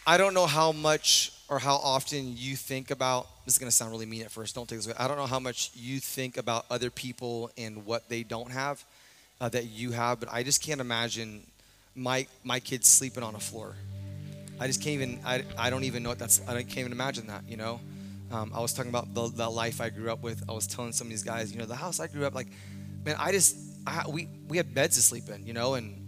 I 0.06 0.17
don't 0.17 0.34
know 0.34 0.45
how 0.45 0.71
much 0.71 1.32
or 1.48 1.60
how 1.60 1.76
often 1.76 2.36
you 2.36 2.56
think 2.56 2.91
about 2.91 3.28
this 3.45 3.56
is 3.56 3.60
going 3.60 3.69
to 3.69 3.76
sound 3.76 3.91
really 3.91 4.06
mean 4.06 4.24
at 4.24 4.32
first 4.32 4.56
don't 4.56 4.67
take 4.67 4.80
this 4.82 4.91
i 4.98 5.08
don't 5.08 5.17
know 5.17 5.26
how 5.26 5.39
much 5.39 5.71
you 5.76 6.00
think 6.00 6.38
about 6.38 6.65
other 6.69 6.89
people 6.89 7.52
and 7.58 7.86
what 7.86 8.10
they 8.10 8.24
don't 8.24 8.52
have 8.52 8.84
uh, 9.41 9.50
that 9.50 9.65
you 9.65 9.91
have 9.91 10.19
but 10.19 10.28
i 10.32 10.41
just 10.41 10.62
can't 10.62 10.82
imagine 10.82 11.43
my 11.95 12.26
my 12.43 12.60
kids 12.60 12.88
sleeping 12.88 13.24
on 13.24 13.36
a 13.36 13.39
floor. 13.39 13.76
I 14.60 14.67
just 14.67 14.82
can't 14.82 14.95
even 14.95 15.19
i, 15.26 15.43
I 15.58 15.69
don't 15.69 15.84
even 15.84 16.04
know 16.04 16.10
what 16.10 16.19
that's 16.19 16.41
i 16.48 16.54
can't 16.63 16.80
even 16.80 16.91
imagine 16.91 17.28
that 17.28 17.43
you 17.48 17.58
know? 17.58 17.80
Um, 18.32 18.52
i 18.56 18.60
was 18.60 18.74
talking 18.74 18.89
about 18.89 19.13
the, 19.13 19.30
the 19.30 19.50
life 19.50 19.82
i 19.82 19.89
grew 19.89 20.12
up 20.12 20.24
with. 20.24 20.43
I 20.50 20.54
was 20.54 20.67
telling 20.67 20.91
some 20.93 21.08
of 21.08 21.12
these 21.12 21.24
guys 21.24 21.52
you 21.52 21.60
know 21.60 21.65
the 21.65 21.76
house 21.76 22.00
i 22.00 22.08
grew 22.08 22.26
up 22.26 22.34
like 22.34 22.48
man 23.06 23.15
i 23.19 23.32
just 23.32 23.56
I, 23.88 24.04
we 24.08 24.28
we 24.48 24.58
had 24.58 24.74
beds 24.74 24.95
to 24.95 25.02
sleep 25.02 25.30
in, 25.30 25.45
you 25.45 25.54
know, 25.54 25.76
and 25.76 26.02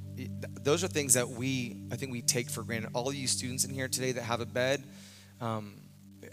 those 0.64 0.84
are 0.84 0.88
things 0.88 1.14
that 1.14 1.28
we 1.28 1.78
I 1.92 1.96
think 1.96 2.12
we 2.12 2.22
take 2.22 2.50
for 2.50 2.64
granted. 2.64 2.92
All 2.94 3.14
you 3.14 3.28
students 3.28 3.66
in 3.66 3.74
here 3.74 3.88
today 3.88 4.12
that 4.14 4.24
have 4.24 4.42
a 4.42 4.46
bed, 4.46 4.84
um, 5.40 5.76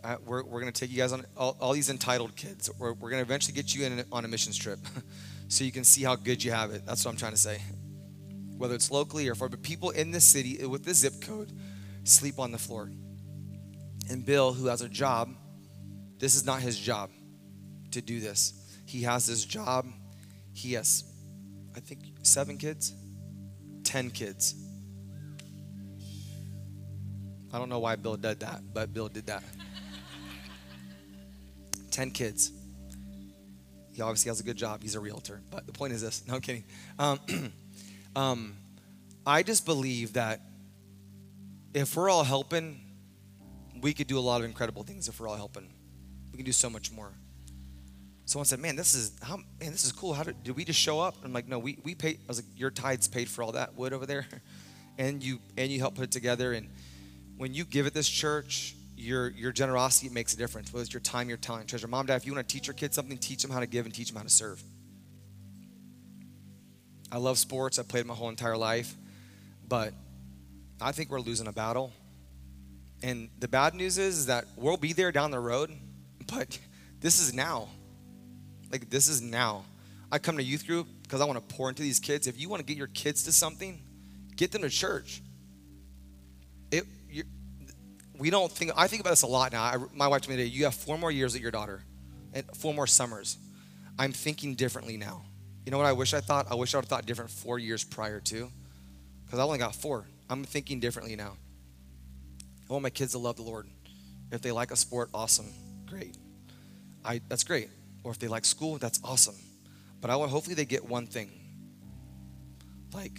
I, 0.03 0.17
we're, 0.25 0.43
we're 0.45 0.61
to 0.73 0.81
take 0.81 0.91
you 0.91 0.97
guys 0.97 1.13
on 1.13 1.25
all, 1.37 1.57
all 1.61 1.73
these 1.73 1.91
entitled 1.91 2.37
kids. 2.37 2.71
We're, 2.79 2.93
we're 2.95 3.11
to 3.23 3.27
eventually 3.27 3.55
get 3.55 3.75
you 3.75 3.85
in 3.85 4.05
on 4.11 4.25
a 4.25 4.29
missions 4.29 4.57
trip, 4.57 4.79
so 5.49 5.65
you 5.65 5.73
can 5.73 5.85
see 5.85 6.03
how 6.03 6.17
good 6.17 6.43
you 6.43 6.53
have 6.53 6.71
it. 6.71 6.87
That's 6.87 7.05
what 7.05 7.13
I'm 7.13 7.17
trying 7.17 7.33
to 7.33 7.39
say. 7.39 7.61
Whether 8.57 8.75
it's 8.75 8.91
locally 8.91 9.29
or 9.29 9.35
for 9.35 9.49
but 9.49 9.63
people 9.63 9.91
in 9.91 10.11
this 10.11 10.25
city 10.25 10.65
with 10.65 10.85
the 10.85 10.95
zip 10.95 11.21
code 11.21 11.53
sleep 12.05 12.39
on 12.39 12.53
the 12.53 12.59
floor. 12.59 12.91
And 14.11 14.25
Bill, 14.25 14.53
who 14.53 14.67
has 14.67 14.83
a 14.83 14.89
job, 14.89 15.31
this 16.19 16.35
is 16.35 16.45
not 16.45 16.61
his 16.61 16.79
job 16.79 17.11
to 17.93 18.01
do 18.01 18.21
this. 18.21 18.53
He 18.87 19.03
has 19.03 19.27
this 19.27 19.45
job. 19.45 19.87
He 20.53 20.75
has 20.75 21.05
I 21.77 21.81
think, 21.81 22.01
seven 22.23 22.57
kids, 22.57 22.95
10 23.85 24.11
kids. 24.11 24.55
I 27.53 27.59
don't 27.59 27.69
know 27.69 27.79
why 27.79 27.97
Bill 27.97 28.17
did 28.17 28.41
that, 28.41 28.63
but 28.73 28.93
Bill 28.93 29.09
did 29.09 29.27
that. 29.27 29.43
10 31.91 32.11
kids. 32.11 32.53
He 33.93 34.03
obviously 34.03 34.29
has 34.31 34.41
a 34.41 34.43
good 34.43 34.57
job. 34.57 34.83
He's 34.83 34.97
a 34.97 35.01
realtor. 35.01 35.41
But 35.51 35.67
the 35.67 35.73
point 35.73 35.93
is 35.93 36.03
this 36.03 36.25
no, 36.27 36.35
I'm 36.35 36.41
kidding. 36.41 36.65
Um, 36.99 37.21
um, 38.17 38.57
I 39.25 39.45
just 39.45 39.65
believe 39.65 40.15
that 40.15 40.41
if 41.73 41.97
we're 41.97 42.11
all 42.11 42.25
helping, 42.25 42.81
we 43.81 43.93
could 43.93 44.09
do 44.09 44.19
a 44.19 44.21
lot 44.21 44.41
of 44.41 44.47
incredible 44.47 44.83
things 44.83 45.09
if 45.09 45.21
we're 45.21 45.29
all 45.29 45.37
helping. 45.37 45.73
We 46.33 46.39
can 46.39 46.45
do 46.45 46.53
so 46.53 46.69
much 46.69 46.91
more 46.91 47.13
someone 48.27 48.47
said, 48.47 48.59
"Man, 48.59 48.77
this 48.77 48.95
is 48.95 49.13
how 49.23 49.37
man, 49.37 49.73
this 49.73 49.85
is 49.85 49.93
cool. 49.93 50.15
How 50.15 50.23
did, 50.23 50.43
did 50.43 50.57
we 50.57 50.65
just 50.65 50.81
show 50.81 51.01
up?" 51.01 51.17
I'm 51.25 51.33
like, 51.33 51.49
"No, 51.49 51.59
we 51.59 51.79
we 51.83 51.95
paid. 51.95 52.19
I 52.21 52.29
was 52.29 52.39
like, 52.39 52.47
your 52.57 52.71
tithes 52.71 53.09
paid 53.09 53.29
for 53.29 53.43
all 53.43 53.53
that 53.53 53.75
wood 53.75 53.93
over 53.93 54.07
there, 54.07 54.27
and 54.99 55.23
you 55.23 55.41
and 55.57 55.71
you 55.71 55.81
help 55.81 55.95
put 55.95 56.05
it 56.05 56.13
together. 56.13 56.53
And 56.53 56.71
when 57.37 57.55
you 57.55 57.65
give 57.65 57.87
at 57.87 57.95
this 57.95 58.09
church, 58.09 58.75
your 58.97 59.31
your 59.31 59.53
generosity 59.53 60.09
makes 60.09 60.35
a 60.35 60.37
difference. 60.37 60.73
Whether 60.73 60.85
it's 60.85 60.93
your 60.93 61.01
time, 61.01 61.29
your 61.29 61.39
talent, 61.39 61.69
treasure. 61.69 61.89
Mom, 61.89 62.07
dad, 62.07 62.17
if 62.17 62.27
you 62.27 62.35
want 62.35 62.49
to 62.49 62.53
teach 62.53 62.67
your 62.67 62.75
kids 62.75 62.95
something, 62.95 63.19
teach 63.19 63.43
them 63.43 63.51
how 63.51 63.61
to 63.61 63.67
give 63.67 63.85
and 63.85 63.95
teach 63.95 64.09
them 64.09 64.17
how 64.17 64.23
to 64.23 64.31
serve. 64.31 64.63
I 67.13 67.19
love 67.19 67.39
sports. 67.39 67.79
I 67.79 67.83
played 67.83 68.07
my 68.07 68.15
whole 68.15 68.29
entire 68.29 68.57
life, 68.57 68.95
but 69.69 69.93
I 70.81 70.93
think 70.93 71.11
we're 71.11 71.21
losing 71.21 71.47
a 71.47 71.53
battle. 71.53 71.93
And 73.03 73.29
the 73.39 73.49
bad 73.49 73.75
news 73.75 73.99
is 73.99 74.27
that 74.27 74.47
we'll 74.57 74.77
be 74.77 74.93
there 74.93 75.13
down 75.13 75.31
the 75.31 75.39
road, 75.39 75.71
but 76.27 76.59
this 77.01 77.21
is 77.21 77.35
now. 77.35 77.69
Like, 78.75 78.91
this 78.91 79.07
is 79.07 79.23
now. 79.23 79.63
I 80.11 80.19
come 80.19 80.37
to 80.37 80.43
youth 80.43 80.67
group 80.67 80.89
because 81.05 81.21
I 81.21 81.27
want 81.27 81.39
to 81.39 81.55
pour 81.55 81.69
into 81.69 81.83
these 81.83 82.01
kids. 82.01 82.27
If 82.27 82.41
you 82.41 82.49
want 82.49 82.59
to 82.59 82.67
get 82.67 82.77
your 82.77 82.89
kids 82.89 83.23
to 83.23 83.31
something, 83.31 83.81
get 84.35 84.51
them 84.51 84.63
to 84.63 84.69
church. 84.69 85.23
It, 86.73 86.83
we 88.19 88.31
don't 88.31 88.51
think, 88.51 88.73
I 88.77 88.89
think 88.89 89.01
about 89.01 89.11
this 89.11 89.23
a 89.23 89.29
lot 89.29 89.53
now. 89.53 89.63
I, 89.63 89.77
my 89.95 90.09
wife 90.09 90.23
told 90.23 90.31
me 90.31 90.43
today, 90.43 90.53
you 90.53 90.65
have 90.65 90.75
four 90.75 90.99
more 90.99 91.13
years 91.13 91.35
with 91.35 91.43
your 91.43 91.53
daughter 91.53 91.85
and 92.33 92.45
four 92.57 92.75
more 92.75 92.89
summers. 92.89 93.39
I'm 93.97 94.11
thinking 94.11 94.57
differently 94.57 94.97
now. 94.97 95.23
You 95.65 95.71
know 95.71 95.79
what 95.79 95.87
I 95.87 95.93
wish 95.93 96.13
I 96.13 96.21
thought? 96.21 96.51
I 96.51 96.57
wish 96.57 96.75
I 96.75 96.79
would 96.79 96.87
have 96.87 96.89
thought 96.89 97.07
different 97.07 97.31
four 97.31 97.61
years 97.61 97.85
prior 97.85 98.19
to 98.19 98.51
because 99.25 99.39
I 99.39 99.45
only 99.45 99.59
got 99.59 99.77
four. 99.77 100.05
I'm 100.29 100.43
thinking 100.43 100.81
differently 100.81 101.15
now. 101.15 101.37
I 102.69 102.73
want 102.73 102.83
my 102.83 102.91
kids 102.91 103.13
to 103.13 103.19
love 103.19 103.37
the 103.37 103.43
Lord. 103.43 103.69
If 104.33 104.43
they 104.43 104.51
like 104.51 104.73
a 104.73 104.77
sport, 104.77 105.11
awesome, 105.15 105.47
great. 105.87 106.17
I, 107.05 107.21
that's 107.29 107.45
great 107.45 107.69
or 108.05 108.13
if 108.13 108.19
they 108.19 108.29
like 108.29 108.45
school, 108.45 108.79
that's 108.79 109.01
awesome. 109.03 109.35
But 110.01 110.11
I 110.11 110.17
want 110.17 110.31
hopefully 110.31 110.55
they 110.55 110.67
get 110.67 110.85
one 110.85 111.07
thing. 111.07 111.31
Like, 112.93 113.19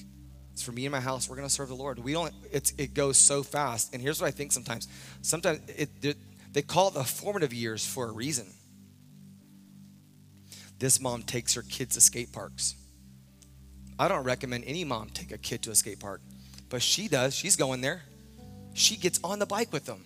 it's 0.53 0.63
for 0.63 0.71
me 0.71 0.85
and 0.85 0.91
my 0.91 1.01
house, 1.01 1.27
we're 1.27 1.35
gonna 1.35 1.49
serve 1.49 1.67
the 1.67 1.75
Lord. 1.75 1.99
We 1.99 2.13
don't, 2.13 2.33
it's, 2.51 2.71
it 2.77 2.93
goes 2.93 3.17
so 3.17 3.43
fast. 3.43 3.93
And 3.93 4.01
here's 4.01 4.21
what 4.21 4.27
I 4.27 4.31
think 4.31 4.51
sometimes. 4.51 4.87
Sometimes 5.21 5.59
it, 5.67 5.89
they 6.53 6.61
call 6.61 6.87
it 6.87 6.93
the 6.93 7.03
formative 7.03 7.53
years 7.53 7.85
for 7.85 8.07
a 8.07 8.11
reason. 8.11 8.45
This 10.79 11.01
mom 11.01 11.23
takes 11.23 11.55
her 11.55 11.63
kids 11.63 11.95
to 11.95 12.01
skate 12.01 12.31
parks. 12.31 12.75
I 13.97 14.07
don't 14.07 14.23
recommend 14.23 14.65
any 14.65 14.83
mom 14.83 15.09
take 15.09 15.31
a 15.31 15.37
kid 15.37 15.63
to 15.63 15.71
a 15.71 15.75
skate 15.75 15.99
park, 15.99 16.21
but 16.69 16.81
she 16.81 17.07
does. 17.07 17.33
She's 17.33 17.55
going 17.55 17.81
there. 17.81 18.03
She 18.73 18.97
gets 18.97 19.19
on 19.23 19.39
the 19.39 19.45
bike 19.45 19.71
with 19.71 19.85
them. 19.85 20.05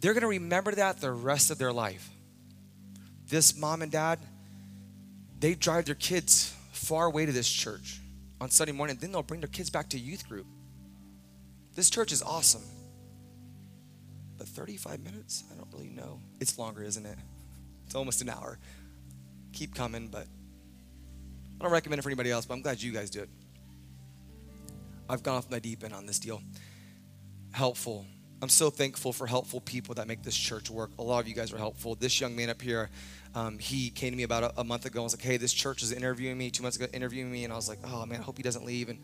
They're 0.00 0.14
going 0.14 0.22
to 0.22 0.28
remember 0.28 0.72
that 0.72 1.00
the 1.00 1.12
rest 1.12 1.50
of 1.50 1.58
their 1.58 1.72
life 1.72 2.08
this 3.30 3.56
mom 3.56 3.82
and 3.82 3.90
dad, 3.90 4.18
they 5.38 5.54
drive 5.54 5.86
their 5.86 5.94
kids 5.94 6.54
far 6.72 7.06
away 7.06 7.26
to 7.26 7.32
this 7.32 7.48
church 7.48 8.00
on 8.40 8.50
Sunday 8.50 8.72
morning, 8.72 8.96
then 9.00 9.12
they'll 9.12 9.22
bring 9.22 9.40
their 9.40 9.48
kids 9.48 9.70
back 9.70 9.88
to 9.90 9.98
youth 9.98 10.28
group. 10.28 10.46
This 11.74 11.90
church 11.90 12.12
is 12.12 12.22
awesome. 12.22 12.62
But 14.38 14.48
35 14.48 15.00
minutes? 15.00 15.44
I 15.52 15.56
don't 15.56 15.68
really 15.72 15.90
know. 15.90 16.20
It's 16.40 16.58
longer, 16.58 16.82
isn't 16.82 17.04
it? 17.04 17.18
It's 17.86 17.94
almost 17.94 18.22
an 18.22 18.30
hour. 18.30 18.58
Keep 19.52 19.74
coming, 19.74 20.08
but 20.08 20.26
I 21.58 21.64
don't 21.64 21.72
recommend 21.72 21.98
it 21.98 22.02
for 22.02 22.08
anybody 22.08 22.30
else, 22.30 22.46
but 22.46 22.54
I'm 22.54 22.62
glad 22.62 22.82
you 22.82 22.92
guys 22.92 23.10
do 23.10 23.20
it. 23.20 23.28
I've 25.08 25.22
gone 25.22 25.36
off 25.36 25.50
my 25.50 25.58
deep 25.58 25.84
end 25.84 25.92
on 25.92 26.06
this 26.06 26.18
deal. 26.18 26.40
Helpful. 27.52 28.06
I'm 28.42 28.48
so 28.48 28.70
thankful 28.70 29.12
for 29.12 29.26
helpful 29.26 29.60
people 29.60 29.94
that 29.96 30.08
make 30.08 30.22
this 30.22 30.36
church 30.36 30.70
work. 30.70 30.90
A 30.98 31.02
lot 31.02 31.18
of 31.20 31.28
you 31.28 31.34
guys 31.34 31.52
are 31.52 31.58
helpful. 31.58 31.94
This 31.94 32.20
young 32.22 32.34
man 32.34 32.48
up 32.48 32.62
here, 32.62 32.88
um, 33.34 33.58
he 33.58 33.90
came 33.90 34.12
to 34.12 34.16
me 34.16 34.22
about 34.22 34.44
a, 34.44 34.60
a 34.60 34.64
month 34.64 34.86
ago 34.86 35.00
and 35.00 35.04
was 35.04 35.14
like, 35.14 35.22
hey, 35.22 35.36
this 35.36 35.52
church 35.52 35.82
is 35.82 35.92
interviewing 35.92 36.38
me, 36.38 36.50
two 36.50 36.62
months 36.62 36.78
ago, 36.78 36.86
interviewing 36.94 37.30
me. 37.30 37.44
And 37.44 37.52
I 37.52 37.56
was 37.56 37.68
like, 37.68 37.80
oh 37.84 38.06
man, 38.06 38.20
I 38.20 38.22
hope 38.22 38.38
he 38.38 38.42
doesn't 38.42 38.64
leave. 38.64 38.88
And 38.88 38.98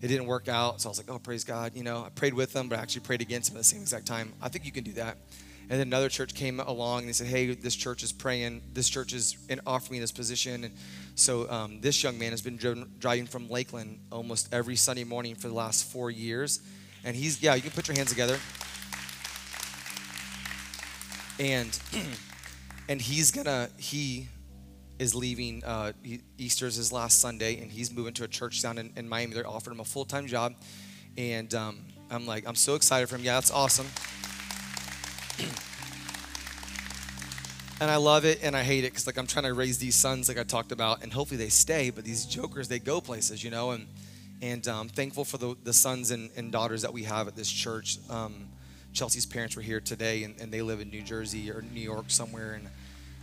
it 0.00 0.08
didn't 0.08 0.26
work 0.26 0.48
out. 0.48 0.80
So 0.80 0.88
I 0.88 0.90
was 0.90 0.98
like, 0.98 1.10
oh, 1.10 1.18
praise 1.18 1.44
God. 1.44 1.72
You 1.74 1.82
know, 1.82 2.04
I 2.04 2.08
prayed 2.08 2.32
with 2.32 2.56
him, 2.56 2.70
but 2.70 2.78
I 2.78 2.82
actually 2.82 3.02
prayed 3.02 3.20
against 3.20 3.50
him 3.50 3.56
at 3.56 3.60
the 3.60 3.64
same 3.64 3.82
exact 3.82 4.06
time. 4.06 4.32
I 4.40 4.48
think 4.48 4.64
you 4.64 4.72
can 4.72 4.84
do 4.84 4.92
that. 4.92 5.18
And 5.70 5.78
then 5.78 5.88
another 5.88 6.08
church 6.08 6.32
came 6.32 6.58
along 6.58 7.00
and 7.00 7.08
they 7.08 7.12
said, 7.12 7.26
hey, 7.26 7.52
this 7.54 7.76
church 7.76 8.02
is 8.02 8.10
praying. 8.10 8.62
This 8.72 8.88
church 8.88 9.12
is 9.12 9.36
in, 9.50 9.60
offering 9.66 9.98
me 9.98 10.00
this 10.00 10.12
position. 10.12 10.64
And 10.64 10.74
so 11.14 11.50
um, 11.50 11.82
this 11.82 12.02
young 12.02 12.18
man 12.18 12.30
has 12.30 12.40
been 12.40 12.56
driven, 12.56 12.90
driving 12.98 13.26
from 13.26 13.50
Lakeland 13.50 13.98
almost 14.10 14.48
every 14.54 14.76
Sunday 14.76 15.04
morning 15.04 15.34
for 15.34 15.48
the 15.48 15.54
last 15.54 15.84
four 15.92 16.10
years. 16.10 16.62
And 17.04 17.14
he's, 17.14 17.42
yeah, 17.42 17.54
you 17.54 17.60
can 17.60 17.72
put 17.72 17.86
your 17.86 17.98
hands 17.98 18.08
together. 18.08 18.38
And, 21.38 21.78
and 22.88 23.00
he's 23.00 23.30
gonna, 23.30 23.68
he 23.78 24.28
is 24.98 25.14
leaving. 25.14 25.62
Uh, 25.64 25.92
Easter's 26.36 26.76
his 26.76 26.92
last 26.92 27.20
Sunday, 27.20 27.60
and 27.60 27.70
he's 27.70 27.92
moving 27.92 28.14
to 28.14 28.24
a 28.24 28.28
church 28.28 28.62
down 28.62 28.78
in, 28.78 28.92
in 28.96 29.08
Miami. 29.08 29.34
They're 29.34 29.46
offering 29.46 29.76
him 29.76 29.80
a 29.80 29.84
full 29.84 30.04
time 30.04 30.26
job, 30.26 30.54
and 31.16 31.54
um, 31.54 31.84
I'm 32.10 32.26
like, 32.26 32.46
I'm 32.46 32.54
so 32.54 32.74
excited 32.74 33.08
for 33.08 33.16
him. 33.16 33.24
Yeah, 33.24 33.34
that's 33.34 33.50
awesome. 33.50 33.86
and 37.80 37.90
I 37.90 37.96
love 37.96 38.24
it 38.24 38.40
and 38.42 38.56
I 38.56 38.62
hate 38.64 38.84
it 38.84 38.90
because 38.92 39.06
like 39.06 39.18
I'm 39.18 39.26
trying 39.26 39.44
to 39.44 39.54
raise 39.54 39.78
these 39.78 39.94
sons 39.94 40.28
like 40.28 40.38
I 40.38 40.42
talked 40.42 40.72
about, 40.72 41.02
and 41.02 41.12
hopefully 41.12 41.38
they 41.38 41.48
stay. 41.48 41.90
But 41.90 42.04
these 42.04 42.26
jokers, 42.26 42.68
they 42.68 42.78
go 42.78 43.00
places, 43.00 43.42
you 43.44 43.50
know. 43.50 43.70
And 43.70 43.86
and 44.40 44.66
I'm 44.68 44.80
um, 44.80 44.88
thankful 44.88 45.24
for 45.24 45.36
the, 45.38 45.56
the 45.64 45.72
sons 45.72 46.10
and, 46.12 46.30
and 46.36 46.52
daughters 46.52 46.82
that 46.82 46.92
we 46.92 47.04
have 47.04 47.26
at 47.28 47.34
this 47.34 47.50
church. 47.50 47.98
Um, 48.08 48.48
Chelsea's 48.98 49.26
parents 49.26 49.54
were 49.54 49.62
here 49.62 49.78
today, 49.78 50.24
and, 50.24 50.34
and 50.40 50.52
they 50.52 50.60
live 50.60 50.80
in 50.80 50.90
New 50.90 51.02
Jersey 51.02 51.52
or 51.52 51.62
New 51.62 51.80
York 51.80 52.06
somewhere, 52.08 52.54
and 52.54 52.68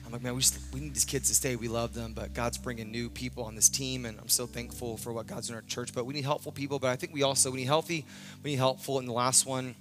I'm 0.06 0.12
like, 0.14 0.22
man, 0.22 0.34
we, 0.34 0.40
just, 0.40 0.58
we 0.74 0.80
need 0.80 0.94
these 0.94 1.04
kids 1.04 1.28
to 1.28 1.36
stay. 1.36 1.58
We 1.58 1.68
love 1.68 1.94
them, 1.94 2.14
but 2.14 2.34
God's 2.34 2.58
bringing 2.58 2.92
new 2.92 3.10
people 3.10 3.44
on 3.44 3.56
this 3.56 3.68
team, 3.68 4.06
and 4.06 4.18
I'm 4.18 4.30
so 4.30 4.46
thankful 4.46 4.96
for 4.96 5.12
what 5.12 5.28
God's 5.28 5.48
doing 5.48 5.58
in 5.58 5.64
our 5.66 5.68
church. 5.68 5.94
But 5.94 6.06
we 6.06 6.14
need 6.14 6.24
helpful 6.24 6.54
people, 6.54 6.80
but 6.80 6.92
I 6.92 6.96
think 6.96 7.14
we 7.14 7.24
also 7.24 7.52
we 7.52 7.58
need 7.58 7.66
healthy, 7.66 8.06
we 8.42 8.52
need 8.52 8.56
helpful. 8.56 9.00
And 9.00 9.08
the 9.08 9.12
last 9.12 9.46
one 9.46 9.76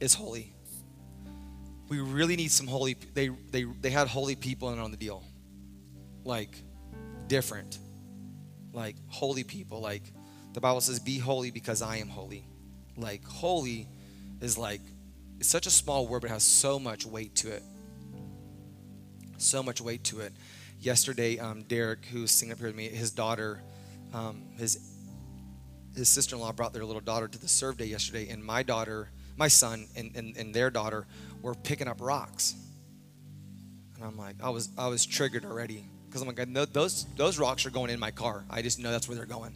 is 0.00 0.14
holy. 0.14 0.52
We 1.88 2.00
really 2.00 2.34
need 2.34 2.50
some 2.50 2.66
holy. 2.66 2.96
They 3.14 3.28
they 3.28 3.64
they 3.80 3.90
had 3.90 4.08
holy 4.08 4.34
people 4.34 4.72
in 4.72 4.80
on 4.80 4.90
the 4.90 4.96
deal, 4.96 5.22
like 6.24 6.60
different, 7.28 7.78
like 8.72 8.96
holy 9.06 9.44
people. 9.44 9.80
Like 9.80 10.02
the 10.58 10.62
Bible 10.62 10.80
says, 10.80 10.98
"Be 10.98 11.18
holy 11.18 11.52
because 11.52 11.82
I 11.82 11.98
am 11.98 12.08
holy." 12.08 12.44
Like 12.96 13.24
holy 13.24 13.86
is 14.40 14.58
like 14.58 14.80
it's 15.38 15.48
such 15.48 15.68
a 15.68 15.70
small 15.70 16.08
word, 16.08 16.22
but 16.22 16.30
it 16.30 16.32
has 16.32 16.42
so 16.42 16.80
much 16.80 17.06
weight 17.06 17.36
to 17.36 17.52
it. 17.52 17.62
So 19.36 19.62
much 19.62 19.80
weight 19.80 20.02
to 20.04 20.18
it. 20.18 20.32
Yesterday, 20.80 21.38
um, 21.38 21.62
Derek, 21.62 22.06
who's 22.06 22.32
singing 22.32 22.54
up 22.54 22.58
here 22.58 22.66
with 22.66 22.74
me, 22.74 22.88
his 22.88 23.12
daughter, 23.12 23.62
um, 24.12 24.42
his 24.58 24.96
his 25.94 26.08
sister-in-law 26.08 26.50
brought 26.54 26.72
their 26.72 26.84
little 26.84 27.02
daughter 27.02 27.28
to 27.28 27.38
the 27.38 27.46
serve 27.46 27.76
day 27.76 27.84
yesterday, 27.84 28.28
and 28.28 28.44
my 28.44 28.64
daughter, 28.64 29.10
my 29.36 29.46
son, 29.46 29.86
and, 29.96 30.10
and, 30.16 30.36
and 30.36 30.52
their 30.52 30.70
daughter 30.70 31.06
were 31.40 31.54
picking 31.54 31.86
up 31.86 32.00
rocks. 32.00 32.56
And 33.94 34.04
I'm 34.04 34.18
like, 34.18 34.34
I 34.42 34.50
was 34.50 34.70
I 34.76 34.88
was 34.88 35.06
triggered 35.06 35.44
already 35.44 35.84
because 36.08 36.20
I'm 36.20 36.26
like, 36.26 36.72
those 36.72 37.06
those 37.14 37.38
rocks 37.38 37.64
are 37.64 37.70
going 37.70 37.90
in 37.90 38.00
my 38.00 38.10
car. 38.10 38.44
I 38.50 38.60
just 38.60 38.80
know 38.80 38.90
that's 38.90 39.06
where 39.06 39.16
they're 39.16 39.24
going. 39.24 39.54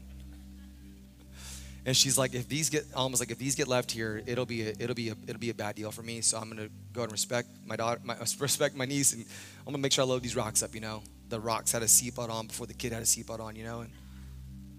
And 1.85 1.97
she's 1.97 2.17
like, 2.17 2.35
if 2.35 2.49
these 2.49 2.71
get 2.71 2.85
almost 2.95 3.21
like 3.21 3.31
if 3.33 3.39
these 3.39 3.57
get 3.57 3.67
left 3.67 3.91
here, 3.91 4.23
it'll 4.27 4.47
be 4.47 4.63
a, 4.63 4.71
it'll 4.79 4.95
be 4.95 5.09
a, 5.09 5.17
it'll 5.27 5.41
be 5.41 5.51
a 5.51 5.55
bad 5.55 5.75
deal 5.75 5.91
for 5.91 6.03
me. 6.03 6.21
So 6.21 6.39
I'm 6.39 6.49
gonna 6.49 6.69
go 6.93 7.03
and 7.03 7.11
respect 7.11 7.49
my 7.67 7.75
daughter, 7.75 8.01
my, 8.05 8.17
respect 8.39 8.77
my 8.77 8.85
niece, 8.85 9.13
and 9.13 9.25
I'm 9.67 9.73
gonna 9.73 9.79
make 9.79 9.93
sure 9.93 10.05
I 10.05 10.07
load 10.07 10.23
these 10.23 10.37
rocks 10.37 10.63
up. 10.63 10.75
You 10.75 10.81
know, 10.81 11.03
the 11.29 11.41
rocks 11.41 11.73
had 11.73 11.83
a 11.83 11.87
seatbelt 11.87 12.31
on 12.31 12.47
before 12.47 12.67
the 12.67 12.75
kid 12.75 12.93
had 12.93 13.03
a 13.03 13.07
seatbelt 13.07 13.41
on. 13.41 13.57
You 13.57 13.65
know, 13.65 13.81
and 13.81 13.91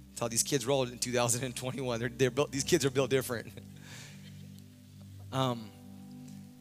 that's 0.09 0.21
how 0.21 0.29
these 0.29 0.43
kids 0.43 0.65
rolled 0.65 0.91
in 0.91 0.97
2021. 0.97 1.99
They're, 1.99 2.09
they're 2.09 2.31
built. 2.31 2.51
These 2.51 2.63
kids 2.63 2.85
are 2.85 2.89
built 2.89 3.09
different. 3.09 3.51
um, 5.33 5.69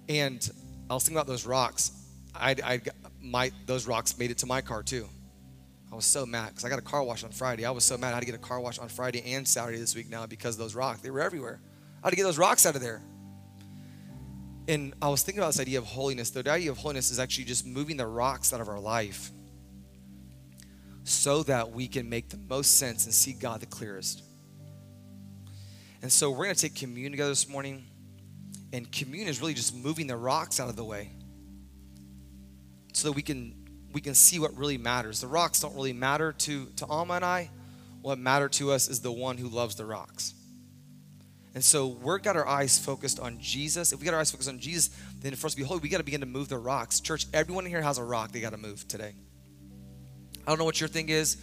and 0.09 0.51
I 0.91 0.95
was 0.95 1.05
thinking 1.05 1.19
about 1.19 1.29
those 1.29 1.47
rocks. 1.47 1.93
I, 2.35 2.57
I, 2.65 2.81
my 3.21 3.53
those 3.67 3.87
rocks 3.87 4.19
made 4.19 4.33
it 4.33 4.39
to 4.39 4.47
my 4.47 4.61
car 4.61 4.83
too. 4.83 5.09
I 5.93 5.95
was 5.95 6.07
so 6.07 6.25
mad 6.25 6.49
because 6.49 6.65
I 6.65 6.71
got 6.71 6.79
a 6.79 6.83
car 6.83 7.03
wash 7.03 7.23
on 7.23 7.31
Friday. 7.31 7.67
I 7.67 7.71
was 7.71 7.85
so 7.85 7.99
mad 7.99 8.09
I 8.09 8.15
had 8.15 8.21
to 8.21 8.27
get 8.27 8.35
a 8.35 8.39
car 8.39 8.59
wash 8.59 8.79
on 8.79 8.89
Friday 8.89 9.35
and 9.35 9.47
Saturday 9.47 9.79
this 9.79 9.95
week 9.95 10.09
now 10.09 10.25
because 10.25 10.57
those 10.57 10.75
rocks, 10.75 11.03
they 11.03 11.11
were 11.11 11.21
everywhere. 11.21 11.61
I 12.03 12.07
had 12.07 12.11
to 12.11 12.17
get 12.17 12.23
those 12.23 12.39
rocks 12.39 12.65
out 12.65 12.75
of 12.75 12.81
there. 12.81 13.03
And 14.69 14.95
I 15.03 15.11
was 15.11 15.23
thinking 15.23 15.41
about 15.41 15.49
this 15.49 15.61
idea 15.61 15.79
of 15.79 15.85
holiness. 15.85 16.31
The 16.31 16.51
idea 16.51 16.71
of 16.71 16.79
holiness 16.79 17.11
is 17.11 17.19
actually 17.19 17.45
just 17.45 17.67
moving 17.67 17.99
the 17.99 18.07
rocks 18.07 18.55
out 18.55 18.61
of 18.63 18.71
our 18.71 18.81
life 18.81 19.31
so 21.05 21.43
that 21.43 21.73
we 21.73 21.89
can 21.89 22.09
make 22.09 22.31
the 22.31 22.39
most 22.39 22.79
sense 22.79 23.05
and 23.05 23.13
see 23.13 23.35
God 23.35 23.61
the 23.61 23.67
clearest. 23.67 24.23
And 26.01 26.11
so 26.11 26.31
we're 26.31 26.45
going 26.45 26.55
to 26.55 26.61
take 26.61 26.75
communion 26.75 27.13
together 27.13 27.31
this 27.31 27.49
morning. 27.49 27.85
And 28.73 28.91
communion 28.91 29.29
is 29.29 29.43
really 29.43 29.53
just 29.53 29.77
moving 29.77 30.07
the 30.07 30.17
rocks 30.17 30.59
out 30.59 30.71
of 30.71 30.77
the 30.77 30.85
way 30.85 31.11
so 32.95 33.09
that 33.09 33.13
we 33.13 33.21
can 33.21 33.62
we 33.93 34.01
can 34.01 34.15
see 34.15 34.39
what 34.39 34.57
really 34.57 34.79
matters. 34.79 35.21
The 35.21 35.27
rocks 35.27 35.61
don't 35.61 35.75
really 35.75 35.93
matter 35.93 36.33
to, 36.33 36.67
to 36.77 36.87
Alma 36.87 37.15
and 37.15 37.25
I. 37.25 37.51
What 38.01 38.19
matter 38.19 38.49
to 38.51 38.73
us 38.73 38.89
is 38.89 39.01
the 39.01 39.13
one 39.13 39.37
who 39.37 39.49
loves 39.49 39.77
the 39.77 39.85
rocks. 39.85 40.35
And 41.55 41.63
so 41.63 41.87
we've 41.87 42.23
got 42.23 42.37
our 42.37 42.47
eyes 42.47 42.79
focused 42.79 43.21
on 43.21 43.39
Jesus. 43.39 43.93
If 43.93 44.01
we 44.01 44.07
got 44.07 44.15
our 44.15 44.21
eyes 44.21 44.31
focused 44.31 44.49
on 44.49 44.59
Jesus, 44.59 44.89
then 45.21 45.35
for 45.35 45.47
us 45.47 45.53
to 45.53 45.59
be 45.59 45.67
holy, 45.67 45.81
we 45.81 45.89
got 45.89 45.99
to 45.99 46.05
begin 46.05 46.21
to 46.21 46.27
move 46.27 46.49
the 46.49 46.59
rocks. 46.59 47.01
Church, 47.01 47.27
everyone 47.35 47.67
in 47.67 47.71
here 47.71 47.83
has 47.83 47.99
a 47.99 48.05
rock 48.05 48.33
they 48.33 48.41
got 48.41 48.53
to 48.53 48.59
move 48.59 48.89
today. 48.89 49.15
I 50.47 50.51
don't 50.51 50.59
know 50.59 50.65
what 50.65 50.81
your 50.81 50.89
thing 50.89 51.11
is. 51.11 51.37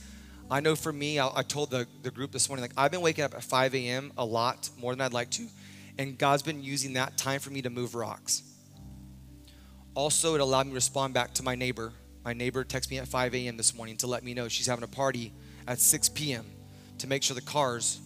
I 0.51 0.61
know 0.61 0.75
for 0.75 0.91
me, 0.91 1.19
I, 1.19 1.29
I 1.35 1.43
told 1.43 1.69
the, 1.69 1.85
the 2.01 2.09
group 2.09 2.31
this 2.31 2.49
morning, 2.49 2.63
like 2.63 2.73
I've 2.75 2.91
been 2.91 3.01
waking 3.01 3.23
up 3.23 3.35
at 3.35 3.43
5 3.43 3.75
a.m. 3.75 4.11
a 4.17 4.25
lot 4.25 4.69
more 4.79 4.93
than 4.93 5.01
I'd 5.01 5.13
like 5.13 5.29
to. 5.31 5.47
And 5.99 6.17
God's 6.17 6.41
been 6.41 6.63
using 6.63 6.93
that 6.93 7.17
time 7.17 7.39
for 7.39 7.51
me 7.51 7.61
to 7.61 7.69
move 7.69 7.93
rocks. 7.93 8.41
Also, 9.93 10.33
it 10.33 10.41
allowed 10.41 10.65
me 10.65 10.71
to 10.71 10.75
respond 10.75 11.13
back 11.13 11.35
to 11.35 11.43
my 11.43 11.55
neighbor 11.55 11.93
my 12.23 12.33
neighbor 12.33 12.63
texted 12.63 12.91
me 12.91 12.99
at 12.99 13.07
5 13.07 13.33
a.m. 13.33 13.57
this 13.57 13.75
morning 13.75 13.97
to 13.97 14.07
let 14.07 14.23
me 14.23 14.33
know 14.33 14.47
she's 14.47 14.67
having 14.67 14.83
a 14.83 14.87
party 14.87 15.31
at 15.67 15.79
6 15.79 16.09
p.m. 16.09 16.45
to 16.99 17.07
make 17.07 17.23
sure 17.23 17.35
the 17.35 17.41
cars, 17.41 17.99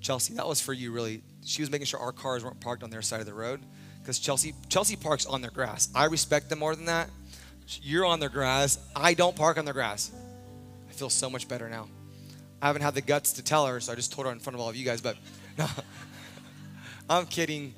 Chelsea, 0.00 0.34
that 0.34 0.46
was 0.46 0.60
for 0.60 0.72
you 0.72 0.92
really. 0.92 1.22
She 1.44 1.62
was 1.62 1.70
making 1.70 1.86
sure 1.86 2.00
our 2.00 2.12
cars 2.12 2.44
weren't 2.44 2.60
parked 2.60 2.82
on 2.82 2.90
their 2.90 3.02
side 3.02 3.20
of 3.20 3.26
the 3.26 3.34
road 3.34 3.60
because 4.00 4.18
Chelsea, 4.18 4.54
Chelsea 4.68 4.96
parks 4.96 5.26
on 5.26 5.40
their 5.40 5.50
grass. 5.50 5.88
I 5.94 6.06
respect 6.06 6.48
them 6.48 6.60
more 6.60 6.74
than 6.74 6.86
that. 6.86 7.10
You're 7.82 8.04
on 8.04 8.20
their 8.20 8.28
grass. 8.28 8.78
I 8.94 9.14
don't 9.14 9.34
park 9.34 9.58
on 9.58 9.64
their 9.64 9.74
grass. 9.74 10.12
I 10.88 10.92
feel 10.92 11.10
so 11.10 11.28
much 11.28 11.48
better 11.48 11.68
now. 11.68 11.88
I 12.62 12.68
haven't 12.68 12.82
had 12.82 12.94
the 12.94 13.00
guts 13.00 13.34
to 13.34 13.42
tell 13.42 13.66
her, 13.66 13.80
so 13.80 13.92
I 13.92 13.96
just 13.96 14.12
told 14.12 14.26
her 14.26 14.32
in 14.32 14.38
front 14.38 14.54
of 14.54 14.60
all 14.60 14.68
of 14.68 14.76
you 14.76 14.84
guys, 14.84 15.00
but 15.00 15.16
no, 15.58 15.66
I'm 17.10 17.26
kidding. 17.26 17.74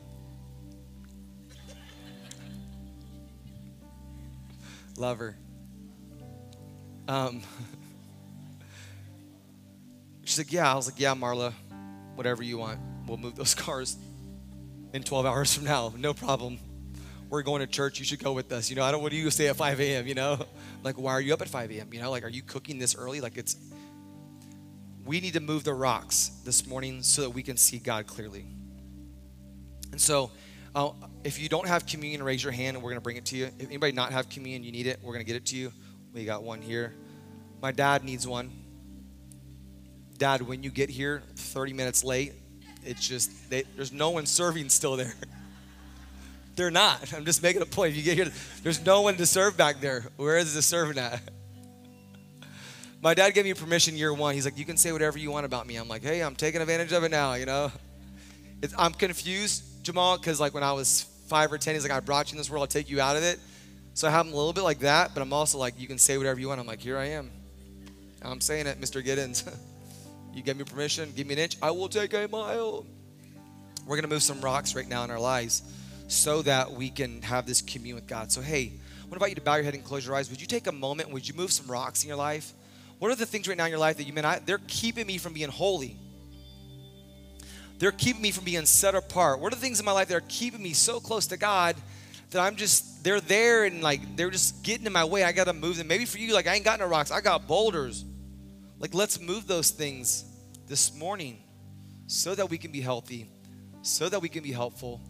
Love 4.96 5.18
her. 5.18 5.36
Um, 7.08 7.42
she's 10.24 10.38
like, 10.38 10.52
yeah. 10.52 10.70
I 10.70 10.76
was 10.76 10.86
like, 10.86 11.00
yeah, 11.00 11.14
Marla, 11.14 11.52
whatever 12.14 12.42
you 12.42 12.58
want. 12.58 12.78
We'll 13.06 13.16
move 13.16 13.34
those 13.34 13.54
cars 13.54 13.96
in 14.92 15.02
12 15.02 15.26
hours 15.26 15.54
from 15.54 15.64
now. 15.64 15.92
No 15.96 16.14
problem. 16.14 16.58
We're 17.30 17.42
going 17.42 17.60
to 17.60 17.66
church. 17.66 17.98
You 17.98 18.04
should 18.04 18.22
go 18.22 18.32
with 18.32 18.52
us. 18.52 18.70
You 18.70 18.76
know, 18.76 18.84
I 18.84 18.92
don't 18.92 19.02
want 19.02 19.14
you 19.14 19.24
to 19.24 19.30
stay 19.30 19.48
at 19.48 19.56
5 19.56 19.80
a.m., 19.80 20.06
you 20.06 20.14
know? 20.14 20.46
Like, 20.84 20.94
why 20.94 21.10
are 21.10 21.20
you 21.20 21.34
up 21.34 21.42
at 21.42 21.48
5 21.48 21.72
a.m.? 21.72 21.92
You 21.92 22.00
know, 22.00 22.12
like, 22.12 22.22
are 22.22 22.28
you 22.28 22.40
cooking 22.40 22.78
this 22.78 22.94
early? 22.94 23.20
Like, 23.20 23.36
it's, 23.36 23.56
we 25.04 25.20
need 25.20 25.32
to 25.32 25.40
move 25.40 25.64
the 25.64 25.74
rocks 25.74 26.30
this 26.44 26.68
morning 26.68 27.02
so 27.02 27.22
that 27.22 27.30
we 27.30 27.42
can 27.42 27.56
see 27.56 27.78
God 27.78 28.06
clearly. 28.06 28.46
And 29.90 30.00
so, 30.00 30.30
uh, 30.76 30.92
if 31.24 31.40
you 31.40 31.48
don't 31.48 31.66
have 31.66 31.84
communion, 31.84 32.22
raise 32.22 32.44
your 32.44 32.52
hand 32.52 32.76
and 32.76 32.84
we're 32.84 32.90
going 32.90 33.00
to 33.00 33.02
bring 33.02 33.16
it 33.16 33.24
to 33.26 33.36
you. 33.36 33.46
If 33.58 33.66
anybody 33.66 33.90
not 33.90 34.12
have 34.12 34.28
communion, 34.28 34.62
you 34.62 34.70
need 34.70 34.86
it, 34.86 35.00
we're 35.02 35.12
going 35.12 35.24
to 35.24 35.26
get 35.26 35.34
it 35.34 35.46
to 35.46 35.56
you. 35.56 35.72
We 36.18 36.24
got 36.24 36.42
one 36.42 36.60
here. 36.60 36.92
My 37.62 37.70
dad 37.70 38.02
needs 38.02 38.26
one. 38.26 38.50
Dad, 40.16 40.42
when 40.42 40.64
you 40.64 40.70
get 40.70 40.90
here 40.90 41.22
30 41.36 41.74
minutes 41.74 42.02
late, 42.02 42.32
it's 42.84 43.06
just, 43.06 43.48
they, 43.48 43.62
there's 43.76 43.92
no 43.92 44.10
one 44.10 44.26
serving 44.26 44.68
still 44.68 44.96
there. 44.96 45.14
They're 46.56 46.72
not. 46.72 47.14
I'm 47.14 47.24
just 47.24 47.40
making 47.40 47.62
a 47.62 47.66
point. 47.66 47.92
If 47.92 47.98
you 47.98 48.02
get 48.02 48.16
here, 48.16 48.32
there's 48.64 48.84
no 48.84 49.02
one 49.02 49.14
to 49.18 49.26
serve 49.26 49.56
back 49.56 49.80
there. 49.80 50.06
Where 50.16 50.38
is 50.38 50.54
the 50.54 50.62
servant 50.62 50.98
at? 50.98 51.20
My 53.00 53.14
dad 53.14 53.30
gave 53.30 53.44
me 53.44 53.54
permission 53.54 53.96
year 53.96 54.12
one. 54.12 54.34
He's 54.34 54.44
like, 54.44 54.58
you 54.58 54.64
can 54.64 54.76
say 54.76 54.90
whatever 54.90 55.18
you 55.18 55.30
want 55.30 55.46
about 55.46 55.68
me. 55.68 55.76
I'm 55.76 55.86
like, 55.86 56.02
hey, 56.02 56.20
I'm 56.20 56.34
taking 56.34 56.60
advantage 56.60 56.90
of 56.90 57.04
it 57.04 57.12
now, 57.12 57.34
you 57.34 57.46
know? 57.46 57.70
It's, 58.60 58.74
I'm 58.76 58.92
confused, 58.92 59.84
Jamal, 59.84 60.18
because 60.18 60.40
like 60.40 60.52
when 60.52 60.64
I 60.64 60.72
was 60.72 61.02
five 61.28 61.52
or 61.52 61.58
10, 61.58 61.74
he's 61.74 61.84
like, 61.84 61.92
I 61.92 62.00
brought 62.00 62.32
you 62.32 62.34
in 62.34 62.38
this 62.38 62.50
world, 62.50 62.62
I'll 62.62 62.66
take 62.66 62.90
you 62.90 63.00
out 63.00 63.14
of 63.14 63.22
it. 63.22 63.38
So 63.98 64.06
I 64.06 64.12
have 64.12 64.26
him 64.26 64.32
a 64.32 64.36
little 64.36 64.52
bit 64.52 64.62
like 64.62 64.78
that, 64.78 65.12
but 65.12 65.22
I'm 65.22 65.32
also 65.32 65.58
like, 65.58 65.74
you 65.76 65.88
can 65.88 65.98
say 65.98 66.16
whatever 66.18 66.38
you 66.38 66.46
want. 66.46 66.60
I'm 66.60 66.68
like, 66.68 66.80
here 66.80 66.96
I 66.96 67.06
am. 67.06 67.32
I'm 68.22 68.40
saying 68.40 68.68
it, 68.68 68.80
Mr. 68.80 69.04
Giddens. 69.04 69.52
you 70.32 70.40
give 70.40 70.56
me 70.56 70.62
permission, 70.62 71.12
give 71.16 71.26
me 71.26 71.34
an 71.34 71.40
inch, 71.40 71.56
I 71.60 71.72
will 71.72 71.88
take 71.88 72.14
a 72.14 72.28
mile. 72.28 72.86
We're 73.84 73.96
going 73.96 74.04
to 74.04 74.08
move 74.08 74.22
some 74.22 74.40
rocks 74.40 74.76
right 74.76 74.86
now 74.86 75.02
in 75.02 75.10
our 75.10 75.18
lives 75.18 75.64
so 76.06 76.42
that 76.42 76.70
we 76.70 76.90
can 76.90 77.22
have 77.22 77.44
this 77.44 77.60
commune 77.60 77.96
with 77.96 78.06
God. 78.06 78.30
So, 78.30 78.40
hey, 78.40 78.66
to 79.08 79.12
invite 79.12 79.30
you 79.30 79.34
to 79.34 79.40
bow 79.40 79.56
your 79.56 79.64
head 79.64 79.74
and 79.74 79.82
close 79.82 80.06
your 80.06 80.14
eyes. 80.14 80.30
Would 80.30 80.40
you 80.40 80.46
take 80.46 80.68
a 80.68 80.72
moment? 80.72 81.10
Would 81.10 81.26
you 81.26 81.34
move 81.34 81.50
some 81.50 81.66
rocks 81.66 82.04
in 82.04 82.08
your 82.08 82.18
life? 82.18 82.52
What 83.00 83.10
are 83.10 83.16
the 83.16 83.26
things 83.26 83.48
right 83.48 83.58
now 83.58 83.64
in 83.64 83.70
your 83.70 83.80
life 83.80 83.96
that 83.96 84.04
you 84.04 84.12
mean? 84.12 84.24
I, 84.24 84.38
they're 84.38 84.60
keeping 84.68 85.08
me 85.08 85.18
from 85.18 85.32
being 85.32 85.48
holy. 85.48 85.96
They're 87.80 87.90
keeping 87.90 88.22
me 88.22 88.30
from 88.30 88.44
being 88.44 88.64
set 88.64 88.94
apart. 88.94 89.40
What 89.40 89.52
are 89.52 89.56
the 89.56 89.62
things 89.62 89.80
in 89.80 89.86
my 89.86 89.90
life 89.90 90.06
that 90.06 90.14
are 90.14 90.24
keeping 90.28 90.62
me 90.62 90.72
so 90.72 91.00
close 91.00 91.26
to 91.26 91.36
God 91.36 91.74
that 92.30 92.40
I'm 92.40 92.56
just, 92.56 93.02
they're 93.04 93.20
there 93.20 93.64
and 93.64 93.82
like, 93.82 94.16
they're 94.16 94.30
just 94.30 94.62
getting 94.62 94.86
in 94.86 94.92
my 94.92 95.04
way. 95.04 95.24
I 95.24 95.32
got 95.32 95.44
to 95.44 95.52
move 95.52 95.76
them. 95.76 95.88
Maybe 95.88 96.04
for 96.04 96.18
you, 96.18 96.34
like, 96.34 96.46
I 96.46 96.54
ain't 96.54 96.64
got 96.64 96.80
no 96.80 96.86
rocks, 96.86 97.10
I 97.10 97.20
got 97.20 97.46
boulders. 97.46 98.04
Like, 98.78 98.94
let's 98.94 99.20
move 99.20 99.46
those 99.46 99.70
things 99.70 100.24
this 100.66 100.94
morning 100.94 101.42
so 102.06 102.34
that 102.34 102.48
we 102.48 102.58
can 102.58 102.70
be 102.70 102.80
healthy, 102.80 103.30
so 103.82 104.08
that 104.08 104.20
we 104.20 104.28
can 104.28 104.42
be 104.42 104.52
helpful, 104.52 105.00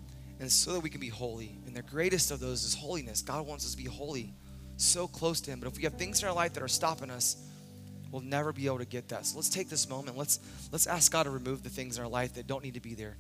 and 0.41 0.51
so 0.51 0.73
that 0.73 0.81
we 0.81 0.91
can 0.91 1.01
be 1.01 1.09
holy. 1.09 1.59
And 1.67 1.77
the 1.77 1.83
greatest 1.83 2.31
of 2.31 2.41
those 2.41 2.65
is 2.65 2.75
holiness. 2.75 3.23
God 3.23 3.47
wants 3.47 3.67
us 3.67 3.73
to 3.73 3.77
be 3.77 3.85
holy, 3.85 4.33
so 4.77 5.07
close 5.07 5.41
to 5.43 5.51
Him. 5.51 5.61
But 5.61 5.69
if 5.69 5.77
we 5.77 5.83
have 5.85 5.95
things 5.95 6.23
in 6.23 6.29
our 6.29 6.35
life 6.35 6.55
that 6.55 6.63
are 6.63 6.69
stopping 6.69 7.11
us, 7.11 7.37
we'll 8.11 8.23
never 8.23 8.53
be 8.53 8.67
able 8.67 8.79
to 8.79 8.87
get 8.87 9.09
that. 9.09 9.27
So 9.27 9.37
let's 9.37 9.49
take 9.49 9.69
this 9.69 9.89
moment. 9.89 10.17
Let's 10.17 10.41
let's 10.73 10.87
ask 10.87 11.13
God 11.13 11.25
to 11.25 11.31
remove 11.31 11.63
the 11.63 11.69
things 11.69 11.99
in 11.99 12.05
our 12.05 12.11
life 12.11 12.35
that 12.35 12.47
don't 12.47 12.65
need 12.65 12.75
to 12.75 12.81
be 12.81 12.95
there. 12.95 13.17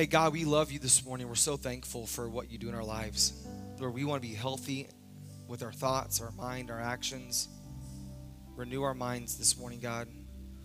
Hey 0.00 0.06
God, 0.06 0.32
we 0.32 0.46
love 0.46 0.72
you 0.72 0.78
this 0.78 1.04
morning. 1.04 1.28
We're 1.28 1.34
so 1.34 1.58
thankful 1.58 2.06
for 2.06 2.26
what 2.26 2.50
you 2.50 2.56
do 2.56 2.70
in 2.70 2.74
our 2.74 2.82
lives. 2.82 3.34
Lord, 3.78 3.92
we 3.92 4.04
want 4.04 4.22
to 4.22 4.26
be 4.26 4.34
healthy 4.34 4.88
with 5.46 5.62
our 5.62 5.72
thoughts, 5.72 6.22
our 6.22 6.30
mind, 6.30 6.70
our 6.70 6.80
actions. 6.80 7.48
Renew 8.56 8.80
our 8.80 8.94
minds 8.94 9.36
this 9.36 9.58
morning, 9.58 9.78
God. 9.78 10.08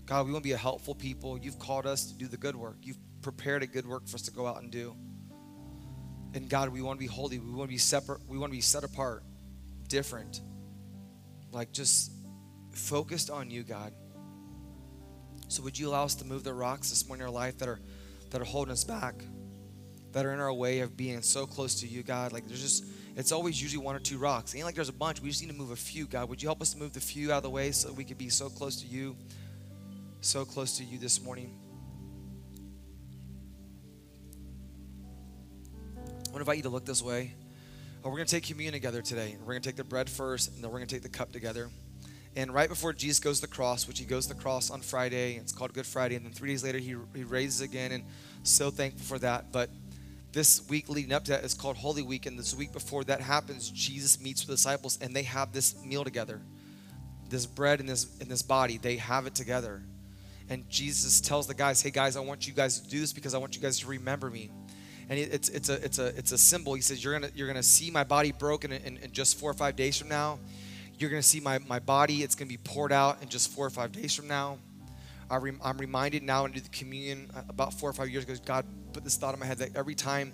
God, 0.05 0.25
we 0.25 0.31
want 0.31 0.45
to 0.45 0.47
be 0.47 0.53
a 0.53 0.57
helpful 0.57 0.95
people. 0.95 1.38
You've 1.38 1.59
called 1.59 1.86
us 1.86 2.05
to 2.05 2.17
do 2.17 2.29
the 2.29 2.38
good 2.38 2.55
work. 2.55 2.77
You've 2.81 2.97
prepared 3.21 3.61
a 3.61 3.67
good 3.67 3.86
work 3.86 4.07
for 4.07 4.15
us 4.15 4.21
to 4.21 4.31
go 4.31 4.47
out 4.47 4.61
and 4.61 4.71
do. 4.71 4.95
And 6.33 6.49
God, 6.49 6.69
we 6.69 6.81
want 6.81 6.97
to 6.97 7.05
be 7.05 7.11
holy. 7.13 7.38
We 7.38 7.51
want 7.51 7.67
to 7.67 7.73
be 7.73 7.77
separate. 7.77 8.21
We 8.29 8.38
want 8.38 8.53
to 8.53 8.57
be 8.57 8.61
set 8.61 8.86
apart, 8.86 9.25
different. 9.89 10.39
Like 11.51 11.73
just 11.73 12.09
focused 12.71 13.29
on 13.29 13.51
you, 13.51 13.63
God. 13.63 13.91
So 15.49 15.61
would 15.63 15.77
you 15.77 15.89
allow 15.89 16.05
us 16.05 16.15
to 16.15 16.25
move 16.25 16.45
the 16.45 16.53
rocks 16.53 16.89
this 16.89 17.05
morning 17.05 17.23
in 17.23 17.27
our 17.27 17.33
life 17.33 17.57
that 17.57 17.67
are 17.67 17.81
that 18.32 18.41
are 18.41 18.45
holding 18.45 18.71
us 18.71 18.84
back, 18.84 19.15
that 20.11 20.26
are 20.26 20.34
in 20.34 20.39
our 20.39 20.53
way 20.53 20.80
of 20.80 20.95
being 20.95 21.21
so 21.21 21.45
close 21.45 21.82
to 21.82 21.88
you, 21.88 22.03
God? 22.03 22.34
Like 22.34 22.47
there's 22.47 22.61
just 22.61 22.86
it's 23.15 23.32
always 23.32 23.61
usually 23.61 23.84
one 23.84 23.95
or 23.95 23.99
two 23.99 24.17
rocks. 24.17 24.53
It 24.53 24.57
ain't 24.57 24.65
like 24.65 24.76
there's 24.76 24.89
a 24.89 24.93
bunch. 24.93 25.21
We 25.21 25.30
just 25.30 25.41
need 25.41 25.51
to 25.51 25.57
move 25.57 25.71
a 25.71 25.76
few, 25.76 26.05
God. 26.05 26.28
Would 26.28 26.41
you 26.41 26.49
help 26.49 26.61
us 26.61 26.73
to 26.73 26.78
move 26.78 26.91
the 26.91 26.99
few 26.99 27.32
out 27.32 27.38
of 27.38 27.43
the 27.43 27.49
way 27.49 27.71
so 27.71 27.93
we 27.93 28.03
could 28.03 28.17
be 28.17 28.30
so 28.30 28.49
close 28.49 28.82
to 28.82 28.88
you, 28.88 29.15
so 30.19 30.43
close 30.43 30.78
to 30.78 30.84
you 30.84 30.97
this 30.97 31.21
morning? 31.21 31.57
I 35.97 35.99
want 36.01 36.34
to 36.34 36.39
invite 36.39 36.57
you 36.57 36.63
to 36.63 36.69
look 36.69 36.86
this 36.86 37.01
way. 37.01 37.34
Oh, 38.03 38.09
we're 38.09 38.17
going 38.17 38.28
to 38.28 38.32
take 38.32 38.43
communion 38.43 38.73
together 38.73 39.01
today. 39.01 39.38
We're 39.39 39.53
going 39.53 39.61
to 39.61 39.69
take 39.69 39.78
the 39.78 39.86
bread 39.86 40.09
first, 40.09 40.53
and 40.53 40.61
then 40.61 40.69
we're 40.69 40.80
going 40.80 40.88
to 40.88 40.95
take 40.95 41.03
the 41.03 41.09
cup 41.09 41.32
together. 41.32 41.69
And 42.36 42.53
right 42.53 42.67
before 42.67 42.91
Jesus 42.91 43.19
goes 43.19 43.39
to 43.39 43.47
the 43.47 43.53
cross, 43.53 43.88
which 43.88 43.99
he 43.99 44.05
goes 44.05 44.27
to 44.27 44.33
the 44.33 44.39
cross 44.39 44.69
on 44.69 44.81
Friday, 44.81 45.36
it's 45.36 45.53
called 45.53 45.73
Good 45.73 45.86
Friday, 45.86 46.15
and 46.15 46.25
then 46.25 46.33
three 46.33 46.49
days 46.49 46.63
later 46.63 46.79
he, 46.79 46.95
he 47.15 47.23
raises 47.23 47.61
again, 47.61 47.93
and 47.93 48.03
so 48.43 48.69
thankful 48.69 49.05
for 49.05 49.19
that. 49.19 49.53
But 49.53 49.69
this 50.33 50.67
week 50.67 50.89
leading 50.89 51.13
up 51.13 51.23
to 51.25 51.31
that 51.31 51.45
is 51.45 51.53
called 51.53 51.77
Holy 51.77 52.01
Week, 52.01 52.25
and 52.25 52.38
this 52.38 52.53
week 52.53 52.73
before 52.73 53.05
that 53.05 53.21
happens, 53.21 53.69
Jesus 53.69 54.19
meets 54.21 54.41
with 54.41 54.47
the 54.47 54.53
disciples, 54.55 54.99
and 55.01 55.15
they 55.15 55.23
have 55.23 55.53
this 55.53 55.81
meal 55.86 56.03
together. 56.03 56.41
This 57.29 57.45
bread 57.45 57.79
and 57.79 57.88
this 57.88 58.07
in 58.19 58.27
this 58.27 58.41
body, 58.41 58.77
they 58.77 58.97
have 58.97 59.25
it 59.27 59.33
together. 59.33 59.81
And 60.49 60.69
Jesus 60.69 61.21
tells 61.21 61.47
the 61.47 61.55
guys, 61.55 61.81
"Hey 61.81 61.89
guys, 61.89 62.17
I 62.17 62.19
want 62.19 62.47
you 62.47 62.53
guys 62.53 62.79
to 62.79 62.88
do 62.88 62.99
this 62.99 63.13
because 63.13 63.33
I 63.33 63.38
want 63.38 63.55
you 63.55 63.61
guys 63.61 63.79
to 63.79 63.88
remember 63.88 64.29
me." 64.29 64.51
and 65.09 65.19
it's 65.19 65.49
it's 65.49 65.69
a 65.69 65.86
it's 65.86 65.99
a 65.99 66.07
it's 66.17 66.31
a 66.31 66.38
symbol. 66.38 66.73
He 66.73 66.81
says, 66.81 67.03
"You're 67.03 67.13
gonna 67.13 67.31
you're 67.36 67.47
gonna 67.47 67.63
see 67.63 67.91
my 67.91 68.03
body 68.03 68.31
broken 68.31 68.71
in, 68.71 68.97
in 68.97 69.11
just 69.11 69.39
four 69.39 69.51
or 69.51 69.53
five 69.53 69.75
days 69.75 69.97
from 69.97 70.09
now. 70.09 70.39
You're 70.97 71.09
gonna 71.09 71.23
see 71.23 71.39
my 71.39 71.59
my 71.59 71.79
body. 71.79 72.23
It's 72.23 72.35
gonna 72.35 72.49
be 72.49 72.57
poured 72.57 72.91
out 72.91 73.21
in 73.21 73.29
just 73.29 73.51
four 73.51 73.65
or 73.65 73.69
five 73.69 73.91
days 73.91 74.13
from 74.13 74.27
now." 74.27 74.59
I 75.29 75.37
am 75.37 75.77
reminded 75.77 76.23
now 76.23 76.45
into 76.45 76.61
the 76.61 76.69
communion 76.69 77.31
uh, 77.35 77.41
about 77.49 77.73
four 77.73 77.89
or 77.89 77.93
five 77.93 78.09
years 78.09 78.25
ago. 78.25 78.35
God 78.45 78.65
put 78.93 79.03
this 79.03 79.17
thought 79.17 79.33
in 79.33 79.39
my 79.39 79.45
head 79.45 79.57
that 79.57 79.75
every 79.75 79.95
time 79.95 80.33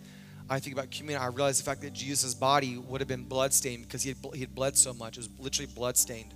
I 0.49 0.59
think 0.59 0.75
about 0.75 0.91
communion, 0.91 1.21
I 1.21 1.27
realize 1.27 1.57
the 1.57 1.63
fact 1.63 1.81
that 1.81 1.93
Jesus' 1.93 2.33
body 2.33 2.77
would 2.77 2.99
have 2.99 3.07
been 3.07 3.23
bloodstained 3.23 3.83
because 3.83 4.03
he 4.03 4.09
had, 4.09 4.17
he 4.33 4.41
had 4.41 4.53
bled 4.53 4.77
so 4.77 4.93
much. 4.93 5.17
It 5.17 5.21
was 5.21 5.29
literally 5.39 5.71
bloodstained. 5.73 6.33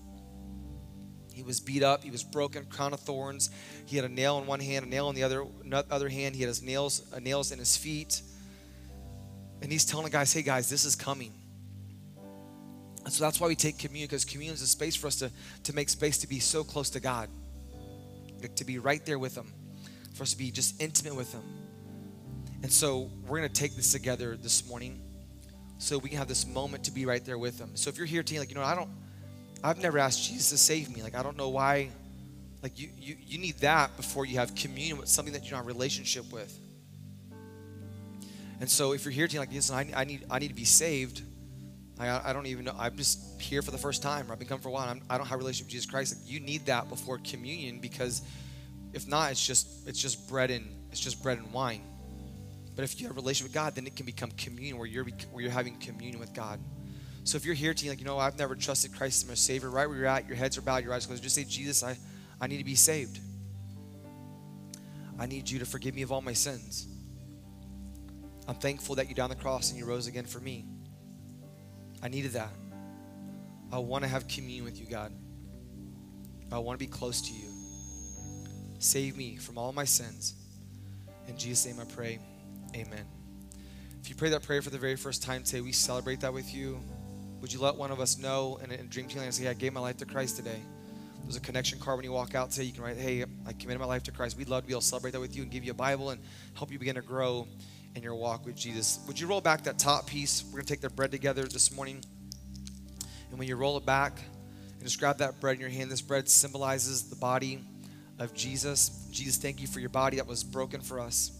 He 1.34 1.44
was 1.44 1.60
beat 1.60 1.84
up. 1.84 2.02
He 2.02 2.12
was 2.12 2.24
broken, 2.24 2.64
crown 2.66 2.94
of 2.94 3.02
thorns. 3.02 3.50
He 3.86 3.98
had 3.98 4.06
a 4.06 4.10
nail 4.10 4.40
in 4.40 4.48
one 4.48 4.62
hand, 4.62 4.86
a 4.86 4.90
nail 4.90 5.10
in 5.10 5.16
the 5.16 5.24
other 5.24 5.46
other 5.92 6.08
hand. 6.08 6.34
He 6.34 6.42
had 6.42 6.48
his 6.48 6.64
nails 6.64 7.12
uh, 7.14 7.20
nails 7.20 7.52
in 7.52 7.60
his 7.60 7.76
feet. 7.76 8.22
And 9.62 9.70
he's 9.70 9.84
telling 9.84 10.06
the 10.06 10.12
guys, 10.12 10.32
"Hey 10.32 10.44
guys, 10.44 10.70
this 10.70 10.86
is 10.86 10.96
coming." 10.96 11.34
And 13.06 13.14
so 13.14 13.24
that's 13.24 13.40
why 13.40 13.48
we 13.48 13.56
take 13.56 13.78
communion 13.78 14.08
because 14.08 14.26
communion 14.26 14.56
is 14.56 14.62
a 14.62 14.68
space 14.68 14.96
for 14.96 15.08
us 15.08 15.16
to 15.18 15.32
to 15.64 15.74
make 15.74 15.90
space 15.90 16.18
to 16.20 16.28
be 16.28 16.40
so 16.40 16.64
close 16.64 16.90
to 16.92 17.00
God, 17.00 17.30
like 18.42 18.56
to 18.56 18.66
be 18.66 18.80
right 18.80 19.06
there 19.06 19.20
with 19.20 19.36
Him, 19.38 19.54
for 20.16 20.24
us 20.24 20.32
to 20.32 20.38
be 20.38 20.52
just 20.52 20.82
intimate 20.82 21.16
with 21.16 21.32
Him. 21.32 21.44
And 22.64 22.74
so 22.74 23.12
we're 23.28 23.38
going 23.38 23.50
to 23.50 23.62
take 23.62 23.76
this 23.76 23.92
together 23.92 24.36
this 24.36 24.68
morning, 24.68 25.00
so 25.78 26.00
we 26.00 26.10
can 26.10 26.18
have 26.18 26.28
this 26.28 26.48
moment 26.48 26.84
to 26.86 26.92
be 26.92 27.06
right 27.06 27.24
there 27.24 27.38
with 27.38 27.60
Him. 27.60 27.76
So 27.76 27.90
if 27.92 27.98
you're 27.98 28.08
here 28.08 28.24
today, 28.24 28.40
like 28.40 28.50
you 28.50 28.56
know, 28.56 28.64
I 28.64 28.76
don't. 28.76 28.90
I've 29.66 29.82
never 29.82 29.98
asked 29.98 30.24
Jesus 30.28 30.52
to 30.52 30.58
save 30.58 30.96
me. 30.96 31.02
Like, 31.02 31.16
I 31.16 31.24
don't 31.24 31.38
know 31.38 31.50
why. 31.50 31.90
Like, 32.62 32.78
you, 32.78 32.90
you, 33.00 33.16
you 33.20 33.40
need 33.40 33.58
that 33.60 33.98
before 33.98 34.24
you 34.26 34.38
have 34.38 34.54
communion 34.54 34.98
with 34.98 35.10
something 35.10 35.34
that 35.34 35.44
you're 35.44 35.58
not 35.58 35.64
in 35.64 35.72
a 35.72 35.74
relationship 35.74 36.32
with. 36.32 36.60
And 38.60 38.70
so, 38.70 38.92
if 38.92 39.06
you're 39.06 39.12
here 39.12 39.28
today, 39.28 39.40
like, 39.40 39.52
listen, 39.52 39.76
I, 39.76 40.02
I, 40.02 40.04
need, 40.04 40.24
I 40.30 40.38
need 40.38 40.50
to 40.50 40.54
be 40.54 40.66
saved. 40.66 41.24
I, 42.00 42.30
I 42.30 42.34
don't 42.34 42.46
even 42.48 42.66
know. 42.66 42.76
I'm 42.78 42.96
just 42.98 43.42
here 43.42 43.62
for 43.62 43.72
the 43.72 43.78
first 43.78 44.02
time. 44.02 44.28
I've 44.32 44.40
been 44.40 44.48
coming 44.48 44.62
for 44.62 44.70
a 44.70 44.72
while. 44.72 44.90
I'm, 44.90 45.02
I 45.10 45.16
do 45.16 45.20
not 45.20 45.28
have 45.28 45.36
a 45.36 45.40
relationship 45.40 45.68
with 45.68 45.72
Jesus 45.72 45.90
Christ. 45.90 46.16
Like, 46.16 46.30
you 46.32 46.40
need 46.40 46.66
that 46.66 46.90
before 46.90 47.20
communion 47.20 47.80
because 47.80 48.22
if 48.94 49.08
not, 49.08 49.32
it's 49.32 49.46
just 49.46 49.88
it's 49.88 50.02
just 50.02 50.28
bread 50.30 50.52
and 50.52 50.68
it's 50.92 51.00
just 51.00 51.24
bread 51.24 51.38
and 51.38 51.52
wine. 51.54 51.82
But 52.76 52.84
if 52.84 53.00
you 53.00 53.08
have 53.08 53.16
a 53.16 53.20
relationship 53.20 53.52
with 53.52 53.54
God, 53.54 53.76
then 53.76 53.88
it 53.88 53.96
can 53.96 54.06
become 54.06 54.32
communion 54.32 54.78
where 54.78 54.88
you're 54.88 55.06
where 55.32 55.42
you're 55.44 55.52
having 55.52 55.78
communion 55.78 56.20
with 56.20 56.34
God. 56.34 56.60
So 57.24 57.38
if 57.38 57.46
you're 57.46 57.56
here 57.56 57.74
to 57.74 57.90
like, 57.90 58.00
you 58.00 58.06
know, 58.06 58.20
I've 58.20 58.38
never 58.38 58.56
trusted 58.56 58.94
Christ 58.94 59.24
as 59.24 59.30
my 59.30 59.34
Savior, 59.34 59.70
right 59.70 59.88
where 59.88 59.98
you're 59.98 60.06
at, 60.06 60.28
your 60.28 60.38
heads 60.38 60.60
are 60.60 60.62
bowed, 60.62 60.84
your 60.84 60.94
eyes 60.94 61.08
closed, 61.08 61.24
just 61.24 61.34
say, 61.34 61.44
Jesus, 61.44 61.82
I, 61.82 61.98
I 62.40 62.46
need 62.46 62.60
to 62.60 62.64
be 62.64 62.76
saved. 62.76 63.20
I 65.18 65.26
need 65.26 65.50
you 65.50 65.58
to 65.60 65.66
forgive 65.66 65.96
me 65.96 66.04
of 66.04 66.12
all 66.12 66.22
my 66.22 66.34
sins. 66.34 66.88
I'm 68.48 68.56
thankful 68.56 68.96
that 68.96 69.10
you 69.10 69.16
died 69.16 69.24
on 69.24 69.30
the 69.32 69.36
cross 69.36 69.72
and 69.72 69.80
you 69.80 69.86
rose 69.86 70.06
again 70.06 70.26
for 70.26 70.40
me. 70.40 70.66
I 72.06 72.08
needed 72.08 72.34
that. 72.34 72.52
I 73.72 73.80
want 73.80 74.04
to 74.04 74.08
have 74.08 74.28
communion 74.28 74.64
with 74.64 74.80
you, 74.80 74.86
God. 74.86 75.12
I 76.52 76.60
want 76.60 76.78
to 76.80 76.86
be 76.86 76.88
close 76.88 77.20
to 77.20 77.34
you. 77.34 77.50
Save 78.78 79.18
me 79.18 79.38
from 79.38 79.58
all 79.58 79.74
my 79.74 79.86
sins. 79.86 80.36
In 81.28 81.36
Jesus' 81.36 81.66
name 81.66 81.82
I 81.82 81.92
pray. 81.92 82.20
Amen. 82.76 83.08
If 84.04 84.10
you 84.10 84.16
pray 84.16 84.30
that 84.30 84.44
prayer 84.44 84.62
for 84.62 84.70
the 84.70 84.78
very 84.78 84.96
first 84.96 85.24
time 85.24 85.42
today, 85.42 85.62
we 85.62 85.72
celebrate 85.72 86.20
that 86.20 86.32
with 86.32 86.54
you. 86.54 86.80
Would 87.42 87.52
you 87.52 87.60
let 87.60 87.76
one 87.76 87.90
of 87.90 88.00
us 88.00 88.20
know 88.20 88.60
in 88.64 88.70
a 88.70 88.78
dream 88.84 89.08
team 89.08 89.24
and 89.24 89.34
say, 89.34 89.48
I 89.48 89.56
gave 89.56 89.74
my 89.74 89.80
life 89.80 89.98
to 89.98 90.06
Christ 90.06 90.36
today? 90.36 90.60
There's 91.24 91.38
a 91.38 91.40
connection 91.40 91.80
card 91.80 91.98
when 91.98 92.06
you 92.06 92.12
walk 92.12 92.36
out 92.36 92.52
today. 92.52 92.66
You 92.66 92.74
can 92.74 92.84
write, 92.84 92.98
hey, 92.98 93.26
I 93.48 93.54
committed 93.54 93.80
my 93.80 93.88
life 93.88 94.04
to 94.04 94.12
Christ. 94.12 94.38
We'd 94.38 94.48
love 94.48 94.62
to 94.62 94.68
be 94.68 94.74
able 94.74 94.82
to 94.82 94.88
celebrate 94.88 95.12
that 95.14 95.22
with 95.22 95.36
you 95.36 95.42
and 95.42 95.52
give 95.52 95.64
you 95.64 95.72
a 95.72 95.74
Bible 95.74 96.12
and 96.12 96.22
help 96.54 96.72
you 96.72 96.78
begin 96.78 96.94
to 96.94 97.02
grow 97.02 97.48
in 97.96 98.04
your 98.04 98.16
walk 98.16 98.46
with 98.46 98.56
Jesus. 98.56 99.00
Would 99.08 99.20
you 99.20 99.28
roll 99.28 99.42
back 99.42 99.64
that 99.64 99.80
top 99.80 100.08
piece? 100.08 100.44
We're 100.46 100.60
going 100.60 100.66
to 100.66 100.74
take 100.74 100.82
the 100.82 100.90
bread 100.90 101.12
together 101.12 101.44
this 101.44 101.72
morning. 101.72 102.04
And 103.30 103.40
when 103.40 103.48
you 103.48 103.56
roll 103.56 103.78
it 103.78 103.86
back, 103.86 104.20
and 104.86 104.92
just 104.92 105.00
grab 105.00 105.18
that 105.18 105.40
bread 105.40 105.56
in 105.56 105.62
your 105.62 105.72
hand. 105.72 105.90
This 105.90 106.02
bread 106.02 106.30
symbolizes 106.30 107.10
the 107.10 107.16
body 107.16 107.60
of 108.20 108.36
Jesus. 108.36 109.08
Jesus, 109.10 109.38
thank 109.38 109.60
you 109.60 109.66
for 109.66 109.80
your 109.80 109.90
body 109.90 110.18
that 110.18 110.28
was 110.28 110.44
broken 110.44 110.80
for 110.80 111.00
us. 111.00 111.32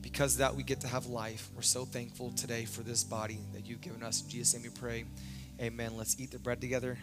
Because 0.00 0.38
that 0.38 0.56
we 0.56 0.62
get 0.62 0.80
to 0.80 0.88
have 0.88 1.04
life. 1.04 1.50
We're 1.54 1.60
so 1.60 1.84
thankful 1.84 2.30
today 2.30 2.64
for 2.64 2.82
this 2.82 3.04
body 3.04 3.40
that 3.52 3.66
you've 3.66 3.82
given 3.82 4.02
us. 4.02 4.22
In 4.22 4.30
Jesus' 4.30 4.54
name 4.54 4.62
we 4.62 4.70
pray. 4.70 5.04
Amen. 5.60 5.98
Let's 5.98 6.18
eat 6.18 6.30
the 6.30 6.38
bread 6.38 6.62
together. 6.62 6.96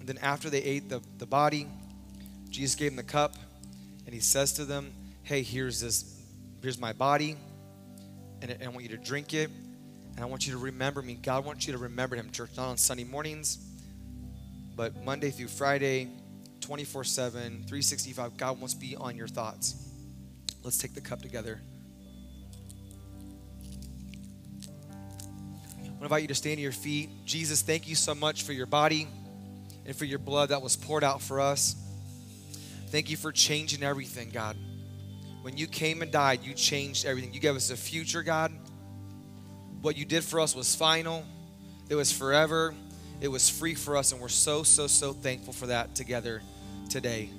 And 0.00 0.06
then 0.06 0.18
after 0.18 0.50
they 0.50 0.62
ate 0.62 0.90
the, 0.90 1.00
the 1.16 1.26
body, 1.26 1.66
Jesus 2.50 2.74
gave 2.74 2.90
them 2.90 2.96
the 2.96 3.02
cup, 3.02 3.34
and 4.10 4.14
he 4.16 4.20
says 4.20 4.54
to 4.54 4.64
them, 4.64 4.92
Hey, 5.22 5.44
here's 5.44 5.80
this, 5.80 6.20
here's 6.62 6.80
my 6.80 6.92
body, 6.92 7.36
and 8.42 8.56
I 8.60 8.66
want 8.66 8.82
you 8.82 8.88
to 8.88 8.96
drink 8.96 9.34
it, 9.34 9.48
and 10.16 10.18
I 10.18 10.24
want 10.24 10.48
you 10.48 10.52
to 10.52 10.58
remember 10.58 11.00
me. 11.00 11.14
God 11.14 11.44
wants 11.44 11.68
you 11.68 11.74
to 11.74 11.78
remember 11.78 12.16
him, 12.16 12.28
church, 12.32 12.50
not 12.56 12.70
on 12.70 12.76
Sunday 12.76 13.04
mornings, 13.04 13.58
but 14.74 15.04
Monday 15.04 15.30
through 15.30 15.46
Friday, 15.46 16.08
24 16.60 17.04
7, 17.04 17.40
365. 17.68 18.36
God 18.36 18.58
wants 18.58 18.74
to 18.74 18.80
be 18.80 18.96
on 18.96 19.14
your 19.14 19.28
thoughts. 19.28 19.76
Let's 20.64 20.78
take 20.78 20.92
the 20.92 21.00
cup 21.00 21.22
together. 21.22 21.60
I 25.78 25.86
want 25.86 25.98
to 25.98 26.04
invite 26.04 26.22
you 26.22 26.28
to 26.28 26.34
stand 26.34 26.56
to 26.56 26.62
your 26.62 26.72
feet. 26.72 27.10
Jesus, 27.26 27.62
thank 27.62 27.88
you 27.88 27.94
so 27.94 28.16
much 28.16 28.42
for 28.42 28.52
your 28.52 28.66
body 28.66 29.06
and 29.86 29.94
for 29.94 30.04
your 30.04 30.18
blood 30.18 30.48
that 30.48 30.62
was 30.62 30.74
poured 30.74 31.04
out 31.04 31.22
for 31.22 31.40
us. 31.40 31.76
Thank 32.90 33.08
you 33.08 33.16
for 33.16 33.30
changing 33.30 33.84
everything, 33.84 34.30
God. 34.30 34.56
When 35.42 35.56
you 35.56 35.68
came 35.68 36.02
and 36.02 36.10
died, 36.10 36.42
you 36.42 36.54
changed 36.54 37.06
everything. 37.06 37.32
You 37.32 37.38
gave 37.38 37.54
us 37.54 37.70
a 37.70 37.76
future, 37.76 38.22
God. 38.22 38.52
What 39.80 39.96
you 39.96 40.04
did 40.04 40.24
for 40.24 40.40
us 40.40 40.54
was 40.56 40.74
final, 40.74 41.24
it 41.88 41.94
was 41.94 42.12
forever, 42.12 42.74
it 43.20 43.28
was 43.28 43.48
free 43.48 43.74
for 43.74 43.96
us, 43.96 44.12
and 44.12 44.20
we're 44.20 44.28
so, 44.28 44.64
so, 44.64 44.86
so 44.86 45.12
thankful 45.12 45.52
for 45.52 45.68
that 45.68 45.94
together 45.94 46.42
today. 46.90 47.30